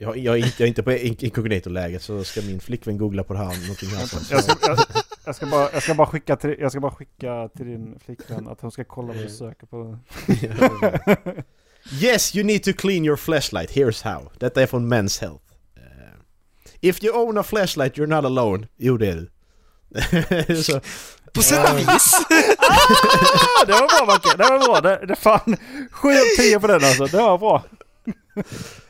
Jag, 0.00 0.16
jag, 0.18 0.34
är 0.38 0.44
inte- 0.44 0.54
jag 0.58 0.66
är 0.66 0.68
inte 0.68 0.82
på 0.82 0.92
in- 0.92 1.16
inkognito-läget 1.24 2.02
så 2.02 2.24
ska 2.24 2.42
min 2.42 2.60
flickvän 2.60 2.98
googla 2.98 3.24
på 3.24 3.32
det 3.32 3.38
här 3.38 3.60
någonting 3.62 3.88
här. 3.88 4.00
Jag 4.30 4.44
ska, 4.44 4.66
jag, 4.68 4.78
jag, 5.26 5.34
ska 5.36 5.46
bara, 5.46 5.72
jag, 5.72 5.82
ska 5.82 5.94
bara 5.94 6.06
skicka 6.06 6.36
till, 6.36 6.56
jag 6.58 6.70
ska 6.72 6.80
bara 6.80 6.92
skicka 6.92 7.48
till 7.56 7.66
din 7.66 7.98
flickvän 8.04 8.48
att 8.48 8.60
hon 8.60 8.70
ska 8.72 8.84
kolla 8.84 9.08
vad 9.08 9.16
du 9.22 9.28
söker 9.30 9.66
på. 9.66 9.98
Yes, 12.02 12.34
you 12.36 12.44
need 12.44 12.62
to 12.62 12.72
clean 12.72 13.04
your 13.04 13.16
flashlight. 13.16 13.70
Here's 13.70 14.04
how. 14.04 14.30
Detta 14.38 14.62
är 14.62 14.66
från 14.66 14.92
Men's 14.94 15.20
Health. 15.20 15.44
Eh, 15.76 15.82
if 16.80 17.04
you 17.04 17.16
own 17.16 17.38
a 17.38 17.42
flashlight 17.42 17.94
you're 17.96 18.06
not 18.06 18.24
alone. 18.24 18.66
Jo, 18.76 18.96
det 18.96 19.08
är 19.08 19.16
du. 19.16 19.28
så, 20.62 20.80
På 21.38 21.42
sätt 21.42 21.70
och 21.70 21.78
vis. 21.78 22.14
Ah, 22.58 23.64
det 23.66 23.72
var 23.72 24.06
bra 24.06 24.06
Macke! 24.06 24.36
Det 24.36 24.44
var 24.44 24.58
bra! 24.58 24.80
Det, 24.80 25.06
det 25.06 25.16
fan 25.16 25.56
7 25.92 26.08
av 26.08 26.36
10 26.36 26.60
på 26.60 26.66
den 26.66 26.84
alltså. 26.84 27.04
Det 27.04 27.16
var 27.16 27.38
bra. 27.38 27.64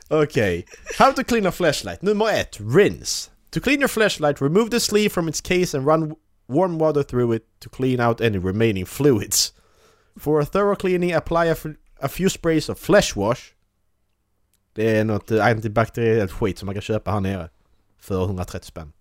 Okej. 0.09 0.66
How 0.99 1.12
to 1.12 1.24
clean 1.24 1.46
a 1.46 1.53
flashlight. 1.53 2.03
Nummer 2.03 2.28
ett. 2.28 2.59
Rinse. 2.61 3.30
To 3.51 3.61
clean 3.61 3.78
your 3.78 3.88
flashlight, 3.88 4.42
remove 4.42 4.70
the 4.70 4.80
sleeve 4.80 5.09
from 5.09 5.28
its 5.28 5.40
case 5.40 5.78
and 5.78 5.86
run 5.86 6.14
warm 6.46 6.78
water 6.78 7.03
through 7.03 7.36
it 7.36 7.42
to 7.61 7.70
clean 7.70 8.01
out 8.01 8.20
any 8.20 8.38
remaining 8.38 8.86
fluids. 8.86 9.53
For 10.18 10.40
a 10.40 10.46
thorough 10.46 10.78
cleaning, 10.78 11.12
apply 11.12 11.46
a, 11.46 11.57
a 12.01 12.09
few 12.09 12.28
sprays 12.30 12.68
of 12.68 12.78
flesh 12.78 13.16
wash. 13.16 13.40
Det 14.74 14.96
är 14.96 15.05
något 15.05 15.30
eh, 15.30 15.46
antibakteriellt 15.46 16.32
skit 16.32 16.59
som 16.59 16.66
man 16.66 16.74
kan 16.74 16.82
köpa 16.82 17.11
här 17.11 17.20
nere. 17.20 17.51
För 18.01 18.24
130 18.24 18.66
spänn. 18.66 18.92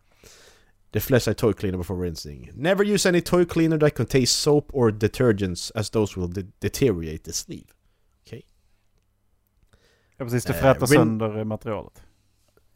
The 0.92 1.00
flashlight 1.00 1.38
toy 1.38 1.54
cleaner 1.54 1.78
before 1.78 1.98
rinsing. 2.06 2.50
Never 2.56 2.84
use 2.84 3.10
any 3.10 3.22
toy 3.22 3.46
cleaner 3.46 3.78
that 3.80 3.96
contains 3.96 4.32
soap 4.32 4.72
or 4.74 4.92
detergents 4.92 5.72
as 5.76 5.90
those 5.90 6.20
will 6.20 6.28
de- 6.28 6.48
deteriorate 6.62 7.24
the 7.24 7.34
sleeve. 7.34 7.68
Ja 10.20 10.26
precis, 10.26 10.44
det 10.46 10.54
Eh, 10.54 10.60
fräter 10.62 10.86
rin- 10.88 10.98
sönder 11.00 11.44
materialet. 11.44 12.02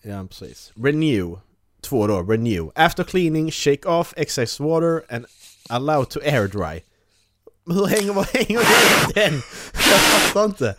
Ja, 0.02 0.28
precis. 0.28 0.72
Renew. 0.76 1.40
Två 1.82 2.08
då. 2.08 2.22
Renew. 2.24 2.70
After 2.76 3.04
cleaning, 3.04 3.52
shake 3.52 3.88
off 3.90 4.14
excess 4.18 4.60
water 4.60 5.04
and 5.10 5.26
allow 5.70 6.04
to 6.06 6.20
air 6.24 6.48
dry. 6.48 6.84
Hur 7.66 7.86
hänger 7.86 8.14
man 8.14 8.24
hänger 8.34 8.60
det 8.60 9.14
den? 9.22 9.34
Jag 9.74 10.00
fattar 10.02 10.46
inte. 10.46 10.76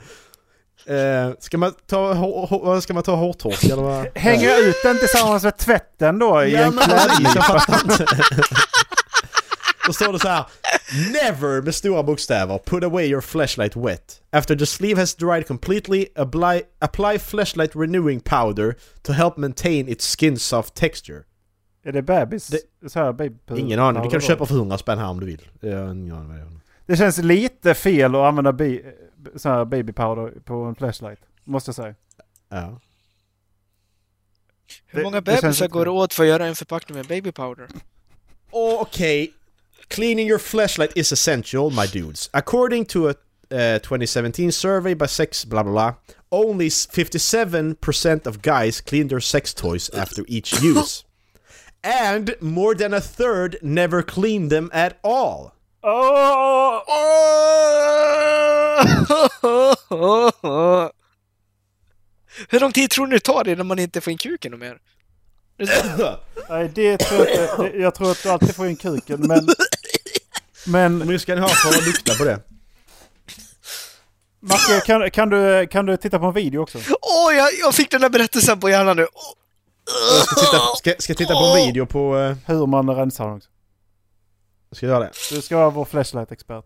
Eh, 0.87 1.31
ska 1.39 1.59
man 1.59 1.73
ta, 1.87 2.13
hår- 2.13 2.47
hår- 2.47 2.81
ska 2.81 2.95
man 2.95 3.03
ta 3.03 3.15
hårtork 3.15 3.65
eller 3.65 3.83
vad? 3.83 4.07
Hänga 4.15 4.57
ut 4.57 4.77
den 4.83 4.99
tillsammans 4.99 5.45
med 5.45 5.57
tvätten 5.59 6.19
då 6.19 6.45
i 6.45 6.53
Ja 6.53 6.61
en 6.63 6.73
klädnypa. 6.73 7.63
Då 9.87 9.93
står 9.93 10.13
det 10.13 10.19
så 10.19 10.29
här. 10.29 10.45
Never 11.13 11.63
med 11.63 11.75
stora 11.75 12.03
bokstäver. 12.03 12.59
Put 12.59 12.85
away 12.85 13.05
your 13.07 13.21
flashlight 13.21 13.77
wet. 13.77 14.21
After 14.33 14.57
the 14.57 14.67
sleeve 14.67 15.01
has 15.01 15.15
dried 15.15 15.47
completely, 15.47 16.07
apply, 16.17 16.63
apply 16.79 17.19
flashlight 17.19 17.71
renewing 17.77 18.21
powder 18.21 18.75
to 19.03 19.13
help 19.13 19.37
maintain 19.37 19.89
its 19.89 20.17
skin 20.17 20.39
soft 20.39 20.75
texture. 20.75 21.19
Är 21.85 21.93
det 21.93 22.03
bebis? 22.03 22.47
Det- 22.49 22.89
Så 22.91 22.99
här 22.99 23.13
baby 23.13 23.35
Ingen 23.57 23.79
aning. 23.81 24.03
Du 24.03 24.11
kan 24.11 24.21
köpa 24.21 24.47
för 24.47 24.55
100 24.55 24.79
spänn 24.79 24.99
här 24.99 25.09
om 25.09 25.21
du 25.21 25.27
vill. 25.27 25.49
Det. 25.61 25.97
Det 26.87 26.97
känns 26.97 27.19
lite 27.19 27.75
fel 27.75 28.15
att 28.15 28.21
använda 28.21 28.53
bi, 28.53 28.83
så 29.37 29.49
här 29.49 29.65
baby 29.65 29.93
powder 29.93 30.33
på 30.45 30.55
en 30.55 30.75
flashlight. 30.75 31.19
Måste 31.45 31.69
jag 31.69 31.75
säga. 31.77 31.95
Ja. 32.49 32.81
Hur 34.87 34.99
Det- 34.99 35.05
många 35.05 35.21
bebisar 35.21 35.69
går 35.69 35.85
det 35.85 35.91
åt 35.91 36.15
för 36.15 36.23
att 36.23 36.29
göra 36.29 36.47
en 36.47 36.55
förpackning 36.57 36.97
med 36.97 37.07
baby 37.07 37.33
powder? 37.33 37.69
Okay. 38.51 39.29
Cleaning 39.89 40.29
your 40.29 40.39
flashlight 40.39 40.97
is 40.97 41.13
essential, 41.13 41.71
my 41.71 41.87
dudes. 41.87 42.31
According 42.33 42.85
to 42.85 43.09
a 43.09 43.15
uh, 43.51 43.79
2017 43.79 44.53
survey 44.53 44.95
by 44.95 45.07
sex 45.09 45.45
blah 45.47 45.63
blah 45.63 45.73
blah, 45.73 45.95
only 46.31 46.69
57% 46.69 48.27
of 48.27 48.43
guys 48.43 48.81
clean 48.81 49.09
their 49.09 49.21
sex 49.21 49.55
toys 49.55 49.91
after 49.91 50.25
each 50.29 50.63
use. 50.63 51.05
And 51.85 52.35
more 52.41 52.75
than 52.75 52.95
a 52.95 53.01
third 53.01 53.57
never 53.63 54.03
clean 54.03 54.49
them 54.49 54.71
at 54.73 54.99
all. 55.03 55.53
Åh! 55.83 56.83
Hur 62.49 62.61
lång 62.61 62.73
tid 62.73 62.91
tror 62.91 63.07
ni 63.07 63.15
det 63.17 63.21
tar 63.21 63.49
innan 63.49 63.67
man 63.67 63.79
inte 63.79 64.01
får 64.01 64.11
in 64.11 64.19
kuken 64.19 64.53
och 64.53 64.59
mer? 64.59 64.79
Det 65.57 65.65
är- 65.65 66.19
Nej, 66.49 66.71
det 66.75 66.97
tror 66.99 67.27
jag 67.29 67.67
inte. 67.67 67.79
Jag 67.79 67.95
tror 67.95 68.11
att 68.11 68.23
du 68.23 68.29
alltid 68.29 68.55
får 68.57 68.67
in 68.67 68.77
kuken, 68.77 69.21
men... 69.21 69.49
Men 70.67 70.99
Men 70.99 71.09
hur 71.09 71.19
ska 71.19 71.35
ni 71.35 71.41
ha 71.41 71.49
för 71.49 71.69
att 71.69 71.87
lukta 71.87 72.15
på 72.15 72.25
det? 72.25 72.41
Macke, 74.41 74.81
kan, 74.87 75.11
kan, 75.11 75.29
du, 75.29 75.67
kan 75.67 75.87
du 75.87 75.97
titta 75.97 76.19
på 76.19 76.27
en 76.27 76.35
video 76.35 76.61
också? 76.63 76.79
Åh, 77.01 77.35
jag, 77.37 77.49
jag 77.61 77.75
fick 77.75 77.91
den 77.91 78.01
där 78.01 78.09
berättelsen 78.09 78.61
på 78.61 78.69
hjärnan 78.71 78.97
nu! 78.97 79.07
Jag 80.17 80.25
ska 80.27 80.41
titta, 80.41 80.59
ska, 80.77 80.95
ska 80.99 81.15
titta 81.15 81.35
på 81.35 81.45
en 81.45 81.67
video 81.67 81.87
på... 81.87 82.17
Uh, 82.17 82.37
Hur 82.47 82.67
man 82.67 82.91
rensar 82.97 83.35
också. 83.37 83.49
ska 84.73 84.87
jag 84.87 84.93
göra 84.95 85.05
det? 85.05 85.11
Du 85.31 85.43
ska 85.43 85.57
vara 85.57 85.71
vår 85.71 85.85
flashlight-expert. 85.85 86.65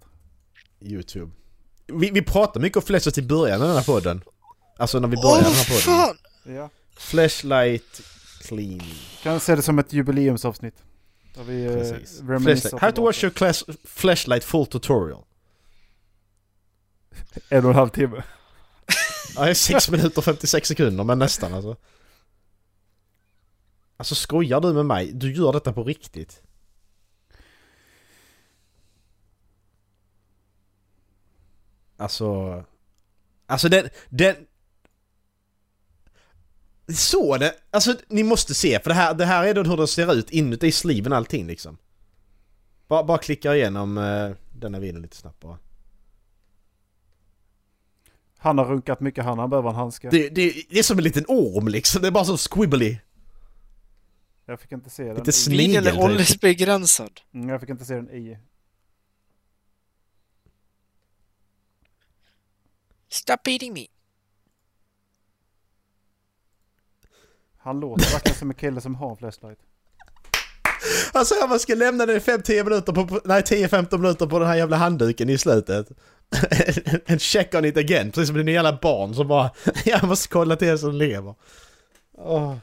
Youtube. 0.81 1.33
Vi, 1.87 2.11
vi 2.11 2.23
pratar 2.23 2.61
mycket 2.61 2.77
om 2.77 2.83
flashlight 2.83 3.19
i 3.19 3.23
början 3.23 3.63
av 3.63 3.69
den 3.69 3.77
här 3.77 3.85
podden. 3.85 4.23
Alltså 4.79 5.01
när 5.01 5.09
vi 5.09 5.17
började 5.17 5.43
den 5.45 5.53
här 5.53 5.65
podden. 5.65 5.81
fan! 5.81 6.17
Ja. 6.55 6.71
Flashlight 6.97 8.01
cleaning. 8.41 8.95
Kan 9.23 9.41
se 9.41 9.55
det 9.57 9.63
som 9.63 9.79
ett 9.79 9.93
jubileumsavsnitt. 9.93 10.75
Där 11.35 11.43
vi 11.43 11.65
eh, 11.65 11.73
Precis. 11.73 12.21
Flashlight. 12.21 12.81
How 12.81 12.91
to 12.91 13.03
watch 13.03 13.25
your 13.25 13.35
class 13.35 13.65
flashlight 13.85 14.45
full 14.45 14.67
tutorial. 14.67 15.25
En 17.49 17.65
och 17.65 17.71
en 17.71 17.77
halv 17.77 17.89
timme. 17.89 18.23
Ja, 19.37 19.45
det 19.45 19.51
är 19.51 19.55
6 19.55 19.91
minuter 19.91 20.19
och 20.19 20.25
56 20.25 20.69
sekunder, 20.69 21.05
men 21.05 21.19
nästan 21.19 21.55
alltså. 21.55 21.77
Alltså 23.97 24.15
skojar 24.15 24.61
du 24.61 24.73
med 24.73 24.87
mig? 24.87 25.13
Du 25.13 25.33
gör 25.35 25.53
detta 25.53 25.73
på 25.73 25.85
riktigt? 25.85 26.43
Alltså... 31.97 32.65
Alltså 33.47 33.69
den... 33.69 33.89
den 34.09 34.37
så 36.89 37.37
det, 37.37 37.55
alltså 37.71 37.95
ni 38.09 38.23
måste 38.23 38.55
se 38.55 38.81
för 38.81 38.91
det 38.91 38.95
här, 38.95 39.15
det 39.15 39.25
här 39.25 39.45
är 39.45 39.55
då 39.55 39.63
hur 39.63 39.77
det 39.77 39.87
ser 39.87 40.15
ut 40.15 40.31
inuti 40.31 40.73
sliven 40.73 41.13
allting 41.13 41.47
liksom. 41.47 41.79
Bara, 42.89 43.05
bara 43.05 43.19
klicka 43.19 43.57
igenom 43.57 43.99
uh, 43.99 44.35
denna 44.53 44.79
videon 44.79 45.03
lite 45.03 45.17
snabbt 45.17 45.41
bara. 45.41 45.59
Han 48.39 48.59
har 48.59 48.65
runkat 48.65 49.01
mycket 49.01 49.25
han, 49.25 49.39
han 49.39 49.51
behöver 49.51 49.69
en 49.69 49.75
handske. 49.75 50.11
Det, 50.11 50.29
det, 50.29 50.55
det 50.71 50.79
är 50.79 50.83
som 50.83 50.99
en 50.99 51.05
liten 51.05 51.25
orm 51.29 51.69
liksom, 51.69 52.03
det 52.03 52.09
är 52.09 52.13
bara 52.13 52.25
så 52.25 52.37
squibbly. 52.37 52.99
Jag 54.47 54.61
fick 54.61 54.73
inte 54.73 54.91
se 54.91 55.05
den. 55.05 55.15
Lite 55.17 55.33
Snigel, 55.33 55.87
är 55.87 55.91
typ. 55.91 56.01
åldersbegränsad. 56.01 57.21
Mm, 57.35 57.49
jag 57.49 57.61
fick 57.61 57.71
inte 57.71 57.85
se 57.85 57.95
den 57.95 58.11
i. 58.11 58.39
Stop 63.17 63.43
beating 63.45 63.73
me. 63.73 63.87
Han 67.59 67.81
låter 67.81 68.13
verkligen 68.13 68.39
som 68.39 68.51
en 68.51 68.57
kille 68.57 68.81
som 68.81 68.95
har 68.95 69.17
flashlight. 69.17 69.59
Alltså 71.13 71.35
jag 71.35 71.49
bara 71.49 71.59
ska 71.59 71.75
lämna 71.75 72.07
den 72.07 72.17
i 72.17 72.19
5-10 72.19 72.65
minuter 72.65 72.93
på, 72.93 73.21
nej 73.25 73.43
10-15 73.43 73.99
minuter 73.99 74.27
på 74.27 74.39
den 74.39 74.49
här 74.49 74.57
jävla 74.57 74.77
handduken 74.77 75.29
i 75.29 75.39
slutet. 75.39 75.89
en 77.07 77.19
check 77.19 77.55
on 77.55 77.65
it 77.65 77.77
again, 77.77 78.11
precis 78.11 78.29
som 78.29 78.37
en 78.37 78.49
jävla 78.49 78.79
barn 78.83 79.15
som 79.15 79.29
bara 79.29 79.51
jag 79.85 80.05
måste 80.05 80.29
kolla 80.29 80.57
till 80.57 80.69
er 80.69 80.77
som 80.77 80.93
lever. 80.93 81.35
Åh. 82.13 82.57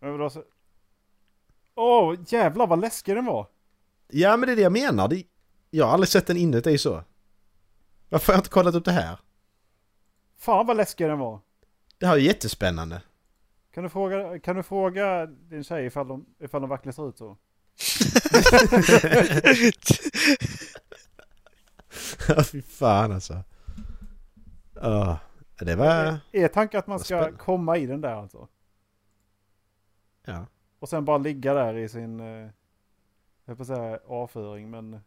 Men 0.00 0.12
vadå 0.12 0.30
så... 0.30 0.42
Åh, 1.74 2.14
jävlar 2.26 2.66
vad 2.66 2.80
läskig 2.80 3.16
den 3.16 3.24
var! 3.24 3.46
Ja 4.08 4.36
men 4.36 4.46
det 4.46 4.52
är 4.52 4.56
det 4.56 4.62
jag 4.62 4.72
menar, 4.72 5.08
det, 5.08 5.24
jag 5.70 5.86
har 5.86 5.92
aldrig 5.92 6.08
sett 6.08 6.26
den 6.26 6.36
inuti 6.36 6.78
så. 6.78 7.04
Varför 8.08 8.26
har 8.26 8.34
jag 8.34 8.40
inte 8.40 8.50
kollat 8.50 8.74
upp 8.74 8.84
det 8.84 8.92
här? 8.92 9.18
Fan 10.36 10.66
vad 10.66 10.76
läskig 10.76 11.08
den 11.08 11.18
var! 11.18 11.40
Det 11.98 12.06
här 12.06 12.14
är 12.14 12.18
jättespännande. 12.18 13.02
Kan 13.74 13.82
du 13.84 13.90
fråga, 13.90 14.38
kan 14.38 14.56
du 14.56 14.62
fråga 14.62 15.26
din 15.26 15.64
tjej 15.64 15.86
ifall 15.86 16.08
de, 16.08 16.26
ifall 16.38 16.60
de 16.60 16.70
verkligen 16.70 16.92
ser 16.92 17.08
ut 17.08 17.18
så? 17.18 17.36
Ja 22.28 22.44
fy 22.44 22.62
fan 22.62 23.12
alltså. 23.12 23.42
Åh, 24.82 25.16
det 25.58 25.74
var... 25.74 26.18
Är 26.32 26.48
tanken 26.48 26.78
att 26.78 26.86
man 26.86 27.00
ska 27.00 27.32
komma 27.36 27.76
i 27.76 27.86
den 27.86 28.00
där 28.00 28.14
alltså? 28.14 28.48
Ja. 30.24 30.46
Och 30.78 30.88
sen 30.88 31.04
bara 31.04 31.18
ligga 31.18 31.54
där 31.54 31.74
i 31.76 31.88
sin, 31.88 32.20
eh, 32.20 32.50
jag 33.44 33.58
på 33.58 33.64
säga 33.64 33.98
avföring 34.06 34.70
men 34.70 35.00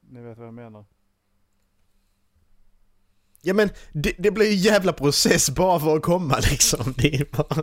ni 0.00 0.20
vet 0.20 0.38
vad 0.38 0.46
jag 0.46 0.54
menar. 0.54 0.84
Ja 3.42 3.54
men 3.54 3.70
det, 3.92 4.12
det 4.18 4.30
blir 4.30 4.50
ju 4.50 4.54
jävla 4.54 4.92
process 4.92 5.50
bara 5.50 5.80
för 5.80 5.96
att 5.96 6.02
komma 6.02 6.38
liksom. 6.50 6.94
Det 6.96 7.14
är 7.14 7.24
bara... 7.36 7.62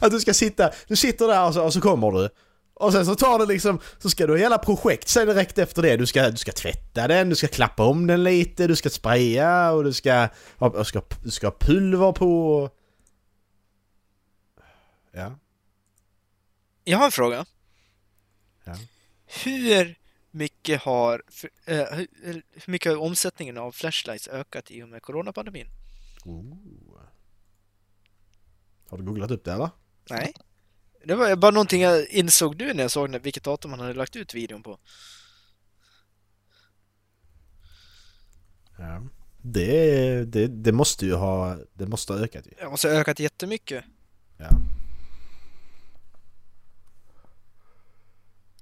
Att 0.00 0.10
du 0.10 0.20
ska 0.20 0.34
sitta, 0.34 0.70
du 0.88 0.96
sitter 0.96 1.28
där 1.28 1.46
och 1.46 1.54
så, 1.54 1.64
och 1.64 1.72
så 1.72 1.80
kommer 1.80 2.12
du. 2.12 2.28
Och 2.74 2.92
sen 2.92 3.06
så 3.06 3.14
tar 3.14 3.38
det 3.38 3.46
liksom, 3.46 3.80
så 3.98 4.10
ska 4.10 4.26
du 4.26 4.32
ha 4.32 4.38
hela 4.38 4.58
projekt 4.58 5.08
sen 5.08 5.26
direkt 5.26 5.58
efter 5.58 5.82
det. 5.82 5.96
Du 5.96 6.06
ska, 6.06 6.30
du 6.30 6.36
ska 6.36 6.52
tvätta 6.52 7.08
den, 7.08 7.28
du 7.28 7.36
ska 7.36 7.48
klappa 7.48 7.84
om 7.84 8.06
den 8.06 8.24
lite, 8.24 8.66
du 8.66 8.76
ska 8.76 8.90
spraya 8.90 9.70
och 9.72 9.84
du 9.84 9.92
ska, 9.92 10.28
och, 10.58 10.74
och 10.74 10.86
ska, 10.86 11.02
du 11.22 11.30
ska 11.30 11.46
ha 11.46 11.56
pulver 11.60 12.12
på. 12.12 12.70
Ja. 15.12 15.38
Jag 16.84 16.98
har 16.98 17.04
en 17.04 17.12
fråga. 17.12 17.44
Ja. 18.64 18.76
Hur 19.44 20.01
mycket 20.32 20.82
har 20.82 21.22
eh, 21.64 21.84
hur, 22.22 22.42
mycket 22.66 22.92
har 22.92 22.98
omsättningen 22.98 23.58
av 23.58 23.72
flashlights 23.72 24.28
ökat 24.28 24.70
i 24.70 24.82
och 24.82 24.88
med 24.88 25.02
coronapandemin? 25.02 25.66
Oh. 26.24 26.56
Har 28.88 28.98
du 28.98 29.04
googlat 29.04 29.30
upp 29.30 29.44
det 29.44 29.52
eller? 29.52 29.70
Nej. 30.10 30.32
Det 31.04 31.14
var 31.14 31.36
bara 31.36 31.50
någonting 31.50 31.82
jag 31.82 32.08
insåg 32.08 32.56
nu 32.56 32.74
när 32.74 32.82
jag 32.82 32.90
såg 32.90 33.16
vilket 33.18 33.44
datum 33.44 33.70
han 33.70 33.80
hade 33.80 33.94
lagt 33.94 34.16
ut 34.16 34.34
videon 34.34 34.62
på. 34.62 34.78
Ja. 38.78 39.02
Det, 39.42 40.24
det, 40.24 40.46
det 40.46 40.72
måste 40.72 41.06
ju 41.06 41.14
ha, 41.14 41.58
det 41.72 41.86
måste 41.86 42.12
ha 42.12 42.20
ökat 42.20 42.46
ju. 42.46 42.50
Det 42.58 42.68
måste 42.68 42.88
ha 42.88 42.94
ökat 42.94 43.18
jättemycket. 43.18 43.84
Ja. 44.38 44.48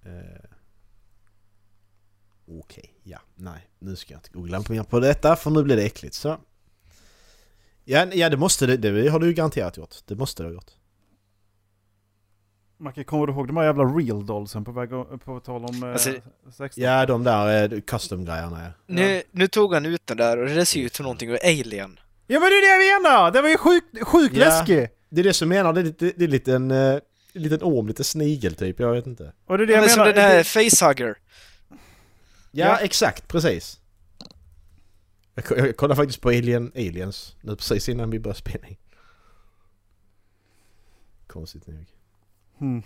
Eh. 0.05 0.40
Okej, 2.53 2.95
ja, 3.03 3.19
nej. 3.35 3.69
Nu 3.79 3.97
ska 3.97 4.13
jag 4.15 4.19
inte 4.19 4.31
googla 4.33 4.63
mer 4.69 4.83
på 4.83 5.01
detta 5.01 5.37
för 5.37 5.51
nu 5.51 5.63
blir 5.63 5.77
det 5.77 5.83
äckligt 5.85 6.15
så. 6.15 6.37
Ja, 7.85 8.07
ja 8.13 8.29
det 8.29 8.37
måste 8.37 8.67
det, 8.67 8.77
det 8.77 9.09
har 9.09 9.19
du 9.21 9.27
ju 9.27 9.33
garanterat 9.33 9.77
gjort. 9.77 9.95
Det 10.07 10.15
måste 10.15 10.43
du 10.43 10.47
ha 10.49 10.53
gjort. 10.55 10.71
Macke, 12.79 13.05
kommer 13.05 13.27
du 13.27 13.33
ihåg 13.33 13.47
de 13.47 13.57
här 13.57 13.65
jävla 13.65 13.85
real 13.85 14.27
dollsen 14.27 14.65
på 14.65 14.73
väg 14.73 14.89
på 15.25 15.41
tal 15.41 15.65
om 15.65 15.83
eh, 15.83 15.93
Alltså, 15.93 16.11
16? 16.57 16.85
Ja, 16.85 17.07
de 17.07 17.25
där 17.25 17.73
eh, 17.73 17.81
custom-grejerna 17.81 18.63
ja. 18.65 18.71
Nu, 18.87 19.23
nu 19.31 19.47
tog 19.49 19.75
han 19.75 19.87
ut 19.87 20.07
den 20.07 20.17
där 20.17 20.39
och 20.39 20.47
det 20.49 20.55
där 20.55 20.65
ser 20.65 20.81
ju 20.81 20.87
ut 20.87 20.95
som 20.95 21.05
någonting 21.05 21.31
ur 21.31 21.39
Alien. 21.45 21.99
Ja 22.27 22.41
men 22.41 22.49
det 22.51 22.55
är 22.57 22.79
det 22.79 22.87
jag 22.87 23.03
menar! 23.03 23.31
Det 23.31 23.43
var 23.43 23.49
ju 23.49 23.57
sjukt 23.57 23.87
sjuk 24.09 24.33
Ja. 24.35 24.39
läskig! 24.39 24.89
Det 25.09 25.21
är 25.21 25.25
det 25.25 25.33
som 25.33 25.51
jag 25.53 25.59
menar, 25.59 25.73
det 25.73 25.81
är 25.81 25.85
lite, 25.85 26.13
det 26.17 26.25
är 26.25 26.29
lite 26.29 26.55
en, 26.55 26.71
eh, 26.71 26.79
en 27.33 27.43
liten 27.43 27.59
orm, 27.63 27.87
lite 27.89 28.05
snigel 28.05 28.55
typ, 28.55 28.81
jag 28.81 28.93
vet 28.93 29.07
inte. 29.07 29.33
Och 29.47 29.59
det 29.59 29.65
är 29.65 29.67
det 29.67 29.73
Ja, 29.73 29.77
jag 29.77 29.83
men 29.83 29.91
som 29.91 29.99
menar. 30.01 30.13
den 30.13 30.23
här 30.25 30.37
det- 30.39 30.45
facehugger. 30.45 31.17
Ja, 32.51 32.67
Ja. 32.67 32.79
exakt, 32.79 33.29
precis. 33.29 33.81
Jag, 35.35 35.59
jag 35.59 35.77
kollade 35.77 35.97
faktiskt 35.97 36.21
på 36.21 36.29
Alien, 36.29 36.73
Aliens 36.75 37.37
nu 37.41 37.57
precis 37.57 37.89
innan 37.89 38.11
vi 38.11 38.19
började 38.19 38.39
spela 38.39 38.67
in. 38.67 38.77
Konstigt 41.27 41.67
nog. 41.67 41.85
Hmm. 42.59 42.83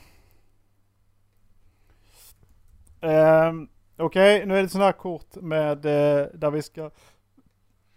Ehm, 3.01 3.69
Okej, 3.97 4.47
nu 4.47 4.59
är 4.59 4.63
det 4.63 4.69
sådana 4.69 4.85
här 4.85 4.93
kort 4.93 5.35
med 5.35 5.87
eh, 5.87 6.27
där 6.35 6.51
vi 6.51 6.63
ska 6.63 6.91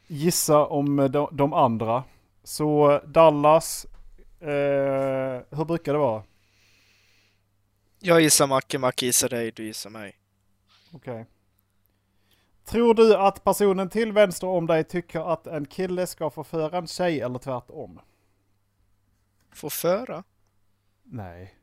gissa 0.08 0.66
om 0.66 1.00
eh, 1.00 1.06
de, 1.06 1.30
de 1.32 1.54
andra. 1.54 2.04
Så 2.44 3.00
Dallas, 3.06 3.86
eh, 4.40 4.48
hur 5.58 5.66
brukar 5.66 5.94
det 5.94 6.00
vara? 6.00 6.24
Jag 8.00 8.22
gissar 8.22 8.48
Macke, 8.48 8.78
Macke 8.78 9.06
gissar 9.06 9.30
dig, 9.30 9.52
du 9.52 9.66
gissar 9.66 9.90
mig. 9.90 10.20
Okej. 10.92 11.26
Tror 12.68 12.94
du 12.94 13.16
att 13.16 13.44
personen 13.44 13.90
till 13.90 14.12
vänster 14.12 14.48
om 14.48 14.68
dig 14.68 14.84
tycker 14.84 15.34
att 15.34 15.48
en 15.48 15.66
kille 15.66 16.08
ska 16.08 16.30
få 16.30 16.44
föra 16.44 16.78
en 16.78 16.88
tjej 16.88 17.22
eller 17.22 17.40
tvärtom? 17.40 18.00
Får 19.52 19.70
föra? 19.70 20.24
Nej. 21.04 21.56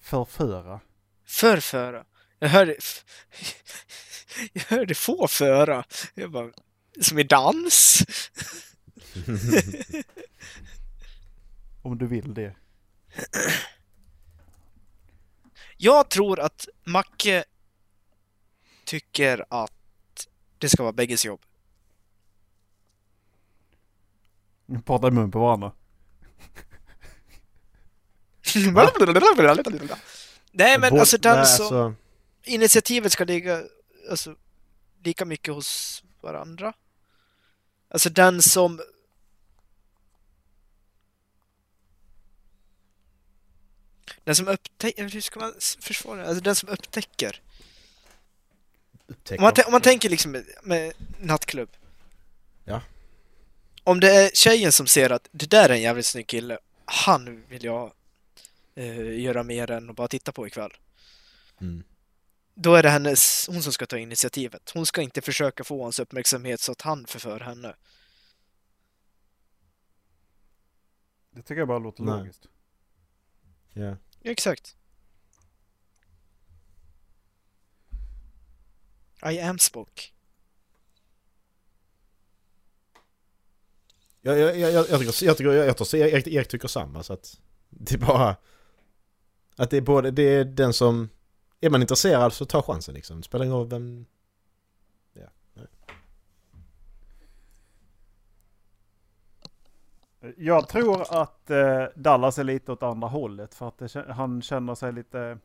Förföra. 0.00 0.80
Förföra? 1.24 2.04
Jag 2.38 2.48
hörde... 2.48 2.76
Jag 4.52 4.62
hörde 4.62 4.94
få 4.94 5.28
föra. 5.28 5.84
Jag 6.14 6.30
bara... 6.30 6.52
Som 7.00 7.18
i 7.18 7.22
dans? 7.22 8.04
Om 11.82 11.98
du 11.98 12.06
vill 12.06 12.34
det. 12.34 12.56
Jag 15.76 16.10
tror 16.10 16.40
att 16.40 16.68
Macke 16.84 17.44
tycker 18.88 19.44
att 19.48 20.28
det 20.58 20.68
ska 20.68 20.82
vara 20.82 20.92
bägges 20.92 21.24
jobb. 21.24 21.40
Ni 24.66 24.82
pratar 24.82 25.08
i 25.08 25.10
mun 25.10 25.30
på 25.30 25.38
varandra. 25.38 25.72
Nej 30.52 30.78
men 30.78 30.92
Vår- 30.92 31.00
alltså 31.00 31.18
den 31.18 31.36
nej, 31.36 31.46
som... 31.46 31.64
alltså, 31.64 31.94
Initiativet 32.42 33.12
ska 33.12 33.24
ligga 33.24 33.62
alltså, 34.10 34.36
lika 35.02 35.24
mycket 35.24 35.54
hos 35.54 36.02
varandra. 36.20 36.72
Alltså 37.88 38.10
den 38.10 38.42
som... 38.42 38.80
Den 44.24 44.36
som 44.36 44.48
upptäcker... 44.48 45.08
Hur 45.08 45.20
ska 45.20 45.40
man 45.40 45.54
försvara 45.80 46.22
det? 46.22 46.28
Alltså 46.28 46.42
den 46.42 46.54
som 46.54 46.68
upptäcker. 46.68 47.42
Om 49.08 49.14
man, 49.40 49.52
om 49.66 49.72
man 49.72 49.80
tänker 49.80 50.08
liksom 50.08 50.32
med, 50.32 50.44
med 50.62 50.92
nattklubb. 51.18 51.76
Ja. 52.64 52.82
Om 53.84 54.00
det 54.00 54.10
är 54.10 54.30
tjejen 54.34 54.72
som 54.72 54.86
ser 54.86 55.10
att 55.10 55.28
det 55.32 55.50
där 55.50 55.68
är 55.68 55.74
en 55.74 55.80
jävligt 55.80 56.06
snygg 56.06 56.26
kille. 56.26 56.58
Han 56.84 57.44
vill 57.48 57.64
jag 57.64 57.92
eh, 58.74 59.20
göra 59.20 59.42
mer 59.42 59.70
än 59.70 59.90
att 59.90 59.96
bara 59.96 60.08
titta 60.08 60.32
på 60.32 60.46
ikväll. 60.46 60.72
Mm. 61.60 61.84
Då 62.54 62.74
är 62.74 62.82
det 62.82 62.90
hennes, 62.90 63.48
hon 63.52 63.62
som 63.62 63.72
ska 63.72 63.86
ta 63.86 63.98
initiativet. 63.98 64.70
Hon 64.74 64.86
ska 64.86 65.02
inte 65.02 65.20
försöka 65.20 65.64
få 65.64 65.82
hans 65.82 65.98
uppmärksamhet 65.98 66.60
så 66.60 66.72
att 66.72 66.82
han 66.82 67.06
förför 67.06 67.40
henne. 67.40 67.74
Det 71.30 71.42
tycker 71.42 71.58
jag 71.58 71.68
bara 71.68 71.78
låter 71.78 72.02
Nej. 72.02 72.18
logiskt. 72.18 72.48
Ja. 73.72 73.96
Ja, 74.22 74.30
exakt. 74.30 74.76
I 79.22 79.40
am 79.40 79.58
spoke. 79.58 80.02
Jag, 84.20 84.38
jag, 84.38 84.58
jag, 84.58 84.72
jag, 84.72 84.86
tycker, 84.86 85.26
jag, 85.26 85.36
tycker, 85.36 85.52
jag, 85.52 85.76
tror 85.76 85.94
Erik, 86.00 86.26
Erik 86.26 86.48
tycker 86.48 86.68
samma 86.68 87.02
så 87.02 87.12
att 87.12 87.40
det 87.68 87.94
är 87.94 87.98
bara... 87.98 88.36
Att 89.56 89.70
det 89.70 89.76
är 89.76 89.80
både, 89.80 90.10
det 90.10 90.22
är 90.22 90.44
den 90.44 90.72
som... 90.72 91.08
Är 91.60 91.70
man 91.70 91.80
intresserad 91.80 92.32
så 92.32 92.44
ta 92.44 92.62
chansen 92.62 92.94
liksom. 92.94 93.16
Det 93.16 93.22
spelar 93.22 93.44
ingen 93.44 93.56
roll 93.56 93.68
vem... 93.68 94.06
Jag 100.36 100.68
tror 100.68 101.22
att 101.22 101.50
eh, 101.50 101.84
Dallas 101.94 102.38
är 102.38 102.44
lite 102.44 102.72
åt 102.72 102.82
andra 102.82 103.08
hållet 103.08 103.54
för 103.54 103.68
att 103.68 103.78
det, 103.78 104.06
han 104.08 104.42
känner 104.42 104.74
sig 104.74 104.92
lite 104.92 105.38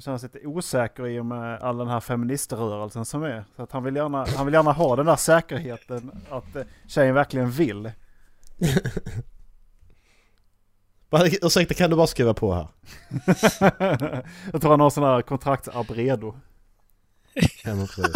han 0.00 0.02
känner 0.02 0.18
sig 0.18 0.30
lite 0.34 0.46
osäker 0.46 1.06
i 1.06 1.20
och 1.20 1.26
med 1.26 1.62
all 1.62 1.78
den 1.78 1.88
här 1.88 2.00
feministrörelsen 2.00 3.04
som 3.04 3.22
är. 3.22 3.44
Så 3.56 3.62
att 3.62 3.72
han 3.72 3.84
vill 3.84 3.96
gärna, 3.96 4.26
han 4.36 4.46
vill 4.46 4.54
gärna 4.54 4.72
ha 4.72 4.96
den 4.96 5.06
där 5.06 5.16
säkerheten 5.16 6.10
att 6.30 6.56
eh, 6.56 6.62
tjejen 6.86 7.14
verkligen 7.14 7.50
vill. 7.50 7.92
Ursäkta, 11.42 11.74
kan 11.74 11.90
du 11.90 11.96
bara 11.96 12.06
skriva 12.06 12.34
på 12.34 12.54
här? 12.54 12.68
jag 14.52 14.60
tror 14.60 14.70
han 14.70 14.80
har 14.80 14.90
sån 14.90 15.04
här 15.04 15.22
kontraktsarb 15.22 15.90
redo. 15.90 16.36
Ja, 17.64 17.74
men 17.74 17.86
precis. 17.86 18.12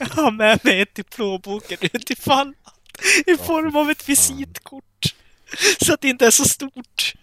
Jag 0.00 0.06
har 0.06 0.30
med 0.30 0.64
mig 0.64 0.80
ett 0.80 0.98
i 0.98 1.02
plånboken 1.02 1.78
utifall. 1.80 2.54
I 3.26 3.36
form 3.36 3.76
av 3.76 3.90
ett 3.90 4.08
visitkort. 4.08 5.14
Så 5.80 5.94
att 5.94 6.00
det 6.00 6.08
inte 6.08 6.26
är 6.26 6.30
så 6.30 6.44
stort. 6.44 7.14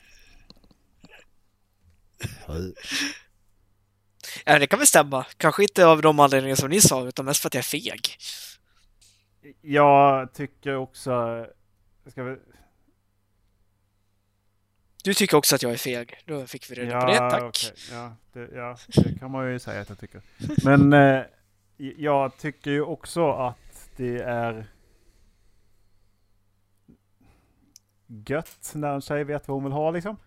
Ja, 4.45 4.59
det 4.59 4.67
kan 4.67 4.79
väl 4.79 4.87
stämma. 4.87 5.25
Kanske 5.37 5.63
inte 5.63 5.85
av 5.85 6.01
de 6.01 6.19
anledningar 6.19 6.55
som 6.55 6.69
ni 6.69 6.81
sa, 6.81 7.07
utan 7.07 7.25
mest 7.25 7.41
för 7.41 7.49
att 7.49 7.53
jag 7.53 7.59
är 7.59 7.63
feg. 7.63 8.17
Jag 9.61 10.33
tycker 10.33 10.75
också... 10.75 11.45
Ska 12.07 12.23
vi, 12.23 12.37
Du 15.03 15.13
tycker 15.13 15.37
också 15.37 15.55
att 15.55 15.63
jag 15.63 15.71
är 15.71 15.77
feg. 15.77 16.17
Då 16.25 16.47
fick 16.47 16.71
vi 16.71 16.75
reda 16.75 17.01
på 17.01 17.07
det, 17.07 17.17
tack. 17.17 17.43
okej. 17.43 17.73
Ja, 17.91 18.15
det, 18.33 18.49
ja, 18.53 18.77
det 18.87 19.19
kan 19.19 19.31
man 19.31 19.51
ju 19.51 19.59
säga 19.59 19.81
att 19.81 19.89
jag 19.89 19.99
tycker. 19.99 20.21
Men 20.63 20.93
eh, 20.93 21.23
jag 21.77 22.37
tycker 22.37 22.71
ju 22.71 22.81
också 22.81 23.31
att 23.31 23.89
det 23.97 24.21
är 24.21 24.67
gött 28.27 28.71
när 28.75 28.93
en 28.93 29.01
tjej 29.01 29.23
vet 29.23 29.47
vad 29.47 29.55
hon 29.55 29.63
vill 29.63 29.73
ha 29.73 29.91
liksom. 29.91 30.17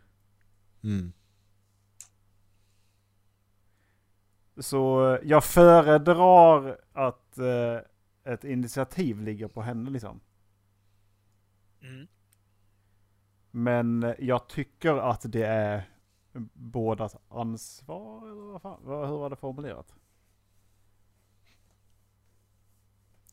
Mm. 0.85 1.13
Så 4.59 5.13
eh, 5.15 5.21
jag 5.25 5.45
föredrar 5.45 6.79
att 6.93 7.39
eh, 7.39 7.79
ett 8.33 8.45
initiativ 8.45 9.21
ligger 9.21 9.49
på 9.49 9.63
henne 9.63 9.91
liksom. 9.91 10.21
Mm. 11.83 12.07
Men 13.51 14.03
eh, 14.03 14.15
jag 14.19 14.49
tycker 14.49 14.95
att 14.97 15.33
det 15.33 15.47
är 15.47 15.91
bådas 16.53 17.17
ansvar. 17.29 18.27
Eller 18.31 18.43
vad 18.53 18.63
fan? 18.63 18.81
Vad- 18.85 19.09
Hur 19.09 19.17
var 19.19 19.31
det 19.31 19.37
formulerat? 19.37 19.95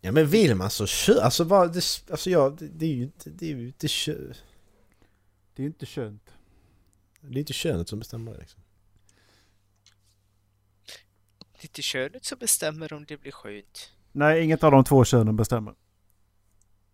Ja 0.01 0.11
men 0.11 0.27
vill 0.27 0.55
man 0.55 0.69
så 0.69 0.85
kör, 0.85 1.21
alltså 1.21 1.43
vad, 1.43 1.73
det, 1.73 1.83
alltså 2.11 2.29
ja, 2.29 2.49
det, 2.49 2.67
det 2.67 2.85
är 2.85 2.93
ju 2.95 3.03
inte, 3.03 3.29
det 3.29 3.45
är 3.51 3.55
ju 3.55 3.67
inte 3.67 3.87
kö, 3.87 4.33
Det 5.53 5.61
är 5.61 5.63
ju 5.63 5.67
inte 5.67 5.85
könt. 5.85 6.33
det 7.21 7.35
är 7.37 7.39
inte 7.39 7.53
könet 7.53 7.89
som 7.89 7.99
bestämmer 7.99 8.31
det 8.33 8.37
liksom. 8.39 8.60
Det 11.61 11.65
är 11.65 11.69
inte 11.69 11.81
könet 11.81 12.25
som 12.25 12.37
bestämmer 12.37 12.93
om 12.93 13.05
det 13.07 13.17
blir 13.17 13.31
skönt. 13.31 13.91
Nej, 14.11 14.43
inget 14.43 14.63
av 14.63 14.71
de 14.71 14.83
två 14.83 15.05
könen 15.05 15.35
bestämmer. 15.35 15.73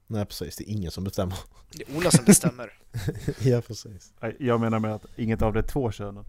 Nej 0.07 0.26
precis, 0.26 0.55
det 0.55 0.70
är 0.70 0.74
ingen 0.74 0.91
som 0.91 1.03
bestämmer. 1.03 1.38
Det 1.72 1.89
är 1.89 1.97
Ola 1.97 2.11
som 2.11 2.26
bestämmer. 2.26 2.74
ja 3.41 3.61
precis. 3.61 4.13
Jag 4.39 4.59
menar 4.59 4.80
med 4.80 4.93
att 4.95 5.05
inget 5.15 5.41
av 5.41 5.53
de 5.53 5.63
två 5.63 5.91
könen. 5.91 6.26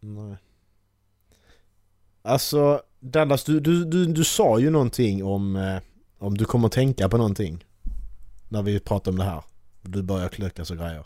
Nej. 0.00 0.36
Alltså, 2.22 2.82
Dallas, 3.00 3.44
du, 3.44 3.60
du, 3.60 3.84
du, 3.84 4.06
du 4.06 4.24
sa 4.24 4.58
ju 4.58 4.70
någonting 4.70 5.24
om, 5.24 5.56
eh, 5.56 5.82
om 6.18 6.36
du 6.36 6.44
kommer 6.44 6.66
att 6.66 6.72
tänka 6.72 7.08
på 7.08 7.16
någonting. 7.16 7.64
När 8.48 8.62
vi 8.62 8.80
pratade 8.80 9.10
om 9.10 9.18
det 9.18 9.24
här. 9.24 9.44
Du 9.82 10.02
börjar 10.02 10.28
klökas 10.28 10.70
och 10.70 10.76
grejer. 10.76 11.04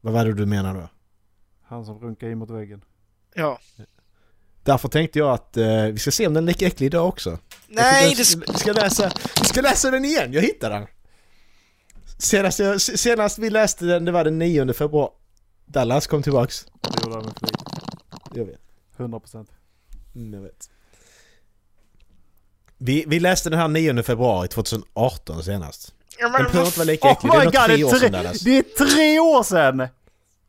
Vad 0.00 0.12
var 0.12 0.24
det 0.24 0.34
du 0.34 0.46
menar 0.46 0.74
då? 0.74 0.88
Han 1.62 1.84
som 1.84 1.98
runkar 1.98 2.28
in 2.28 2.38
mot 2.38 2.50
väggen. 2.50 2.84
Ja. 3.34 3.58
Därför 4.64 4.88
tänkte 4.88 5.18
jag 5.18 5.30
att 5.30 5.56
eh, 5.56 5.84
vi 5.84 5.98
ska 5.98 6.10
se 6.10 6.26
om 6.26 6.34
den 6.34 6.44
är 6.44 6.48
lika 6.48 6.66
äcklig 6.66 6.86
idag 6.86 7.08
också. 7.08 7.38
Nej, 7.68 8.08
Jag 8.08 8.16
vi 8.52 8.58
ska 8.58 8.72
läsa, 8.72 9.12
vi 9.40 9.46
ska 9.46 9.60
läsa 9.60 9.90
den 9.90 10.04
igen, 10.04 10.32
jag 10.32 10.42
hittade 10.42 10.74
den! 10.74 10.86
Senast, 12.18 12.58
jag, 12.58 12.80
senast 12.80 13.38
vi 13.38 13.50
läste 13.50 13.84
den, 13.84 14.04
det 14.04 14.12
var 14.12 14.24
den 14.24 14.38
9 14.38 14.72
februari. 14.72 15.10
Dallas 15.66 16.06
kom 16.06 16.22
tillbaks. 16.22 16.66
Det 16.80 17.02
gjorde 17.02 17.14
han 17.16 17.24
med 17.24 17.34
flit. 17.38 17.56
Jag 18.34 18.44
vet. 18.44 18.60
100 18.96 19.20
procent. 19.20 19.48
Mm, 20.14 20.34
jag 20.34 20.40
vet. 20.40 20.70
Vi, 22.78 23.04
vi 23.06 23.20
läste 23.20 23.50
den 23.50 23.58
här 23.58 23.68
9 23.68 24.02
februari 24.02 24.48
2018 24.48 25.42
senast. 25.44 25.94
Ja, 26.18 26.24
Den 26.24 26.32
men, 26.32 26.42
behöver 26.42 26.66
inte 26.66 26.78
vara 26.78 26.86
lika 26.86 27.08
Oh 27.08 27.12
äcklig, 27.12 27.32
det 27.32 27.38
är 27.38 27.44
god, 27.44 27.54
tre 27.54 27.76
det 27.76 27.84
år 27.84 27.94
sedan 27.98 28.12
Dallas. 28.12 28.40
det 28.40 28.58
är 28.58 28.62
tre 28.62 29.18
år 29.18 29.42
sedan! 29.42 29.88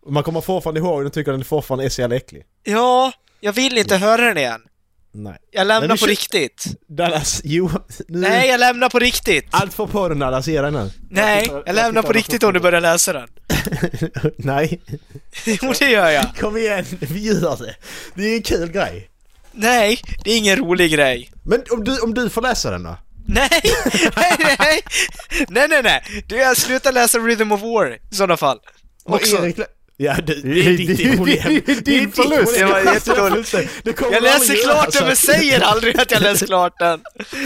Man 0.07 0.23
kommer 0.23 0.41
fortfarande 0.41 0.79
ihåg 0.79 0.99
den 0.99 1.07
och 1.07 1.13
tycker 1.13 1.31
den 1.31 1.43
fortfarande 1.43 1.85
är 1.85 1.89
så 1.89 2.01
jävla 2.01 2.15
äcklig. 2.15 2.45
Ja, 2.63 3.11
jag 3.45 3.53
vill 3.53 3.77
inte 3.77 3.97
höra 3.97 4.21
den 4.25 4.37
igen. 4.37 4.61
Nej. 5.13 5.37
Jag 5.51 5.67
lämnar 5.67 5.95
på 5.97 6.05
kö- 6.05 6.11
riktigt. 6.11 6.65
Dallas, 6.87 7.41
jo. 7.43 7.69
Nu, 8.07 8.19
Nej, 8.19 8.49
jag 8.49 8.59
lämnar 8.59 8.89
på 8.89 8.99
riktigt! 8.99 9.47
Allt 9.51 9.73
för 9.73 9.87
podden 9.87 10.19
Dallas, 10.19 10.47
ge 10.47 10.61
dig 10.61 10.71
nu. 10.71 10.91
Nej, 11.09 11.49
jag 11.65 11.75
lämnar 11.75 12.01
på 12.03 12.11
riktigt 12.13 12.43
om 12.43 12.53
du 12.53 12.59
börjar 12.59 12.81
läsa 12.81 13.13
den. 13.13 13.27
Nej, 14.37 14.81
Jo, 15.45 15.73
det 15.79 15.89
gör 15.91 16.09
jag. 16.09 16.35
kom 16.39 16.57
igen, 16.57 16.85
vi 16.99 17.19
gör 17.19 17.57
det. 17.65 17.75
Det 18.15 18.23
är 18.23 18.35
en 18.35 18.41
kul 18.41 18.71
grej. 18.71 19.09
Nej, 19.51 20.01
det 20.23 20.31
är 20.31 20.37
ingen 20.37 20.57
rolig 20.57 20.91
grej. 20.91 21.31
Men 21.43 21.63
om 21.71 21.83
du, 21.83 21.99
om 21.99 22.13
du 22.13 22.29
får 22.29 22.41
läsa 22.41 22.71
den 22.71 22.83
då? 22.83 22.97
Nej, 23.27 23.49
nej, 24.15 24.35
nej! 24.59 24.81
Nej, 25.49 25.67
nej, 25.67 25.83
nej! 25.83 26.23
Du, 26.27 26.35
jag 26.35 26.57
slutar 26.57 26.91
läsa 26.91 27.17
Rhythm 27.17 27.51
of 27.51 27.61
War 27.61 27.93
i 27.95 28.15
sådana 28.15 28.37
fall. 28.37 28.57
Och 29.03 29.15
Också. 29.15 29.35
Erik 29.45 29.57
Ja, 29.97 30.15
det, 30.15 30.33
det 30.41 30.53
Det- 30.53 30.59
är 30.73 30.77
ditt 30.77 30.97
det- 30.97 31.15
problem. 31.17 31.61
det 31.85 31.97
är 31.97 32.07
förlust. 32.07 32.55
Det 32.59 32.65
var 32.65 32.79
jättedåligt. 32.93 33.53
Jag 34.11 34.23
läser 34.23 34.63
klart 34.63 34.91
den 34.93 35.07
men 35.07 35.15
säger 35.15 35.61
aldrig 35.61 35.99
att 35.99 36.11
jag 36.11 36.21
läser 36.21 36.45
klart 36.45 36.79
den. 36.79 37.01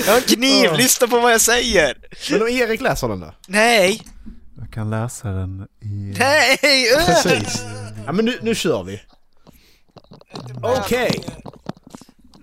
Jag 0.05 0.13
har 0.13 0.17
en 0.17 0.21
kniv, 0.23 0.73
lyssna 0.73 1.07
på 1.07 1.19
vad 1.19 1.33
jag 1.33 1.41
säger. 1.41 1.97
Men 2.31 2.41
om 2.41 2.47
Erik 2.47 2.81
läser 2.81 3.07
den 3.07 3.19
då? 3.19 3.33
Nej, 3.47 4.01
Jag 4.59 4.73
kan 4.73 4.89
läsa 4.89 5.27
den 5.27 5.67
i... 5.81 5.85
nej! 6.19 6.57
öh! 6.97 7.05
Precis. 7.23 7.61
Ja 8.05 8.11
men 8.11 8.25
nu, 8.25 8.39
nu 8.41 8.55
kör 8.55 8.83
vi. 8.83 9.01
Okej. 10.61 11.19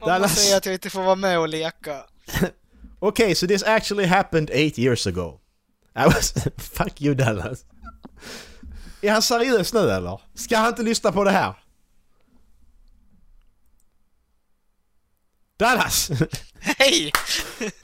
Mamma 0.00 0.12
Dallas. 0.12 0.34
säger 0.42 0.56
att 0.56 0.66
jag 0.66 0.74
inte 0.74 0.90
får 0.90 1.02
vara 1.02 1.14
med 1.14 1.38
och 1.38 1.48
leka. 1.48 1.96
Okay, 3.00 3.34
so 3.34 3.46
this 3.46 3.62
actually 3.62 4.06
happened 4.06 4.50
eight 4.50 4.78
years 4.78 5.06
ago. 5.06 5.40
I 5.98 6.04
was... 6.04 6.34
Fuck 6.56 7.00
you 7.02 7.14
Dallas. 7.14 7.64
Är 9.00 9.12
han 9.12 9.22
seriös 9.22 9.72
nu 9.72 9.90
eller? 9.90 10.20
Ska 10.34 10.56
han 10.56 10.68
inte 10.68 10.82
lyssna 10.82 11.12
på 11.12 11.24
det 11.24 11.30
här? 11.30 11.54
Dallas! 15.58 16.10
Nej! 16.78 17.12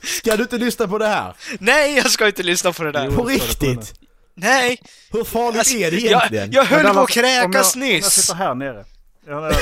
Ska 0.03 0.35
du 0.37 0.43
inte 0.43 0.57
lyssna 0.57 0.87
på 0.87 0.97
det 0.97 1.07
här? 1.07 1.35
Nej, 1.59 1.95
jag 1.97 2.11
ska 2.11 2.27
inte 2.27 2.43
lyssna 2.43 2.73
på 2.73 2.83
det 2.83 2.91
där. 2.91 3.05
Jo. 3.05 3.11
På 3.15 3.23
riktigt? 3.23 3.93
Nej! 4.35 4.81
Hur 5.11 5.23
farligt 5.23 5.59
Alltså, 5.59 5.75
är 5.75 5.91
det 5.91 5.97
jag, 5.97 6.05
egentligen? 6.11 6.51
jag 6.51 6.65
höll 6.65 6.83
Men 6.83 6.93
på 6.93 6.99
att 7.01 7.09
Dallas, 7.09 7.15
om 7.15 7.21
jag- 7.23 7.43
kräkas 7.53 7.75
Om 7.75 7.81
jag 7.81 7.89
nyss. 7.89 8.05
sitter 8.13 8.35
här 8.35 8.55
nere. 8.55 8.85
Jag, 9.27 9.43
jag, 9.43 9.53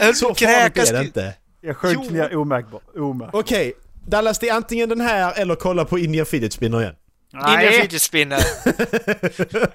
Jag 0.00 0.16
Så 0.16 0.30
att 0.30 0.38
farligt 0.38 0.38
kräkas 0.38 0.88
är 0.88 0.92
det 0.92 0.98
nyss. 0.98 1.06
inte. 1.06 1.34
jag 1.60 1.76
sjönk 1.76 1.98
Jo. 2.04 2.10
ner 2.10 2.36
omärkbart. 2.36 2.82
Omärkt. 2.96 3.34
Okej, 3.34 3.72
Dallas 4.06 4.38
det 4.38 4.48
är 4.48 4.54
antingen 4.54 4.88
den 4.88 5.00
här 5.00 5.32
eller 5.38 5.54
kolla 5.54 5.84
på 5.84 5.98
Indian 5.98 6.26
Fidget 6.26 6.52
Spinner 6.52 6.80
igen. 6.82 6.94
Indian 7.34 7.72
fidget 7.72 8.02
spinner. 8.02 8.40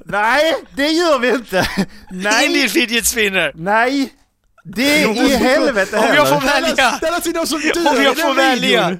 Nej, 0.12 0.56
det 0.76 0.88
gör 0.90 1.20
vi 1.20 1.30
inte! 1.30 1.68
Nej! 2.12 2.46
Indian 2.46 2.70
fidget 2.70 3.06
spinner. 3.06 3.52
Nej! 3.56 4.14
Det 4.64 5.04
är 5.04 5.24
i 5.32 5.36
helvete 5.36 5.98
Om 5.98 6.16
jag 6.16 6.30
får 6.30 6.36
heller! 6.36 6.68
välja. 6.68 6.98
Det 7.02 7.08
är 7.30 7.34
de 7.34 7.48
som 7.48 7.60
dör 7.60 7.98
Om 7.98 8.04
jag 8.04 8.18
får 8.18 8.34
välja. 8.34 8.98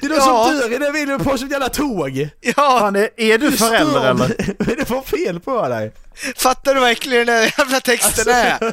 Det 0.00 0.06
är 0.06 0.08
de 0.10 0.14
Ja. 0.16 0.44
som 0.48 0.56
dör 0.58 0.72
i 0.74 0.78
den 0.78 0.92
videon 0.92 1.24
på 1.24 1.38
sitt 1.38 1.50
jävla 1.50 1.68
tåg. 1.68 2.28
Ja, 2.40 2.52
Fan, 2.54 2.96
är, 2.96 3.08
är 3.16 3.38
du 3.38 3.52
förälder 3.52 4.00
eller? 4.10 4.14
Vad 4.58 4.68
är 4.68 4.76
det 4.76 4.84
för 4.84 5.00
fel 5.00 5.40
på 5.40 5.68
dig? 5.68 5.92
fattar 6.36 6.74
du 6.74 6.80
verkligen 6.80 7.26
den 7.26 7.36
där 7.36 7.54
jävla 7.58 7.80
texten 7.80 8.34
är? 8.34 8.72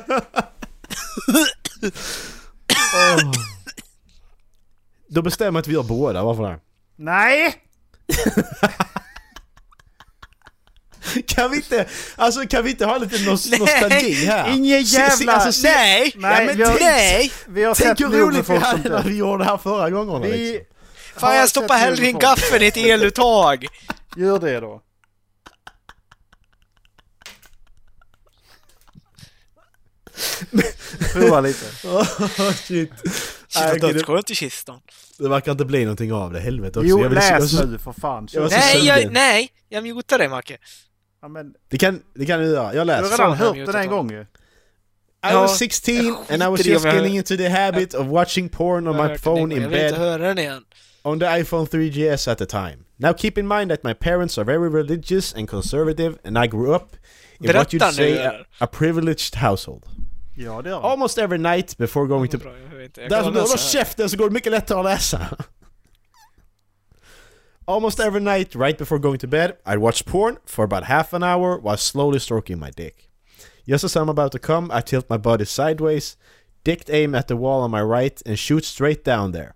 Då 5.09 5.21
bestämmer 5.21 5.59
att 5.59 5.67
vi 5.67 5.73
gör 5.73 5.83
båda, 5.83 6.23
varför 6.23 6.43
det? 6.43 6.59
Nej! 6.95 7.55
Kan 11.27 11.51
vi 11.51 11.57
inte, 11.57 11.85
alltså 12.15 12.47
kan 12.47 12.63
vi 12.63 12.69
inte 12.71 12.85
ha 12.85 12.97
lite 12.97 13.25
nos 13.25 13.49
Nej, 13.49 13.59
nostalgi 13.59 14.25
här? 14.25 14.49
ingen 14.49 14.81
jävla- 14.83 15.33
alltså, 15.33 15.67
Nej! 15.67 16.13
Nej, 16.15 16.39
Ja, 16.39 16.45
men 16.45 16.57
vi 16.57 16.63
har, 16.63 16.79
Nej! 16.79 17.31
vi 17.47 17.63
har 17.63 17.75
Tänk 17.75 17.97
sett 17.97 18.07
hur 18.07 18.17
roligt 18.19 18.49
vi 18.49 18.57
hade 18.57 18.89
när 18.89 19.03
vi 19.03 19.15
gjorde 19.15 19.43
det 19.43 19.49
här 19.49 19.57
förra 19.57 19.89
gångerna 19.89 20.19
Vi 20.19 20.51
liksom. 20.51 20.65
Fan 21.19 21.35
jag 21.35 21.49
stoppar 21.49 21.77
hellre 21.77 22.07
in 22.07 22.19
gaffeln 22.19 22.63
i 22.63 22.67
ett 22.67 22.77
eluttag. 22.77 23.65
Gör 24.17 24.39
det 24.39 24.59
då. 24.59 24.81
Prova 31.13 31.41
lite. 31.41 31.87
Oh, 31.87 32.51
shit. 32.53 32.91
Shit 33.47 33.63
vad 33.63 33.81
dödsskönt 33.81 34.31
i 34.31 34.35
kistan. 34.35 34.79
Det 35.19 35.29
verkar 35.29 35.51
inte 35.51 35.65
bli 35.65 35.83
någonting 35.85 36.13
av 36.13 36.33
det, 36.33 36.39
helvete 36.39 36.79
också. 36.79 36.89
Jo, 36.89 36.99
Jag 37.01 37.09
vill- 37.09 37.15
läs 37.15 37.53
jag- 37.53 37.69
nu 37.69 37.77
för 37.77 37.91
fan. 37.93 38.27
jag 38.31 38.49
Nej, 38.51 38.85
jag, 38.87 39.11
nej! 39.13 39.49
Jag 39.69 39.83
mutar 39.83 40.17
dig 40.17 40.27
Macke. 40.29 40.57
Ja, 41.21 41.27
men, 41.27 41.53
Det 41.69 41.77
kan, 41.77 42.01
det 42.15 42.25
kan 42.25 42.39
du 42.39 42.45
göra, 42.45 42.63
jag 42.63 42.73
du 42.73 42.79
har 42.79 42.85
läser. 42.85 43.03
redan 43.03 43.17
Så 43.17 43.23
har 43.23 43.55
jag 43.55 43.55
hört 43.65 43.73
den 43.73 43.81
en 43.81 43.89
gång 43.89 44.11
ju. 44.11 44.21
I 44.21 44.25
Ja, 45.21 45.41
was 45.41 45.57
16 45.59 46.15
and 46.29 46.43
I 46.43 46.45
was 46.45 46.65
just 46.65 46.85
jag- 46.85 46.95
getting 46.95 47.15
into 47.17 47.37
the 47.37 47.47
habit 47.49 47.93
of 47.93 48.07
watching 48.07 48.49
porn 48.49 48.87
on 48.87 48.97
my 49.07 49.17
phone 49.17 49.55
in 49.55 49.61
Jag 49.61 49.69
vill 49.69 49.79
inte 49.79 49.91
bed 49.91 49.93
höra 49.93 50.17
den 50.17 50.39
igen. 50.39 50.63
on 51.03 51.19
the 51.19 51.25
iPhone 51.39 51.65
3GS 51.67 52.27
at 52.27 52.37
the 52.37 52.45
time. 52.45 52.77
Now 52.97 53.13
keep 53.17 53.37
in 53.37 53.47
mind 53.47 53.69
that 53.71 53.83
my 53.83 53.93
parents 53.93 54.37
are 54.37 54.45
very 54.45 54.69
religious 54.69 55.33
and 55.35 55.49
conservative 55.49 56.15
and 56.23 56.37
I 56.45 56.47
grew 56.47 56.75
up 56.75 56.95
in 57.39 57.47
what 57.47 57.55
Berätta 57.55 57.77
you'd 57.77 57.93
say 57.93 58.25
a, 58.25 58.33
a 58.59 58.67
privileged 58.67 59.35
household. 59.35 59.83
Ja, 60.35 60.61
det 60.61 60.69
gör 60.69 60.81
han. 60.81 60.91
Almost 60.91 61.17
every 61.17 61.37
night 61.37 61.77
before 61.77 62.07
going 62.07 62.29
to... 62.29 62.37
Bra, 62.37 62.57
jag 62.57 62.67
hör 62.67 62.81
inte. 62.81 63.01
Jag 63.01 63.09
Därför 63.09 63.23
kan 63.23 63.33
du 63.33 63.39
håller 63.39 63.53
läsa 63.53 63.77
här. 63.77 63.85
käften 63.85 64.09
så 64.09 64.17
går 64.17 64.29
det 64.29 64.33
mycket 64.33 64.51
lättare 64.51 64.79
att 64.79 64.85
läsa. 64.85 65.37
Almost 67.67 67.99
every 67.99 68.21
night 68.21 68.55
right 68.55 68.77
before 68.77 68.99
going 68.99 69.19
to 69.19 69.27
bed 69.27 69.57
I'd 69.65 69.79
watch 69.79 70.05
porn 70.05 70.37
for 70.45 70.63
about 70.63 70.83
half 70.83 71.13
an 71.13 71.23
hour 71.23 71.59
while 71.61 71.77
slowly 71.77 72.19
stroking 72.19 72.59
my 72.59 72.69
dick. 72.75 73.09
Just 73.65 73.83
as 73.83 73.95
I'm 73.95 74.09
about 74.09 74.31
to 74.31 74.39
come 74.39 74.71
I 74.71 74.81
tilt 74.81 75.09
my 75.09 75.17
body 75.17 75.45
sideways, 75.45 76.15
dick 76.63 76.83
aim 76.89 77.15
at 77.15 77.27
the 77.27 77.35
wall 77.35 77.61
on 77.63 77.71
my 77.71 77.81
right 77.81 78.21
and 78.25 78.37
shoot 78.37 78.65
straight 78.65 79.03
down 79.03 79.31
there. 79.31 79.55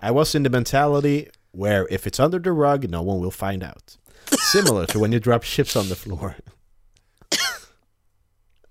I 0.00 0.10
was 0.10 0.34
in 0.34 0.44
the 0.44 0.50
mentality 0.50 1.28
where 1.50 1.86
if 1.90 2.06
it's 2.06 2.18
under 2.18 2.38
the 2.38 2.52
rug 2.52 2.88
no 2.88 3.02
one 3.02 3.20
will 3.20 3.30
find 3.30 3.62
out. 3.62 3.98
Similar 4.30 4.86
to 4.86 4.98
when 4.98 5.12
you 5.12 5.20
drop 5.20 5.42
chips 5.42 5.76
on 5.76 5.88
the 5.88 5.94
floor. 5.96 6.36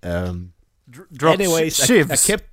um, 0.04 0.54
Dr- 0.54 0.61
Drop 0.92 1.34
anyways, 1.34 1.80
I, 1.80 1.84
I 1.84 1.88
shivs. 1.88 2.28
kept 2.28 2.44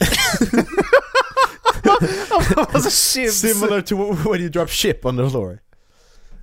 alltså 2.74 2.90
shivs. 2.90 3.30
Similar 3.30 3.82
to 3.82 3.96
when 3.96 4.40
you 4.40 4.50
drop 4.50 4.68
ship 4.68 5.06
on 5.06 5.16
the 5.16 5.28
floor. 5.28 5.62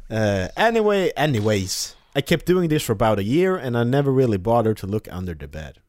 Uh, 0.10 0.48
anyway, 0.58 1.12
anyways, 1.16 1.96
I 2.16 2.22
kept 2.22 2.46
doing 2.46 2.70
this 2.70 2.84
for 2.84 2.94
about 2.94 3.20
a 3.20 3.24
year 3.24 3.56
and 3.56 3.78
I 3.78 3.84
never 3.84 4.12
really 4.12 4.38
bothered 4.38 4.78
to 4.78 4.88
look 4.88 5.08
under 5.12 5.34
the 5.34 5.48
bed. 5.48 5.80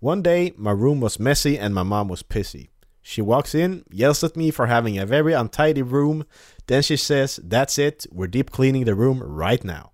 One 0.00 0.22
day, 0.22 0.52
my 0.56 0.72
room 0.72 1.00
was 1.00 1.18
messy 1.18 1.58
and 1.58 1.74
my 1.74 1.82
mom 1.82 2.08
was 2.08 2.22
pissy. 2.22 2.68
She 3.00 3.22
walks 3.22 3.54
in, 3.54 3.84
yells 3.90 4.24
at 4.24 4.36
me 4.36 4.50
for 4.50 4.66
having 4.66 4.98
a 4.98 5.06
very 5.06 5.34
untidy 5.34 5.82
room, 5.82 6.24
then 6.66 6.82
she 6.82 6.96
says, 6.96 7.38
That's 7.42 7.78
it, 7.78 8.06
we're 8.10 8.26
deep 8.26 8.50
cleaning 8.50 8.84
the 8.84 8.94
room 8.94 9.22
right 9.22 9.62
now. 9.62 9.92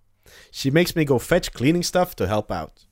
She 0.52 0.70
makes 0.70 0.94
me 0.94 1.04
go 1.04 1.18
fetch 1.18 1.52
cleaning 1.52 1.82
stuff 1.82 2.14
to 2.16 2.28
help 2.28 2.52
out. 2.52 2.86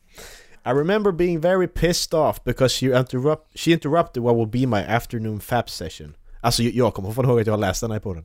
I 0.65 0.71
remember 0.71 1.13
being 1.13 1.41
very 1.41 1.67
pissed 1.69 2.15
off 2.15 2.45
because 2.45 2.73
she, 2.73 2.87
interrupt, 2.93 3.57
she 3.59 3.73
interrupted 3.73 4.23
what 4.23 4.37
will 4.37 4.47
be 4.47 4.67
my 4.67 4.81
afternoon 4.81 5.41
fap 5.41 5.69
session. 5.69 6.15
Alltså 6.41 6.63
jag- 6.63 6.95
kommer 6.95 7.09
fortfarande 7.09 7.33
ihåg 7.33 7.41
att 7.41 7.47
jag 7.47 7.53
har 7.55 7.59
läst 7.59 7.81
den 7.81 7.91
här 7.91 8.01
podden. 8.01 8.25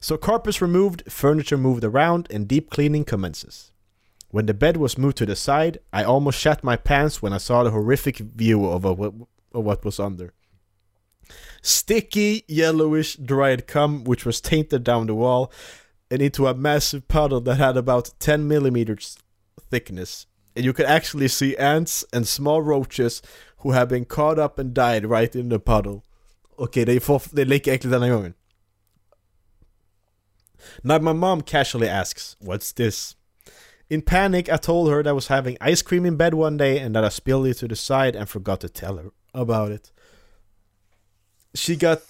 So 0.00 0.16
carpets 0.16 0.62
removed, 0.62 1.02
furniture 1.12 1.56
moved 1.56 1.84
around 1.84 2.32
and 2.34 2.46
deep 2.48 2.70
cleaning 2.70 3.04
commences. 3.04 3.72
When 4.30 4.46
the 4.46 4.54
bed 4.54 4.76
was 4.76 4.98
moved 4.98 5.16
to 5.18 5.26
the 5.26 5.36
side, 5.36 5.78
I 5.92 6.04
almost 6.04 6.38
shat 6.38 6.62
my 6.62 6.76
pants 6.76 7.22
when 7.22 7.32
I 7.32 7.38
saw 7.38 7.64
the 7.64 7.70
horrific 7.70 8.18
view 8.18 8.66
of, 8.66 8.84
a, 8.84 8.90
of 8.90 9.64
what 9.64 9.84
was 9.84 10.00
under. 10.00 10.32
Sticky, 11.62 12.44
yellowish, 12.48 13.16
dried 13.16 13.66
cum 13.66 14.04
which 14.04 14.26
was 14.26 14.40
tainted 14.40 14.84
down 14.84 15.06
the 15.06 15.14
wall 15.14 15.50
and 16.10 16.22
into 16.22 16.46
a 16.46 16.54
massive 16.54 17.08
puddle 17.08 17.40
that 17.40 17.56
had 17.56 17.76
about 17.76 18.10
10 18.20 18.46
millimeters 18.46 19.16
thickness. 19.70 20.26
And 20.56 20.64
you 20.64 20.72
could 20.72 20.86
actually 20.86 21.28
see 21.28 21.54
ants 21.56 22.04
and 22.12 22.26
small 22.26 22.62
roaches 22.62 23.20
who 23.58 23.72
have 23.72 23.90
been 23.90 24.06
caught 24.06 24.38
up 24.38 24.58
and 24.58 24.72
died 24.72 25.04
right 25.04 25.36
in 25.36 25.50
the 25.50 25.60
puddle. 25.60 26.02
Det, 26.72 26.88
är 26.88 27.00
for, 27.00 27.22
det 27.32 27.42
är 27.42 27.46
lika 27.46 27.74
äckligt 27.74 28.00
gången. 28.00 28.34
Now 30.82 30.98
my 30.98 31.12
mom 31.12 31.42
casually 31.42 31.88
asks, 31.88 32.36
What's 32.40 32.72
this? 32.72 33.14
In 33.88 34.02
panic, 34.02 34.48
I 34.48 34.56
told 34.56 34.90
her 34.90 35.02
that 35.02 35.10
I 35.10 35.12
was 35.12 35.28
having 35.28 35.56
ice 35.60 35.82
cream 35.82 36.06
in 36.06 36.16
bed 36.16 36.34
one 36.34 36.56
day 36.56 36.78
and 36.78 36.94
that 36.96 37.04
I 37.04 37.08
spilled 37.08 37.46
it 37.46 37.58
to 37.58 37.68
the 37.68 37.76
side 37.76 38.16
and 38.16 38.28
forgot 38.28 38.60
to 38.60 38.68
tell 38.68 38.96
her 38.96 39.12
about 39.32 39.70
it. 39.70 39.92
She 41.54 41.76
got 41.76 42.00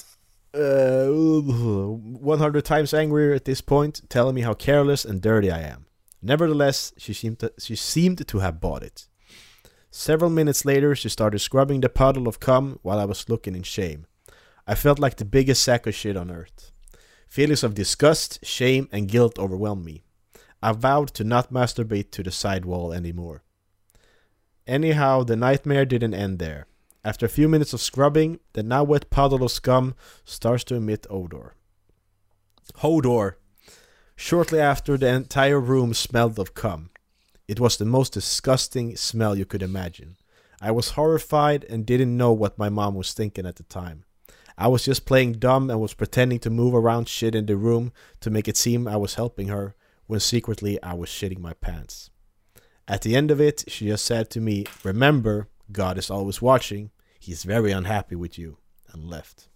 uh, 0.54 1.06
100 1.08 2.64
times 2.64 2.94
angrier 2.94 3.34
at 3.34 3.44
this 3.44 3.60
point, 3.60 4.08
telling 4.08 4.34
me 4.34 4.40
how 4.40 4.54
careless 4.54 5.04
and 5.04 5.20
dirty 5.20 5.50
I 5.50 5.60
am. 5.60 5.85
Nevertheless, 6.26 6.92
she 6.98 7.12
seemed 7.12 7.38
to, 7.38 7.52
she 7.56 7.76
seemed 7.76 8.26
to 8.26 8.38
have 8.40 8.60
bought 8.60 8.82
it. 8.82 9.06
Several 9.92 10.28
minutes 10.28 10.64
later, 10.64 10.96
she 10.96 11.08
started 11.08 11.38
scrubbing 11.38 11.82
the 11.82 11.88
puddle 11.88 12.26
of 12.26 12.40
cum 12.40 12.80
while 12.82 12.98
I 12.98 13.04
was 13.04 13.28
looking 13.28 13.54
in 13.54 13.62
shame. 13.62 14.06
I 14.66 14.74
felt 14.74 14.98
like 14.98 15.18
the 15.18 15.24
biggest 15.24 15.62
sack 15.62 15.86
of 15.86 15.94
shit 15.94 16.16
on 16.16 16.32
earth. 16.32 16.72
Feelings 17.28 17.62
of 17.62 17.74
disgust, 17.74 18.44
shame, 18.44 18.88
and 18.90 19.06
guilt 19.06 19.38
overwhelmed 19.38 19.84
me. 19.84 20.02
I 20.60 20.72
vowed 20.72 21.14
to 21.14 21.22
not 21.22 21.52
masturbate 21.52 22.10
to 22.10 22.24
the 22.24 22.32
side 22.32 22.64
wall 22.64 22.92
anymore. 22.92 23.44
Anyhow, 24.66 25.22
the 25.22 25.36
nightmare 25.36 25.84
didn't 25.84 26.14
end 26.14 26.40
there. 26.40 26.66
After 27.04 27.24
a 27.24 27.36
few 27.36 27.48
minutes 27.48 27.72
of 27.72 27.80
scrubbing, 27.80 28.40
the 28.54 28.64
now 28.64 28.82
wet 28.82 29.10
puddle 29.10 29.44
of 29.44 29.52
scum 29.52 29.94
starts 30.24 30.64
to 30.64 30.74
emit 30.74 31.06
odor. 31.08 31.54
Hodor. 32.78 33.36
Shortly 34.16 34.58
after, 34.58 34.96
the 34.96 35.08
entire 35.08 35.60
room 35.60 35.92
smelled 35.94 36.38
of 36.38 36.54
cum. 36.54 36.90
It 37.46 37.60
was 37.60 37.76
the 37.76 37.84
most 37.84 38.14
disgusting 38.14 38.96
smell 38.96 39.36
you 39.36 39.44
could 39.44 39.62
imagine. 39.62 40.16
I 40.60 40.70
was 40.70 40.90
horrified 40.90 41.64
and 41.64 41.84
didn't 41.84 42.16
know 42.16 42.32
what 42.32 42.58
my 42.58 42.70
mom 42.70 42.94
was 42.94 43.12
thinking 43.12 43.46
at 43.46 43.56
the 43.56 43.62
time. 43.64 44.04
I 44.58 44.68
was 44.68 44.86
just 44.86 45.04
playing 45.04 45.34
dumb 45.34 45.68
and 45.68 45.80
was 45.80 45.92
pretending 45.92 46.38
to 46.40 46.50
move 46.50 46.74
around 46.74 47.08
shit 47.08 47.34
in 47.34 47.44
the 47.44 47.56
room 47.56 47.92
to 48.20 48.30
make 48.30 48.48
it 48.48 48.56
seem 48.56 48.88
I 48.88 48.96
was 48.96 49.14
helping 49.14 49.48
her, 49.48 49.74
when 50.06 50.20
secretly 50.20 50.82
I 50.82 50.94
was 50.94 51.10
shitting 51.10 51.40
my 51.40 51.52
pants. 51.52 52.10
At 52.88 53.02
the 53.02 53.14
end 53.14 53.30
of 53.30 53.40
it, 53.40 53.64
she 53.68 53.88
just 53.88 54.04
said 54.04 54.30
to 54.30 54.40
me, 54.40 54.64
Remember, 54.82 55.48
God 55.70 55.98
is 55.98 56.10
always 56.10 56.40
watching. 56.40 56.90
He's 57.18 57.42
very 57.42 57.70
unhappy 57.70 58.16
with 58.16 58.38
you, 58.38 58.58
and 58.92 59.04
left. 59.04 59.48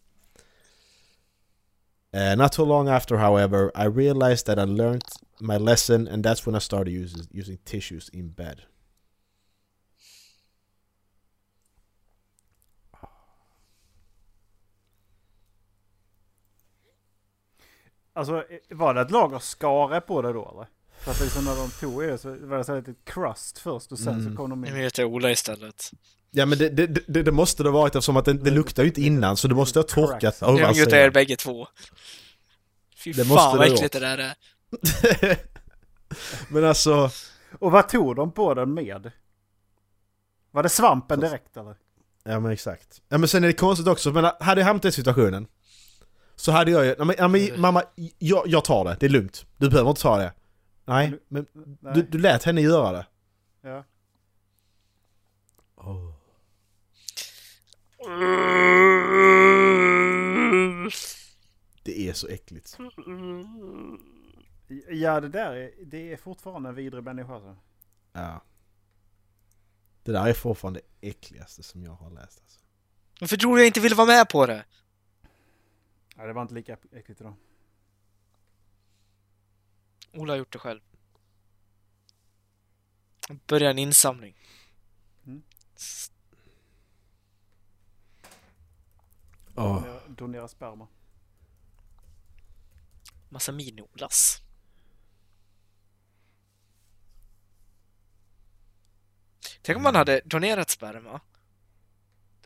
Uh, 2.12 2.34
not 2.34 2.52
too 2.52 2.64
long 2.64 2.88
after, 2.88 3.18
however, 3.18 3.70
I 3.74 3.84
realized 3.84 4.46
that 4.46 4.58
I 4.58 4.64
learned 4.64 5.04
my 5.40 5.56
lesson, 5.56 6.08
and 6.08 6.24
that's 6.24 6.44
when 6.44 6.56
I 6.56 6.58
started 6.58 6.90
using, 6.90 7.26
using 7.30 7.58
tissues 7.64 8.08
in 8.08 8.30
bed. 8.30 8.62
Alltså, 18.12 18.44
var 18.70 18.94
det 18.94 19.00
ett 19.00 19.10
lager 19.10 19.38
skare 19.38 20.00
på 20.00 20.22
det 20.22 20.32
då 20.32 20.50
eller? 20.50 20.66
För 21.04 21.10
att 21.10 21.20
liksom 21.20 21.44
när 21.44 21.56
de 21.56 21.70
tog 21.70 22.04
i 22.04 22.06
det 22.06 22.18
så 22.18 22.28
var 22.40 22.58
det 22.58 22.64
så 22.64 22.76
lite 22.76 22.94
crust 23.04 23.58
först 23.58 23.92
och 23.92 23.98
sen 23.98 24.14
Mm. 24.14 24.30
så 24.30 24.36
kom 24.36 24.50
de 24.50 24.60
Nu 24.60 24.68
in. 24.68 24.74
heter 24.74 25.02
jag 25.02 25.12
Ola 25.12 25.30
istället. 25.30 25.90
Ja 26.30 26.46
men 26.46 26.58
det, 26.58 26.68
det, 26.68 26.86
det, 26.86 27.22
det 27.22 27.32
måste 27.32 27.62
det 27.62 27.68
ha 27.68 27.78
varit 27.78 27.94
eftersom 27.94 28.16
att 28.16 28.24
det, 28.24 28.32
det 28.32 28.50
luktar 28.50 28.82
ju 28.82 28.88
inte 28.88 29.02
innan 29.02 29.36
så 29.36 29.48
det 29.48 29.54
måste 29.54 29.78
ha 29.78 29.84
torkat. 29.84 30.42
Oh, 30.42 30.54
Nu 30.54 30.62
vad 30.62 30.76
mutar 30.76 30.96
er 30.96 31.00
jag? 31.02 31.12
bägge 31.12 31.36
två. 31.36 31.66
Fy 33.04 33.12
Det 33.12 33.24
måste 33.24 33.34
fan 33.42 33.56
vad 33.58 33.66
det 33.68 33.74
äckligt 33.74 33.92
det 33.92 34.00
där 34.00 34.18
är. 34.18 34.34
men 36.48 36.64
alltså, 36.64 37.10
Och 37.58 37.72
vad 37.72 37.88
tog 37.88 38.16
de 38.16 38.32
på 38.32 38.54
den 38.54 38.74
med? 38.74 39.12
Var 40.50 40.62
det 40.62 40.68
svampen 40.68 41.20
direkt 41.20 41.56
eller? 41.56 41.74
ja 42.24 42.40
men 42.40 42.52
exakt. 42.52 43.02
Ja 43.08 43.18
men 43.18 43.28
sen 43.28 43.44
är 43.44 43.48
det 43.48 43.52
konstigt 43.54 43.86
också, 43.88 44.10
men 44.12 44.30
hade 44.40 44.60
jag 44.60 44.66
hamnat 44.66 44.84
i 44.84 44.92
situationen 44.92 45.46
så 46.36 46.52
hade 46.52 46.70
jag 46.70 46.84
ju, 46.84 46.94
ja, 46.98 47.04
men, 47.04 47.16
ja, 47.18 47.28
men 47.28 47.60
mamma, 47.60 47.82
jag, 48.18 48.42
jag 48.46 48.64
tar 48.64 48.84
det, 48.84 48.96
det 49.00 49.06
är 49.06 49.10
lugnt. 49.10 49.46
Du 49.56 49.68
behöver 49.70 49.90
inte 49.90 50.02
ta 50.02 50.16
det. 50.18 50.32
Nej, 50.84 51.18
men 51.28 51.46
Nej. 51.80 51.94
du, 51.94 52.02
du 52.02 52.18
lät 52.18 52.44
henne 52.44 52.60
göra 52.60 52.92
det. 52.92 53.06
Ja. 53.60 53.84
Det 61.82 62.08
är 62.08 62.12
så 62.12 62.28
äckligt. 62.28 62.78
Ja 64.88 65.20
det 65.20 65.28
där 65.28 65.52
är, 65.52 65.72
det 65.84 66.12
är 66.12 66.16
fortfarande 66.16 66.68
en 66.68 66.74
vidrig 66.74 67.04
människa 67.04 67.34
alltså. 67.34 67.56
Ja. 68.12 68.42
Det 70.02 70.12
där 70.12 70.26
är 70.28 70.32
fortfarande 70.32 70.80
det 71.00 71.08
äckligaste 71.08 71.62
som 71.62 71.82
jag 71.82 71.92
har 71.92 72.10
läst 72.10 72.40
alltså. 72.40 72.60
Varför 73.20 73.36
tror 73.36 73.56
du 73.56 73.62
jag 73.62 73.66
inte 73.66 73.80
ville 73.80 73.94
vara 73.94 74.06
med 74.06 74.28
på 74.28 74.46
det? 74.46 74.64
Ja, 76.16 76.26
det 76.26 76.32
var 76.32 76.42
inte 76.42 76.54
lika 76.54 76.76
äckligt 76.92 77.20
idag. 77.20 77.34
Ola 80.12 80.32
har 80.32 80.38
gjort 80.38 80.52
det 80.52 80.58
själv. 80.58 80.80
Börja 83.46 83.70
en 83.70 83.78
insamling. 83.78 84.36
Åh. 89.54 89.82
Donera, 89.82 90.00
donera 90.08 90.48
sperma. 90.48 90.88
Massa 93.28 93.52
mini-Olas. 93.52 94.42
Tänk 99.62 99.76
om 99.76 99.82
man 99.82 99.94
hade 99.94 100.20
donerat 100.24 100.70
sperma. 100.70 101.20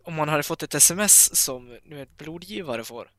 Om 0.02 0.14
man 0.14 0.28
hade 0.28 0.42
fått 0.42 0.62
ett 0.62 0.74
sms 0.74 1.36
som 1.44 1.78
nu 1.84 2.02
ett 2.02 2.16
blodgivare 2.16 2.84
får. 2.84 3.10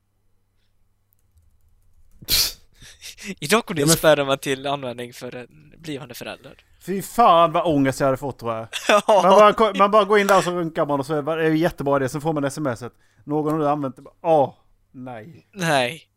Idag 3.40 3.66
kom 3.66 3.76
din 3.76 3.82
Ja, 3.82 3.88
men- 3.88 3.98
sperma 3.98 4.38
till 4.38 4.68
användning 4.68 5.14
för 5.14 5.36
en 5.36 5.74
blivande 5.78 6.14
förälder. 6.16 6.58
Fy 6.86 7.02
fan 7.02 7.52
vad 7.52 7.66
ångest 7.66 8.00
jag 8.00 8.08
hade 8.08 8.18
fått 8.18 8.40
tror 8.40 8.54
jag. 8.56 8.68
Man 9.08 9.56
bara, 9.58 9.74
man 9.74 9.92
bara 9.92 10.04
går 10.04 10.20
in 10.20 10.28
där 10.28 10.38
och 10.38 10.44
så 10.44 10.52
runkar 10.52 10.86
man 10.86 11.00
och 11.00 11.06
så 11.06 11.14
är 11.14 11.22
det 11.22 11.32
är 11.46 11.50
det 11.50 11.58
jättebra 11.58 12.00
det. 12.00 12.10
Sen 12.10 12.22
får 12.22 12.34
man 12.34 12.52
smset. 12.52 12.94
Någon 13.24 13.52
har 13.54 13.60
nu 13.60 13.68
använt 13.68 13.96
det. 13.96 14.02
Åh, 14.22 14.54
nej. 14.92 15.48
Nej. 15.54 16.10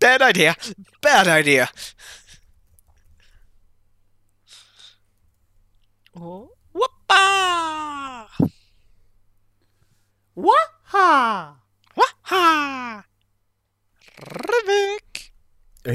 Bad 0.00 0.30
idea! 0.30 0.54
Bad 1.02 1.38
idea! 1.38 1.68
Oh. 6.12 6.46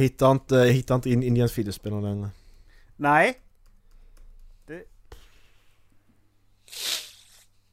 Hittar 0.05 0.31
inte, 0.31 0.55
jag 0.55 0.73
hittar 0.73 0.95
inte 0.95 1.09
in 1.09 1.23
Indians 1.23 1.51
fiddlespelare 1.51 2.01
längre. 2.01 2.29
Nej. 2.95 3.39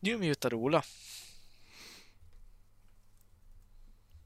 Nu 0.01 0.19
mutar 0.19 0.55
Ola. 0.55 0.83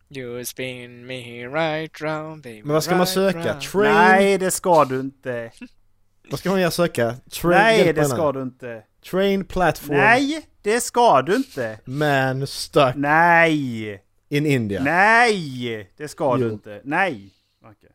You 0.09 0.45
spin 0.45 1.07
me 1.07 1.47
right 1.49 2.01
round 2.01 2.43
baby 2.43 2.63
Men 2.63 2.73
vad 2.73 2.85
ska 2.85 2.93
man 2.97 3.01
right 3.07 3.15
söka? 3.15 3.49
round. 3.53 3.61
Train? 3.63 3.95
Nej, 3.95 4.39
det 4.39 4.51
ska 4.51 4.85
du 4.85 5.01
inte. 5.01 5.51
Vad 6.31 6.39
ska 6.41 6.51
man 6.51 6.61
göra 6.61 6.71
söka? 6.71 7.17
Train, 7.31 7.51
Nej, 7.59 7.93
det 7.93 8.05
ska 8.05 8.33
du 8.33 8.43
inte. 8.43 8.83
Train 9.11 9.45
platform 9.45 9.97
Nej, 9.97 10.47
det 10.63 10.81
ska 10.81 11.23
du 11.23 11.37
inte. 11.37 11.79
man 11.85 12.47
stuck 12.47 12.95
Nej, 12.97 14.03
in 14.29 14.47
India. 14.47 14.83
nej, 14.83 15.91
det 15.97 16.09
ska 16.09 16.37
du 16.37 16.47
Jo. 16.47 16.53
inte. 16.53 16.81
Nej. 16.85 17.31
Okej. 17.65 17.91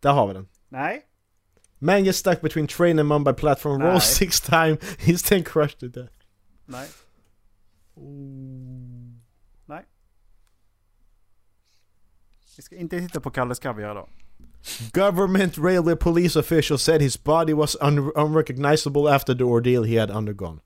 Där 0.00 0.12
har 0.12 0.26
vi 0.28 0.34
den. 0.34 0.48
Nej. 0.68 1.04
Man 1.78 2.04
gets 2.04 2.18
stuck 2.18 2.40
between 2.40 2.66
train 2.66 2.98
and 2.98 3.08
Mumbai 3.08 3.32
platform, 3.34 3.78
Nej. 3.78 3.88
rolls 3.90 4.04
six 4.04 4.40
time, 4.40 4.76
he's 4.98 5.28
then 5.28 5.44
crushed 5.44 5.78
to 5.80 5.86
death. 6.00 6.12
Nej. 6.66 6.88
Nej. 9.66 9.84
Vi 12.56 12.62
ska 12.62 12.76
inte 12.76 13.00
titta 13.00 13.20
på 13.20 13.30
Kalles 13.30 13.58
Kaviar 13.58 13.90
idag. 13.90 14.08
Government 14.92 15.58
railway 15.58 15.96
police 15.96 16.38
official 16.38 16.78
said 16.78 17.00
his 17.02 17.24
body 17.24 17.52
was 17.52 17.76
un- 17.80 18.12
unrecognizable 18.16 19.14
after 19.14 19.34
the 19.34 19.44
ordeal 19.44 19.84
he 19.84 20.00
had 20.00 20.10
undergone. 20.10 20.60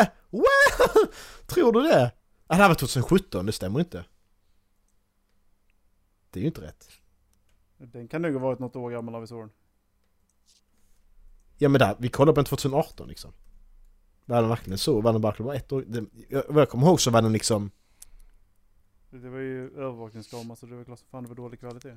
Eh, 0.00 0.06
well, 0.30 1.06
tror 1.46 1.72
du 1.72 1.82
det? 1.82 2.12
Ah, 2.46 2.56
det 2.56 2.62
här 2.62 2.68
var 2.68 2.74
2017, 2.74 3.46
det 3.46 3.52
stämmer 3.52 3.80
inte. 3.80 4.04
Det 6.30 6.40
är 6.40 6.42
ju 6.42 6.46
inte 6.48 6.60
rätt. 6.60 6.88
Den 7.78 8.08
kan 8.08 8.22
nog 8.22 8.32
ha 8.32 8.40
varit 8.40 8.58
något 8.58 8.76
år 8.76 8.90
gammal 8.90 9.12
när 9.12 9.20
vi 9.20 9.26
såg 9.26 9.40
den. 9.40 9.50
Ja 11.58 11.68
men 11.68 11.78
där, 11.78 11.96
vi 11.98 12.08
kollade 12.08 12.34
på 12.34 12.40
den 12.40 12.44
2018 12.44 13.08
liksom. 13.08 13.32
Var 14.24 14.40
den 14.40 14.48
verkligen 14.48 14.78
så? 14.78 15.00
Var 15.00 15.12
den 15.12 15.22
verkligen 15.22 15.46
bara 15.46 15.56
ett 15.56 15.72
år? 15.72 15.84
Det, 15.86 16.06
jag, 16.28 16.44
vad 16.48 16.60
jag 16.60 16.68
kommer 16.68 16.86
ihåg 16.86 17.00
så 17.00 17.10
var 17.10 17.22
den 17.22 17.32
liksom... 17.32 17.70
Det 19.10 19.28
var 19.28 19.38
ju 19.38 19.64
övervakningskamera 19.64 20.56
så 20.56 20.66
det 20.66 20.76
var 20.76 20.84
klart 20.84 20.98
som 20.98 21.08
fan 21.08 21.22
det 21.22 21.28
var 21.28 21.36
dålig 21.36 21.60
kvalitet. 21.60 21.96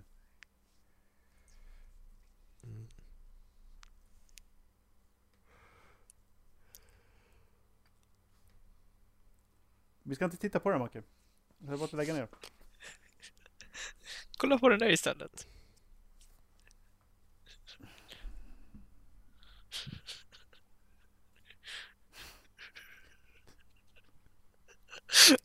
Vi 10.04 10.16
ska 10.16 10.26
inte 10.26 10.38
titta 10.38 10.60
på 10.60 10.70
den 10.70 10.80
Macke. 10.80 11.04
Det 11.58 11.74
är 11.74 11.78
bara 11.78 11.86
att 11.86 11.94
lägga 11.94 12.14
ner. 12.14 12.28
Kolla 14.38 14.58
på 14.58 14.70
den 14.70 14.80
där 14.80 14.90
istället. 14.90 15.48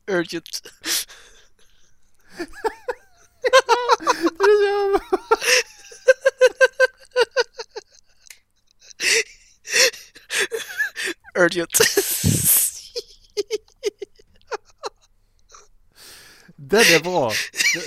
Urgent. 0.06 0.62
Urgent. 11.38 11.80
Den 16.56 16.80
är 16.80 17.00
bra! 17.00 17.32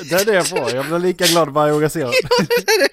Den 0.09 0.35
är 0.35 0.53
bra! 0.53 0.71
Jag 0.71 0.85
blir 0.85 0.99
lika 0.99 1.25
glad 1.25 1.49
varje 1.49 1.73
gång 1.73 1.81
jag 1.81 1.91
ser 1.91 1.99
den. 1.99 2.13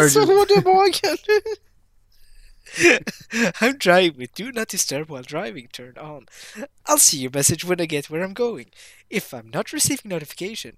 Han 0.00 0.06
är 0.06 0.10
så 0.10 0.20
urgent. 0.20 0.50
i 0.50 0.68
magen! 0.68 1.16
I'm 3.60 3.78
driving 3.78 4.16
with 4.16 4.34
do 4.34 4.52
not 4.52 4.68
disturb 4.68 5.10
while 5.10 5.22
driving 5.22 5.68
turned 5.72 5.98
on. 5.98 6.26
I'll 6.86 6.98
see 6.98 7.18
your 7.18 7.32
message 7.34 7.64
when 7.64 7.80
I 7.80 7.86
get 7.86 8.10
where 8.10 8.22
I'm 8.22 8.34
going. 8.34 8.66
If 9.08 9.34
I'm 9.34 9.50
not 9.50 9.72
receiving 9.72 10.08
notification. 10.08 10.76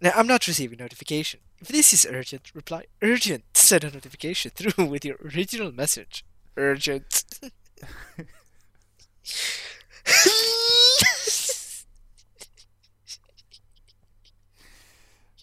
No, 0.00 0.10
I'm 0.16 0.26
not 0.26 0.46
receiving 0.46 0.78
notification. 0.78 1.40
If 1.60 1.68
this 1.68 1.92
is 1.92 2.06
urgent, 2.10 2.50
reply 2.54 2.86
urgent. 3.02 3.44
Send 3.54 3.84
a 3.84 3.90
notification 3.90 4.50
through 4.54 4.86
with 4.86 5.04
your 5.04 5.16
original 5.22 5.72
message. 5.72 6.24
Urgent. 6.56 7.24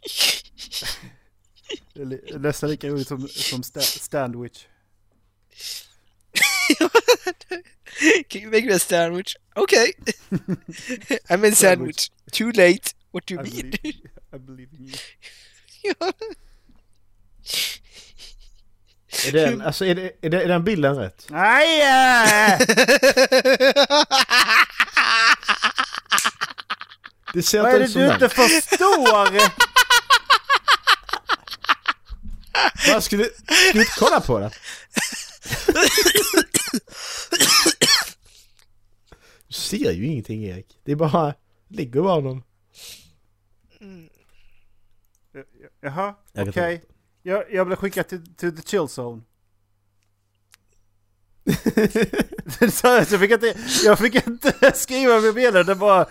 Det 1.97 2.03
är 2.03 2.05
li- 2.05 2.37
nästan 2.39 2.69
lika 2.69 2.87
roligt 2.87 3.07
som, 3.07 3.27
som 3.27 3.63
sta, 3.63 3.81
Standwich. 3.81 4.65
Can 8.29 8.41
you 8.41 8.51
make 8.51 8.65
me 8.65 8.73
a 8.73 8.79
sandwich? 8.79 9.35
Okay. 9.55 9.93
I'm 11.29 11.45
in 11.47 11.55
sandwich. 11.55 12.11
Too 12.31 12.51
late. 12.51 12.93
What 13.11 13.25
do 13.25 13.33
you 13.35 13.41
I 13.41 13.49
mean? 13.49 13.71
believe, 13.71 14.09
I 14.33 14.37
believe 14.37 14.73
in 14.77 14.85
you. 14.85 14.95
Är 19.27 19.31
den, 19.31 19.61
alltså, 19.61 19.85
är, 19.85 19.95
det, 19.95 20.11
är, 20.21 20.29
det, 20.29 20.43
är 20.43 20.47
den 20.47 20.63
bilden 20.63 20.95
rätt? 20.95 21.27
Nej! 21.29 21.79
Det 27.33 27.43
ser 27.43 27.61
Vad 27.61 27.73
är 27.73 27.79
det 27.79 27.87
du 27.87 28.13
inte 28.13 28.29
förstår? 28.29 29.57
Vad, 32.87 33.03
Ska 33.03 33.17
du, 33.17 33.33
du 33.73 33.79
inte 33.79 33.91
kolla 33.97 34.21
på 34.21 34.39
den? 34.39 34.51
Du 39.47 39.53
ser 39.53 39.91
ju 39.91 40.05
ingenting 40.05 40.43
Erik. 40.43 40.79
Det 40.83 40.91
är 40.91 40.95
bara... 40.95 41.33
ligger 41.67 42.01
bara 42.01 42.19
någon... 42.19 42.43
Jaha, 45.81 46.15
okej. 46.35 46.53
kan 46.53 46.79
Jag, 47.21 47.43
jag 47.51 47.67
blev 47.67 47.77
skickad 47.77 48.07
till, 48.07 48.35
till 48.35 48.57
the 48.57 48.67
chill 48.67 48.87
zone. 48.99 49.21
Jag 53.09 53.19
fick 53.19 53.31
inte, 53.31 53.57
jag 53.83 53.99
fick 53.99 54.27
inte 54.27 54.71
skriva 54.75 55.19
med 55.19 55.33
benen, 55.33 55.65
det 55.65 55.75
bara... 55.75 56.07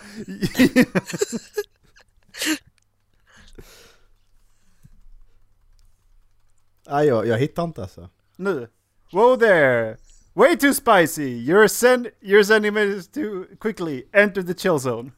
Nej, 6.89 7.07
jag, 7.07 7.27
jag 7.27 7.37
hittar 7.37 7.63
inte 7.63 7.81
alltså. 7.81 8.09
nu. 8.35 8.67
Whoa 9.11 9.37
there! 9.37 9.97
Way 10.33 10.57
too 10.57 10.73
spicy! 10.73 11.45
You're, 11.49 11.67
send, 11.67 12.07
you're 12.21 12.43
sending 12.43 12.73
me 12.73 13.01
too 13.13 13.45
quickly. 13.59 14.03
Enter 14.13 14.41
the 14.43 14.53
chill 14.53 14.79
zone. 14.79 15.11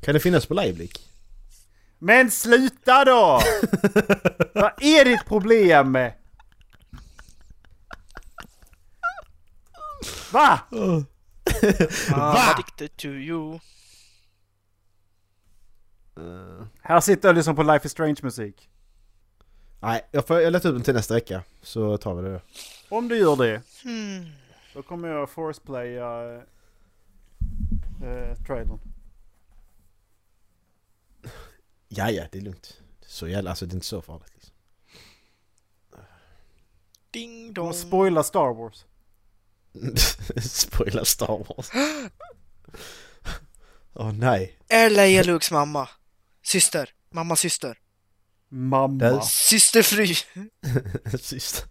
Kan 0.00 0.14
det 0.14 0.20
finnas 0.20 0.46
på 0.46 0.54
Liveblick? 0.54 1.08
Men 1.98 2.30
sluta 2.30 3.04
då! 3.04 3.40
Vad 4.54 4.72
är 4.82 5.04
ditt 5.04 5.24
problem? 5.26 5.92
Va? 10.32 10.60
I'm 10.70 12.50
addicted 12.50 12.96
to 12.96 13.08
you. 13.08 13.58
Här 16.82 17.00
sitter 17.00 17.28
jag 17.28 17.32
och 17.32 17.36
lyssnar 17.36 17.54
på 17.54 17.62
Life 17.62 17.86
is 17.86 17.92
Strange 17.92 18.16
musik. 18.22 18.68
Nej, 19.82 20.08
jag, 20.10 20.26
får, 20.26 20.40
jag 20.40 20.52
letar 20.52 20.68
ut 20.68 20.74
den 20.74 20.82
till 20.82 20.94
nästa 20.94 21.14
vecka. 21.14 21.42
Så 21.62 21.96
tar 21.98 22.14
vi 22.14 22.22
det 22.22 22.32
då. 22.32 22.40
Om 22.96 23.08
du 23.08 23.16
gör 23.18 23.36
det, 23.36 23.62
Hmm. 23.82 24.26
då 24.74 24.82
kommer 24.82 25.08
jag 25.08 25.30
forceplaya 25.30 26.36
uh, 26.36 28.34
trailern. 28.46 28.78
Ja, 31.88 32.10
ja, 32.10 32.24
det 32.32 32.38
är 32.38 32.42
lugnt. 32.42 32.80
Så 33.06 33.28
jävla, 33.28 33.50
alltså 33.50 33.66
det 33.66 33.72
är 33.72 33.74
inte 33.74 33.86
så 33.86 34.02
farligt 34.02 34.30
liksom. 34.34 34.54
Ding 37.10 37.48
Och 37.48 37.54
dong. 37.54 37.74
spoila 37.74 38.22
Star 38.22 38.54
Wars. 38.54 38.84
Spoiler 40.50 41.04
Star 41.04 41.44
Wars. 41.48 41.70
Åh 43.94 44.12
nej. 44.12 44.58
Är 44.68 44.90
Leia 44.90 45.22
Lukes 45.22 45.50
mamma? 45.50 45.88
Syster? 46.42 46.90
Mammas 47.10 47.40
syster? 47.40 47.78
Mamma. 48.54 49.22
Systerfru? 49.22 50.06
Sist. 51.18 51.66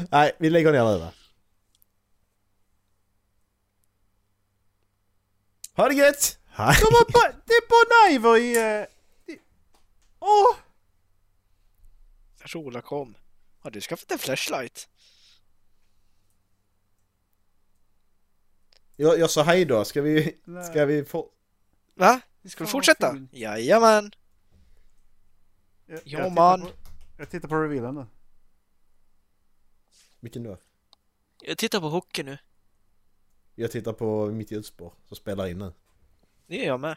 nej, 0.10 0.32
vi 0.38 0.50
lägger 0.50 0.72
ner 0.72 0.84
nu 0.84 0.98
va? 0.98 1.12
Ha 5.74 5.88
det 5.88 5.94
gött! 5.94 6.38
Hej! 6.46 6.76
De 6.80 6.84
har 6.94 7.04
ba- 7.12 7.38
det 7.46 7.52
är 7.52 7.68
Bon 7.68 8.14
Iver 8.14 8.36
i... 8.36 8.56
eh, 8.56 9.34
i- 9.34 9.40
Åh! 10.18 10.56
Rola 12.44 12.80
kom. 12.82 13.16
Har 13.60 13.70
du 13.70 13.80
skaffat 13.80 14.10
en 14.10 14.18
flashlight? 14.18 14.88
Jag, 18.96 19.18
jag 19.18 19.30
sa 19.30 19.42
hej 19.42 19.64
då, 19.64 19.84
ska 19.84 20.02
vi... 20.02 20.40
Ska 20.70 20.84
vi 20.86 21.04
få... 21.04 21.28
Va? 21.94 22.20
Ska 22.44 22.64
vi 22.64 22.70
fortsätta? 22.70 23.26
Jajamän! 23.30 24.10
Jag, 25.86 26.00
Jo, 26.04 26.18
tittar 26.18 26.30
man. 26.30 26.60
på- 26.60 26.68
Jag 27.18 27.30
tittar 27.30 27.48
på 27.48 27.56
revealen 27.56 27.94
nu. 27.94 28.06
Vilken 30.20 30.42
då? 30.42 30.58
Jag 31.42 31.58
tittar 31.58 31.80
på 31.80 31.88
hockey 31.88 32.22
nu. 32.22 32.38
Jag 33.54 33.70
tittar 33.70 33.92
på 33.92 34.26
mitt 34.26 34.50
ljudspår 34.50 34.92
som 35.08 35.16
spelar 35.16 35.46
in 35.46 35.58
nu. 35.58 35.72
Det 36.46 36.56
gör 36.56 36.64
jag 36.66 36.80
med. 36.80 36.96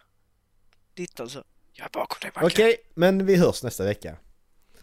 Ditt 0.94 1.20
alltså. 1.20 1.44
Jag 1.74 1.86
är 1.86 1.90
bakom 1.94 2.18
dig 2.22 2.32
Macke. 2.36 2.46
Okej, 2.48 2.78
men 2.94 3.26
vi 3.26 3.36
hörs 3.36 3.64
nästa 3.64 3.84
vecka. 3.84 4.18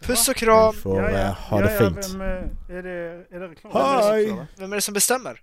Puss 0.01 0.29
och 0.29 0.35
kram! 0.35 0.75
Ni 0.75 0.81
får 0.81 1.09
eh, 1.15 1.31
ha 1.33 1.61
det 1.61 1.73
ja, 1.73 1.79
fint. 1.79 2.09
Vem, 2.13 2.21
eh, 2.21 2.27
är, 2.77 2.83
det, 2.83 3.25
är 3.35 3.39
det 3.39 3.47
reklam? 3.47 3.71
Hej! 3.73 4.45
Vem 4.57 4.71
är 4.71 4.75
det 4.75 4.81
som 4.81 4.93
bestämmer? 4.93 5.41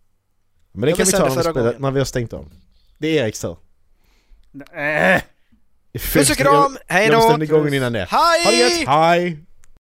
Men 0.73 0.81
det 0.81 0.89
Jag 0.89 0.97
kan 0.97 1.07
vi 1.07 1.13
ta 1.13 1.25
bestämde 1.25 1.29
när 1.35 1.37
vi, 1.37 1.43
förra 1.43 1.53
spelar, 1.53 1.67
gången. 1.67 1.83
när 1.83 1.91
vi 1.91 1.99
har 2.01 2.05
stängt 2.05 2.33
av. 2.33 2.53
Det 2.99 3.19
är 3.19 3.25
Eriks 3.25 3.41
tur. 3.41 3.57
Nej. 4.53 5.23
Puss 5.93 6.31
och 6.31 6.37
kram! 6.37 6.79
Hej 6.87 7.07
Jag 7.07 7.19
bestämde 7.21 7.47
gången 7.47 7.75
innan 7.75 7.93
det. 7.93 8.07
Hej! 8.11 8.45
Ha 8.45 8.51
det 8.51 8.57
gött! 8.57 8.89
Hej! 8.89 9.39